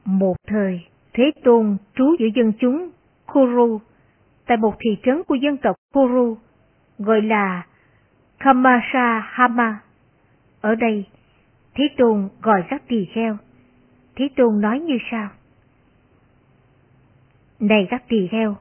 Một 0.05 0.35
thời, 0.47 0.81
Thế 1.13 1.31
Tôn 1.43 1.77
trú 1.95 2.15
giữa 2.19 2.27
dân 2.35 2.53
chúng 2.59 2.89
Kuru, 3.33 3.79
tại 4.45 4.57
một 4.57 4.75
thị 4.79 4.97
trấn 5.03 5.23
của 5.23 5.35
dân 5.35 5.57
tộc 5.57 5.75
Kuru, 5.93 6.37
gọi 6.99 7.21
là 7.21 7.65
Kamasahama. 8.39 9.79
Ở 10.61 10.75
đây, 10.75 11.05
Thế 11.75 11.83
Tôn 11.97 12.29
gọi 12.41 12.63
các 12.69 12.83
tỳ 12.87 13.05
kheo. 13.13 13.37
Thế 14.15 14.29
Tôn 14.35 14.61
nói 14.61 14.79
như 14.79 14.97
sau. 15.11 15.29
Này 17.59 17.87
các 17.89 18.03
tỳ 18.07 18.27
kheo, 18.27 18.55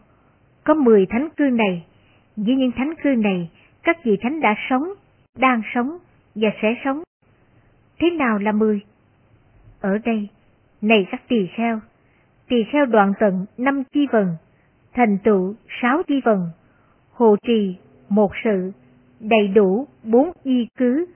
có 0.64 0.74
mười 0.74 1.06
thánh 1.06 1.28
cư 1.36 1.44
này, 1.44 1.86
với 2.36 2.56
những 2.56 2.72
thánh 2.72 2.94
cư 3.02 3.08
này, 3.08 3.50
các 3.82 4.04
vị 4.04 4.16
thánh 4.22 4.40
đã 4.40 4.54
sống, 4.70 4.84
đang 5.38 5.62
sống 5.74 5.98
và 6.34 6.48
sẽ 6.62 6.74
sống. 6.84 7.02
Thế 7.98 8.10
nào 8.10 8.38
là 8.38 8.52
mười? 8.52 8.80
Ở 9.80 9.98
đây, 9.98 10.28
này 10.80 11.06
các 11.10 11.22
tỳ 11.28 11.46
kheo, 11.56 11.80
tỳ 12.48 12.56
kheo 12.72 12.86
đoạn 12.86 13.12
tận 13.20 13.46
năm 13.58 13.82
chi 13.92 14.06
vần, 14.12 14.36
thành 14.94 15.18
tựu 15.18 15.54
sáu 15.82 16.02
chi 16.02 16.20
phần, 16.24 16.50
hộ 17.12 17.36
trì 17.46 17.76
một 18.08 18.32
sự, 18.44 18.72
đầy 19.20 19.48
đủ 19.48 19.86
bốn 20.02 20.32
y 20.42 20.66
cứ, 20.76 21.06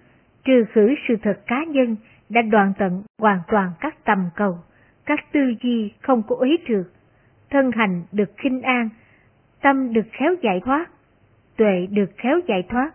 trừ 0.45 0.65
khử 0.73 0.95
sự 1.09 1.15
thật 1.23 1.41
cá 1.47 1.65
nhân 1.65 1.97
đã 2.29 2.43
đoạn 2.43 2.73
tận 2.79 3.03
hoàn 3.19 3.41
toàn 3.49 3.71
các 3.81 4.05
tầm 4.05 4.19
cầu, 4.37 4.59
các 5.07 5.33
tư 5.33 5.41
duy 5.63 5.93
không 6.01 6.23
có 6.29 6.37
ý 6.37 6.57
trượt, 6.69 6.87
thân 7.51 7.71
hành 7.73 8.03
được 8.13 8.31
khinh 8.37 8.63
an, 8.63 8.89
tâm 9.63 9.93
được 9.93 10.07
khéo 10.13 10.35
giải 10.43 10.61
thoát, 10.65 10.91
tuệ 11.57 11.87
được 11.91 12.11
khéo 12.17 12.41
giải 12.49 12.63
thoát. 12.69 12.91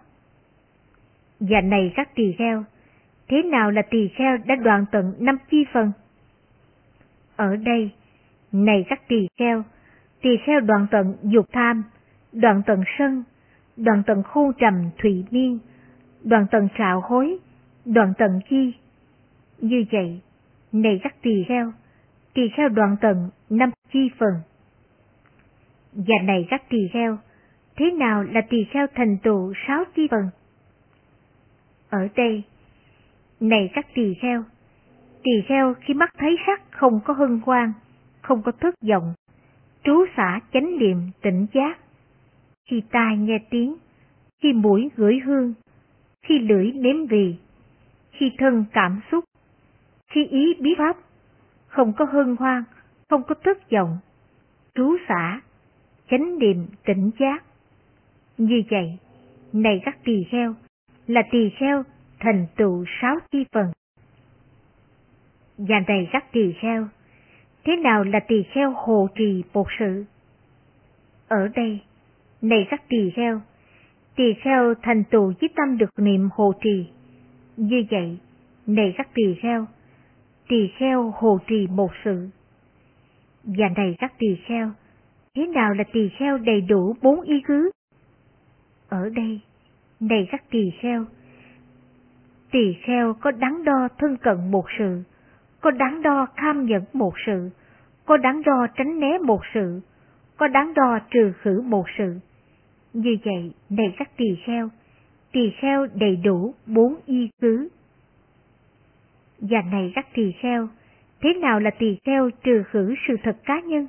Và 1.39 1.61
này 1.61 1.93
các 1.95 2.15
tỳ 2.15 2.33
kheo, 2.37 2.63
thế 3.27 3.43
nào 3.43 3.71
là 3.71 3.81
tỳ 3.81 4.07
kheo 4.07 4.37
đã 4.45 4.55
đoạn 4.55 4.85
tận 4.91 5.13
năm 5.19 5.37
chi 5.51 5.65
phần? 5.73 5.91
Ở 7.35 7.55
đây, 7.55 7.91
này 8.51 8.85
các 8.89 9.07
tỳ 9.07 9.27
kheo, 9.37 9.63
tỳ 10.21 10.29
kheo 10.45 10.59
đoạn 10.59 10.87
tận 10.91 11.15
dục 11.23 11.45
tham, 11.51 11.83
đoạn 12.31 12.61
tận 12.65 12.83
sân, 12.97 13.23
đoạn 13.77 14.03
tận 14.07 14.23
khu 14.23 14.51
trầm 14.51 14.89
thủy 14.97 15.25
miên, 15.31 15.59
đoạn 16.23 16.45
tận 16.51 16.67
trạo 16.77 17.01
hối, 17.01 17.37
đoạn 17.85 18.13
tận 18.17 18.39
chi. 18.49 18.73
Như 19.61 19.85
vậy, 19.91 20.21
này 20.71 20.99
các 21.03 21.15
tỳ 21.21 21.43
kheo, 21.47 21.71
tỳ 22.33 22.41
kheo 22.57 22.69
đoạn 22.69 22.95
tận 23.01 23.29
năm 23.49 23.71
chi 23.93 24.09
phần. 24.17 24.33
Và 25.93 26.15
này 26.23 26.47
các 26.49 26.69
tỳ 26.69 26.87
kheo, 26.93 27.17
thế 27.75 27.91
nào 27.91 28.23
là 28.23 28.41
tỳ 28.49 28.57
kheo 28.63 28.87
thành 28.95 29.17
tựu 29.23 29.53
sáu 29.67 29.83
chi 29.95 30.07
phần? 30.11 30.29
Ở 31.89 32.07
đây, 32.15 32.43
này 33.39 33.69
các 33.73 33.85
tỳ 33.93 34.13
kheo, 34.21 34.43
tỳ 35.23 35.31
kheo 35.47 35.73
khi 35.81 35.93
mắt 35.93 36.09
thấy 36.17 36.37
sắc 36.47 36.61
không 36.71 36.99
có 37.05 37.13
hưng 37.13 37.41
quang, 37.41 37.73
không 38.21 38.41
có 38.41 38.51
thất 38.51 38.75
vọng, 38.89 39.13
trú 39.83 40.05
xả 40.17 40.39
chánh 40.53 40.77
niệm 40.79 40.97
tỉnh 41.21 41.45
giác. 41.53 41.79
Khi 42.69 42.81
tai 42.91 43.17
nghe 43.17 43.39
tiếng, 43.49 43.75
khi 44.41 44.53
mũi 44.53 44.89
gửi 44.95 45.19
hương, 45.25 45.53
khi 46.21 46.39
lưỡi 46.39 46.71
nếm 46.71 47.05
vị, 47.05 47.35
khi 48.11 48.31
thân 48.37 48.65
cảm 48.73 49.01
xúc, 49.11 49.23
khi 50.07 50.25
ý 50.25 50.53
biết 50.59 50.75
pháp, 50.77 50.97
không 51.67 51.93
có 51.93 52.05
hân 52.05 52.35
hoan, 52.39 52.63
không 53.09 53.23
có 53.23 53.35
thất 53.43 53.71
vọng, 53.71 53.97
trú 54.75 54.97
xả, 55.07 55.41
chánh 56.09 56.39
niệm 56.39 56.67
tỉnh 56.85 57.11
giác. 57.19 57.43
Như 58.37 58.63
vậy, 58.71 58.97
này 59.53 59.81
các 59.85 59.97
tỳ 60.03 60.23
kheo, 60.31 60.55
là 61.07 61.21
tỳ 61.31 61.49
kheo 61.59 61.83
thành 62.19 62.45
tựu 62.55 62.85
sáu 63.01 63.15
chi 63.31 63.45
phần. 63.51 63.71
Và 65.57 65.75
này 65.87 66.09
các 66.11 66.31
tỳ 66.31 66.53
kheo, 66.61 66.87
thế 67.63 67.75
nào 67.75 68.03
là 68.03 68.19
tỳ 68.19 68.43
kheo 68.43 68.71
hộ 68.71 69.07
trì 69.15 69.43
một 69.53 69.67
sự? 69.79 70.05
Ở 71.27 71.47
đây, 71.55 71.79
này 72.41 72.67
các 72.69 72.81
tỳ 72.89 73.11
kheo, 73.15 73.41
tỳ 74.15 74.33
kheo 74.33 74.73
thành 74.81 75.03
tựu 75.03 75.33
với 75.41 75.49
tâm 75.55 75.77
được 75.77 75.89
niệm 75.97 76.29
hộ 76.33 76.53
trì. 76.63 76.85
Như 77.57 77.83
vậy, 77.91 78.17
này 78.67 78.93
các 78.97 79.07
tỳ 79.13 79.35
kheo, 79.41 79.65
tỳ 80.47 80.67
kheo 80.77 81.13
hộ 81.15 81.39
trì 81.47 81.67
một 81.67 81.91
sự. 82.03 82.29
Và 83.43 83.69
này 83.75 83.95
các 83.99 84.13
tỳ 84.19 84.35
kheo, 84.45 84.71
thế 85.35 85.47
nào 85.47 85.73
là 85.73 85.83
tỳ 85.93 86.09
kheo 86.09 86.37
đầy 86.37 86.61
đủ 86.61 86.95
bốn 87.01 87.21
ý 87.21 87.41
cứ? 87.47 87.71
Ở 88.89 89.09
đây, 89.09 89.39
này 89.99 90.27
các 90.31 90.43
tỳ 90.49 90.71
kheo, 90.81 91.05
tỳ 92.51 92.73
kheo 92.83 93.13
có 93.13 93.31
đắn 93.31 93.63
đo 93.63 93.87
thân 93.97 94.17
cận 94.17 94.51
một 94.51 94.65
sự, 94.79 95.03
có 95.61 95.71
đáng 95.71 96.01
đo 96.01 96.27
tham 96.35 96.65
nhẫn 96.65 96.83
một 96.93 97.13
sự, 97.25 97.49
có 98.05 98.17
đáng 98.17 98.41
đo 98.45 98.67
tránh 98.75 98.99
né 98.99 99.17
một 99.17 99.41
sự, 99.53 99.81
có 100.37 100.47
đáng 100.47 100.73
đo 100.73 100.99
trừ 101.11 101.33
khử 101.41 101.61
một 101.61 101.85
sự. 101.97 102.19
Như 102.93 103.17
vậy, 103.25 103.53
này 103.69 103.93
các 103.97 104.17
tỳ 104.17 104.25
kheo, 104.45 104.69
tỳ 105.31 105.51
kheo 105.61 105.87
đầy 105.93 106.15
đủ 106.15 106.53
bốn 106.65 106.95
y 107.05 107.29
cứ. 107.41 107.69
Và 109.39 109.61
này 109.71 109.91
các 109.95 110.07
tỳ 110.13 110.31
kheo, 110.31 110.67
thế 111.21 111.33
nào 111.33 111.59
là 111.59 111.69
tỳ 111.79 111.97
kheo 112.03 112.29
trừ 112.43 112.63
khử 112.63 112.95
sự 113.07 113.15
thật 113.23 113.37
cá 113.45 113.59
nhân? 113.59 113.87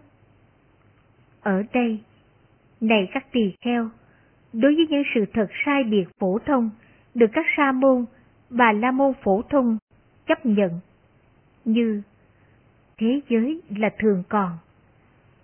Ở 1.40 1.62
đây, 1.72 2.00
này 2.80 3.08
các 3.12 3.32
tỳ 3.32 3.52
kheo, 3.60 3.88
đối 4.52 4.74
với 4.74 4.86
những 4.90 5.02
sự 5.14 5.24
thật 5.32 5.46
sai 5.64 5.84
biệt 5.84 6.04
phổ 6.18 6.38
thông 6.38 6.70
được 7.14 7.30
các 7.32 7.46
sa 7.56 7.72
môn, 7.72 8.04
bà 8.50 8.72
la 8.72 8.90
môn 8.90 9.12
phổ 9.24 9.42
thông 9.42 9.78
chấp 10.26 10.46
nhận, 10.46 10.70
như 11.64 12.02
thế 12.98 13.20
giới 13.28 13.60
là 13.76 13.90
thường 13.98 14.22
còn, 14.28 14.58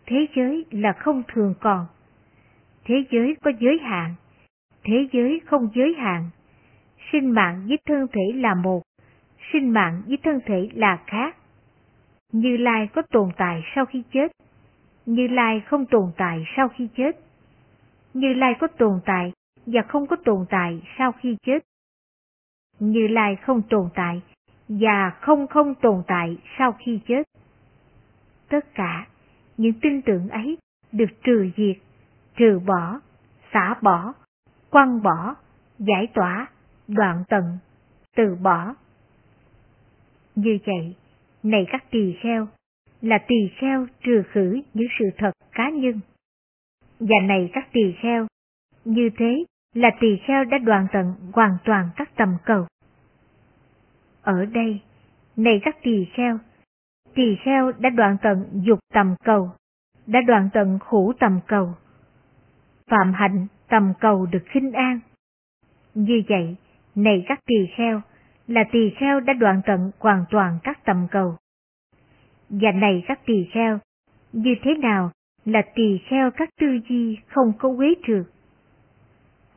thế 0.06 0.26
giới 0.36 0.64
là 0.70 0.92
không 0.92 1.22
thường 1.28 1.54
còn, 1.60 1.86
thế 2.84 3.04
giới 3.10 3.36
có 3.42 3.50
giới 3.60 3.78
hạn, 3.82 4.14
thế 4.84 5.08
giới 5.12 5.40
không 5.46 5.68
giới 5.74 5.94
hạn, 5.98 6.30
sinh 7.12 7.30
mạng 7.30 7.64
với 7.68 7.78
thân 7.86 8.06
thể 8.12 8.32
là 8.34 8.54
một, 8.54 8.82
sinh 9.52 9.70
mạng 9.70 10.02
với 10.06 10.18
thân 10.22 10.40
thể 10.46 10.68
là 10.74 10.98
khác. 11.06 11.36
Như 12.32 12.56
Lai 12.56 12.88
có 12.94 13.02
tồn 13.02 13.28
tại 13.36 13.62
sau 13.74 13.86
khi 13.86 14.02
chết, 14.12 14.32
Như 15.06 15.26
Lai 15.26 15.60
không 15.60 15.86
tồn 15.86 16.12
tại 16.16 16.44
sau 16.56 16.68
khi 16.68 16.88
chết. 16.96 17.20
Như 18.14 18.34
Lai 18.34 18.54
có 18.60 18.66
tồn 18.66 19.00
tại 19.04 19.32
và 19.66 19.82
không 19.88 20.06
có 20.06 20.16
tồn 20.24 20.46
tại 20.50 20.82
sau 20.98 21.12
khi 21.12 21.36
chết. 21.42 21.58
Như 22.78 23.06
Lai 23.06 23.36
không 23.36 23.62
tồn 23.62 23.88
tại 23.94 24.22
và 24.68 25.10
không 25.20 25.46
không 25.46 25.74
tồn 25.74 26.02
tại 26.06 26.36
sau 26.58 26.72
khi 26.78 27.00
chết. 27.08 27.22
Tất 28.48 28.74
cả 28.74 29.06
những 29.56 29.72
tin 29.82 30.02
tưởng 30.02 30.28
ấy 30.28 30.58
được 30.92 31.22
trừ 31.24 31.50
diệt, 31.56 31.76
trừ 32.36 32.60
bỏ, 32.66 33.00
xả 33.52 33.74
bỏ, 33.82 34.12
quăng 34.70 35.02
bỏ, 35.02 35.34
giải 35.78 36.06
tỏa, 36.14 36.46
đoạn 36.88 37.24
tận, 37.28 37.58
từ 38.16 38.34
bỏ. 38.42 38.74
Như 40.34 40.58
vậy, 40.66 40.94
này 41.42 41.66
các 41.70 41.84
tỳ 41.90 42.16
kheo, 42.22 42.48
là 43.02 43.18
tỳ 43.28 43.50
kheo 43.56 43.86
trừ 44.04 44.22
khử 44.32 44.60
những 44.74 44.88
sự 44.98 45.04
thật 45.18 45.30
cá 45.52 45.70
nhân. 45.70 46.00
Và 47.00 47.16
này 47.22 47.50
các 47.52 47.68
tỳ 47.72 47.94
kheo, 48.02 48.26
như 48.84 49.10
thế 49.18 49.44
là 49.74 49.90
tỳ 50.00 50.16
kheo 50.26 50.44
đã 50.44 50.58
đoạn 50.58 50.86
tận 50.92 51.14
hoàn 51.32 51.56
toàn 51.64 51.88
các 51.96 52.10
tầm 52.16 52.36
cầu. 52.44 52.66
Ở 54.28 54.44
đây, 54.44 54.80
này 55.36 55.60
các 55.62 55.76
tỳ 55.82 56.04
kheo, 56.04 56.38
tỳ 57.14 57.36
kheo 57.44 57.72
đã 57.78 57.90
đoạn 57.90 58.16
tận 58.22 58.62
dục 58.66 58.78
tầm 58.94 59.14
cầu, 59.24 59.50
đã 60.06 60.20
đoạn 60.26 60.48
tận 60.52 60.78
khủ 60.78 61.12
tầm 61.20 61.40
cầu. 61.46 61.74
Phạm 62.90 63.12
hạnh 63.12 63.46
tầm 63.68 63.92
cầu 64.00 64.26
được 64.26 64.42
khinh 64.46 64.72
an. 64.72 65.00
Như 65.94 66.22
vậy, 66.28 66.56
này 66.94 67.24
các 67.28 67.38
tỳ 67.46 67.66
kheo, 67.76 68.00
là 68.46 68.64
tỳ 68.72 68.90
kheo 68.90 69.20
đã 69.20 69.32
đoạn 69.32 69.60
tận 69.66 69.90
hoàn 69.98 70.24
toàn 70.30 70.58
các 70.62 70.84
tầm 70.84 71.06
cầu. 71.10 71.36
Và 72.48 72.72
này 72.72 73.04
các 73.06 73.20
tỳ 73.26 73.48
kheo, 73.52 73.78
như 74.32 74.54
thế 74.62 74.74
nào 74.74 75.10
là 75.44 75.62
tỳ 75.74 75.98
kheo 76.08 76.30
các 76.30 76.48
tư 76.60 76.66
duy 76.88 77.18
không 77.26 77.52
có 77.58 77.74
quế 77.76 77.94
trượt? 78.06 78.26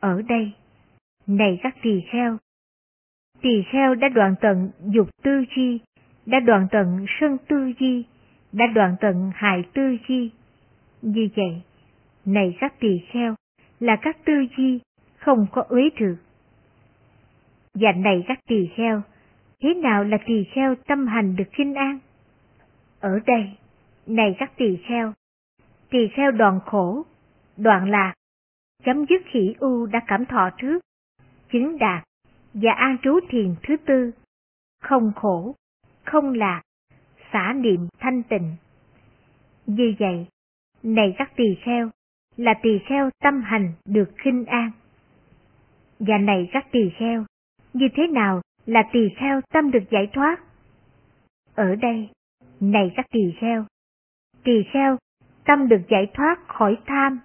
Ở 0.00 0.22
đây, 0.22 0.52
này 1.26 1.58
các 1.62 1.76
tỳ 1.82 2.00
kheo, 2.12 2.38
tỳ 3.42 3.62
kheo 3.72 3.94
đã 3.94 4.08
đoạn 4.08 4.34
tận 4.40 4.70
dục 4.84 5.08
tư 5.22 5.44
duy, 5.56 5.80
đã 6.26 6.40
đoạn 6.40 6.66
tận 6.70 7.06
sân 7.20 7.36
tư 7.48 7.72
duy, 7.80 8.04
đã 8.52 8.66
đoạn 8.74 8.96
tận 9.00 9.30
hại 9.34 9.64
tư 9.74 9.96
duy. 10.08 10.30
Như 11.02 11.28
vậy, 11.36 11.62
này 12.24 12.56
các 12.60 12.80
tỳ 12.80 13.00
kheo, 13.12 13.34
là 13.80 13.96
các 14.02 14.16
tư 14.24 14.32
duy 14.56 14.80
không 15.18 15.46
có 15.52 15.64
uế 15.68 15.90
trượt. 15.98 16.16
Và 17.74 17.92
này 17.92 18.24
các 18.28 18.38
tỳ 18.48 18.68
kheo, 18.76 19.02
thế 19.62 19.74
nào 19.74 20.04
là 20.04 20.18
tỳ 20.26 20.44
kheo 20.44 20.74
tâm 20.74 21.06
hành 21.06 21.36
được 21.36 21.48
kinh 21.56 21.74
an? 21.74 21.98
Ở 23.00 23.18
đây, 23.26 23.50
này 24.06 24.36
các 24.38 24.52
tỳ 24.56 24.76
kheo, 24.88 25.12
tỳ 25.90 26.08
kheo 26.08 26.30
đoạn 26.30 26.60
khổ, 26.66 27.02
đoạn 27.56 27.90
lạc, 27.90 28.14
chấm 28.84 29.04
dứt 29.06 29.22
khỉ 29.26 29.54
u 29.58 29.86
đã 29.86 30.00
cảm 30.06 30.26
thọ 30.26 30.50
trước, 30.58 30.78
chứng 31.52 31.78
đạt 31.78 32.04
và 32.54 32.72
an 32.72 32.96
trú 33.02 33.20
thiền 33.28 33.54
thứ 33.62 33.76
tư, 33.76 34.12
không 34.82 35.12
khổ, 35.16 35.54
không 36.04 36.34
lạc, 36.34 36.62
xả 37.32 37.52
niệm 37.56 37.88
thanh 37.98 38.22
tịnh. 38.22 38.56
Như 39.66 39.94
vậy, 39.98 40.26
này 40.82 41.14
các 41.18 41.32
tỳ 41.36 41.56
kheo, 41.64 41.90
là 42.36 42.54
tỳ 42.62 42.78
kheo 42.86 43.10
tâm 43.22 43.42
hành 43.42 43.72
được 43.84 44.10
khinh 44.16 44.44
an. 44.44 44.70
Và 45.98 46.18
này 46.18 46.48
các 46.52 46.66
tỳ 46.72 46.90
kheo, 46.98 47.24
như 47.72 47.88
thế 47.96 48.06
nào 48.06 48.40
là 48.66 48.82
tỳ 48.92 49.08
kheo 49.16 49.40
tâm 49.52 49.70
được 49.70 49.84
giải 49.90 50.08
thoát? 50.12 50.40
Ở 51.54 51.74
đây, 51.74 52.08
này 52.60 52.92
các 52.96 53.06
tỳ 53.10 53.34
kheo, 53.40 53.64
tỳ 54.44 54.62
kheo 54.72 54.96
tâm 55.44 55.68
được 55.68 55.80
giải 55.90 56.10
thoát 56.14 56.36
khỏi 56.48 56.76
tham, 56.86 57.20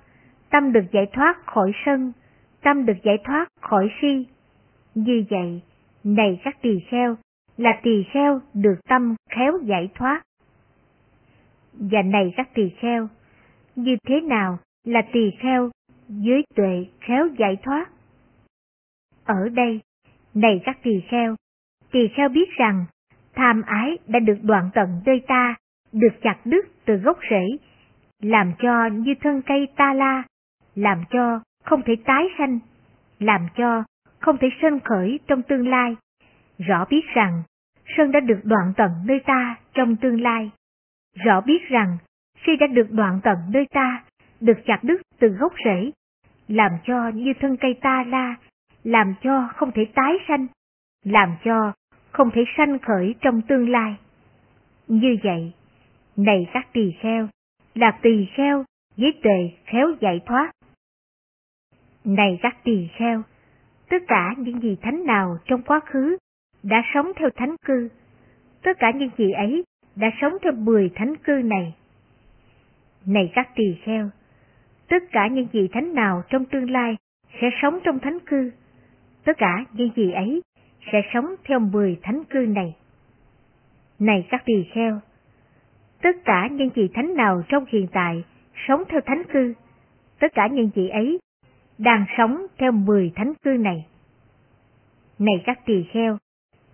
tâm 0.49 0.73
được 0.73 0.85
giải 0.91 1.05
thoát 1.13 1.45
khỏi 1.45 1.71
sân, 1.85 2.11
tâm 2.61 2.85
được 2.85 2.97
giải 3.03 3.17
thoát 3.23 3.47
khỏi 3.61 3.89
si. 4.01 4.25
Như 4.97 5.23
vậy, 5.29 5.61
này 6.03 6.39
các 6.43 6.57
tỳ 6.61 6.79
kheo, 6.89 7.17
là 7.57 7.79
tỳ 7.83 8.03
kheo 8.13 8.41
được 8.53 8.75
tâm 8.89 9.15
khéo 9.29 9.53
giải 9.63 9.89
thoát. 9.95 10.21
Và 11.73 12.01
này 12.01 12.33
các 12.37 12.49
tỳ 12.53 12.69
kheo, 12.69 13.07
như 13.75 13.97
thế 14.07 14.21
nào 14.21 14.59
là 14.83 15.01
tỳ 15.13 15.31
kheo 15.39 15.69
dưới 16.07 16.41
tuệ 16.55 16.85
khéo 16.99 17.27
giải 17.37 17.57
thoát? 17.63 17.85
Ở 19.25 19.49
đây, 19.49 19.81
này 20.33 20.61
các 20.65 20.77
tỳ 20.83 21.01
kheo, 21.09 21.35
tỳ 21.91 22.07
kheo 22.15 22.29
biết 22.29 22.49
rằng 22.57 22.85
tham 23.35 23.61
ái 23.61 23.97
đã 24.07 24.19
được 24.19 24.37
đoạn 24.43 24.69
tận 24.73 25.01
nơi 25.05 25.21
ta, 25.27 25.55
được 25.91 26.21
chặt 26.21 26.37
đứt 26.45 26.65
từ 26.85 26.95
gốc 26.95 27.17
rễ, 27.29 27.57
làm 28.21 28.53
cho 28.59 28.87
như 28.87 29.13
thân 29.21 29.41
cây 29.41 29.67
ta 29.75 29.93
la, 29.93 30.23
làm 30.75 31.03
cho 31.09 31.39
không 31.63 31.81
thể 31.85 31.95
tái 32.05 32.25
sanh, 32.37 32.59
làm 33.19 33.47
cho 33.55 33.83
không 34.19 34.37
thể 34.37 34.49
sân 34.61 34.79
khởi 34.79 35.19
trong 35.27 35.41
tương 35.41 35.67
lai. 35.67 35.95
Rõ 36.57 36.85
biết 36.89 37.05
rằng 37.13 37.43
sân 37.97 38.11
đã 38.11 38.19
được 38.19 38.39
đoạn 38.43 38.73
tận 38.77 38.91
nơi 39.05 39.19
ta 39.25 39.55
trong 39.73 39.95
tương 39.95 40.21
lai. 40.21 40.51
Rõ 41.15 41.41
biết 41.41 41.69
rằng 41.69 41.97
khi 42.37 42.55
đã 42.55 42.67
được 42.67 42.91
đoạn 42.91 43.19
tận 43.23 43.37
nơi 43.53 43.65
ta, 43.71 44.03
được 44.39 44.57
chặt 44.65 44.79
đứt 44.83 45.01
từ 45.19 45.27
gốc 45.27 45.53
rễ, 45.65 45.91
làm 46.47 46.71
cho 46.85 47.09
như 47.09 47.33
thân 47.39 47.57
cây 47.57 47.73
ta 47.81 48.03
la, 48.07 48.35
làm 48.83 49.13
cho 49.21 49.49
không 49.55 49.71
thể 49.71 49.85
tái 49.95 50.13
sanh, 50.27 50.47
làm 51.03 51.35
cho 51.43 51.73
không 52.11 52.29
thể 52.33 52.45
sanh 52.57 52.79
khởi 52.79 53.15
trong 53.21 53.41
tương 53.41 53.69
lai. 53.69 53.95
Như 54.87 55.17
vậy, 55.23 55.53
này 56.15 56.47
các 56.53 56.67
tỳ 56.73 56.91
kheo, 57.01 57.27
là 57.75 57.99
tỳ 58.01 58.27
kheo 58.35 58.65
với 58.97 59.13
tề 59.23 59.49
khéo 59.65 59.87
giải 60.01 60.19
thoát. 60.25 60.51
Này 62.05 62.39
các 62.41 62.57
tỳ 62.63 62.87
kheo, 62.97 63.23
tất 63.89 64.03
cả 64.07 64.33
những 64.37 64.61
gì 64.61 64.77
thánh 64.81 65.05
nào 65.05 65.37
trong 65.45 65.61
quá 65.61 65.79
khứ 65.85 66.17
đã 66.63 66.83
sống 66.93 67.11
theo 67.15 67.29
thánh 67.35 67.55
cư, 67.65 67.89
tất 68.63 68.79
cả 68.79 68.91
những 68.95 69.09
gì 69.17 69.31
ấy 69.31 69.63
đã 69.95 70.07
sống 70.21 70.33
theo 70.41 70.51
mười 70.51 70.91
thánh 70.95 71.15
cư 71.15 71.33
này. 71.33 71.75
Này 73.05 73.31
các 73.35 73.49
tỳ 73.55 73.75
kheo, 73.83 74.09
tất 74.89 75.03
cả 75.11 75.27
những 75.27 75.47
gì 75.53 75.67
thánh 75.73 75.93
nào 75.93 76.23
trong 76.29 76.45
tương 76.45 76.71
lai 76.71 76.95
sẽ 77.41 77.49
sống 77.61 77.79
trong 77.83 77.99
thánh 77.99 78.19
cư, 78.19 78.51
tất 79.23 79.37
cả 79.37 79.65
những 79.73 79.89
gì 79.95 80.11
ấy 80.11 80.41
sẽ 80.91 81.01
sống 81.13 81.35
theo 81.43 81.59
mười 81.59 81.99
thánh 82.03 82.23
cư 82.23 82.39
này. 82.39 82.75
Này 83.99 84.27
các 84.29 84.43
tỳ 84.45 84.63
kheo, 84.73 84.99
tất 86.01 86.15
cả 86.25 86.47
những 86.51 86.69
vị 86.75 86.89
thánh 86.93 87.15
nào 87.15 87.43
trong 87.49 87.65
hiện 87.67 87.87
tại 87.91 88.23
sống 88.67 88.83
theo 88.89 89.01
thánh 89.05 89.23
cư, 89.33 89.53
tất 90.19 90.27
cả 90.33 90.47
những 90.51 90.69
vị 90.75 90.89
ấy 90.89 91.19
đang 91.77 92.05
sống 92.17 92.45
theo 92.57 92.71
mười 92.71 93.11
thánh 93.15 93.33
cư 93.43 93.49
này. 93.49 93.85
Này 95.19 95.43
các 95.45 95.59
tỳ 95.65 95.83
kheo, 95.83 96.17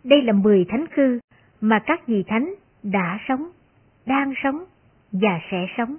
đây 0.03 0.21
là 0.21 0.33
mười 0.33 0.65
thánh 0.69 0.85
cư 0.95 1.19
mà 1.61 1.79
các 1.85 2.07
vị 2.07 2.23
thánh 2.27 2.53
đã 2.83 3.19
sống, 3.27 3.49
đang 4.05 4.33
sống 4.43 4.63
và 5.11 5.39
sẽ 5.51 5.65
sống. 5.77 5.97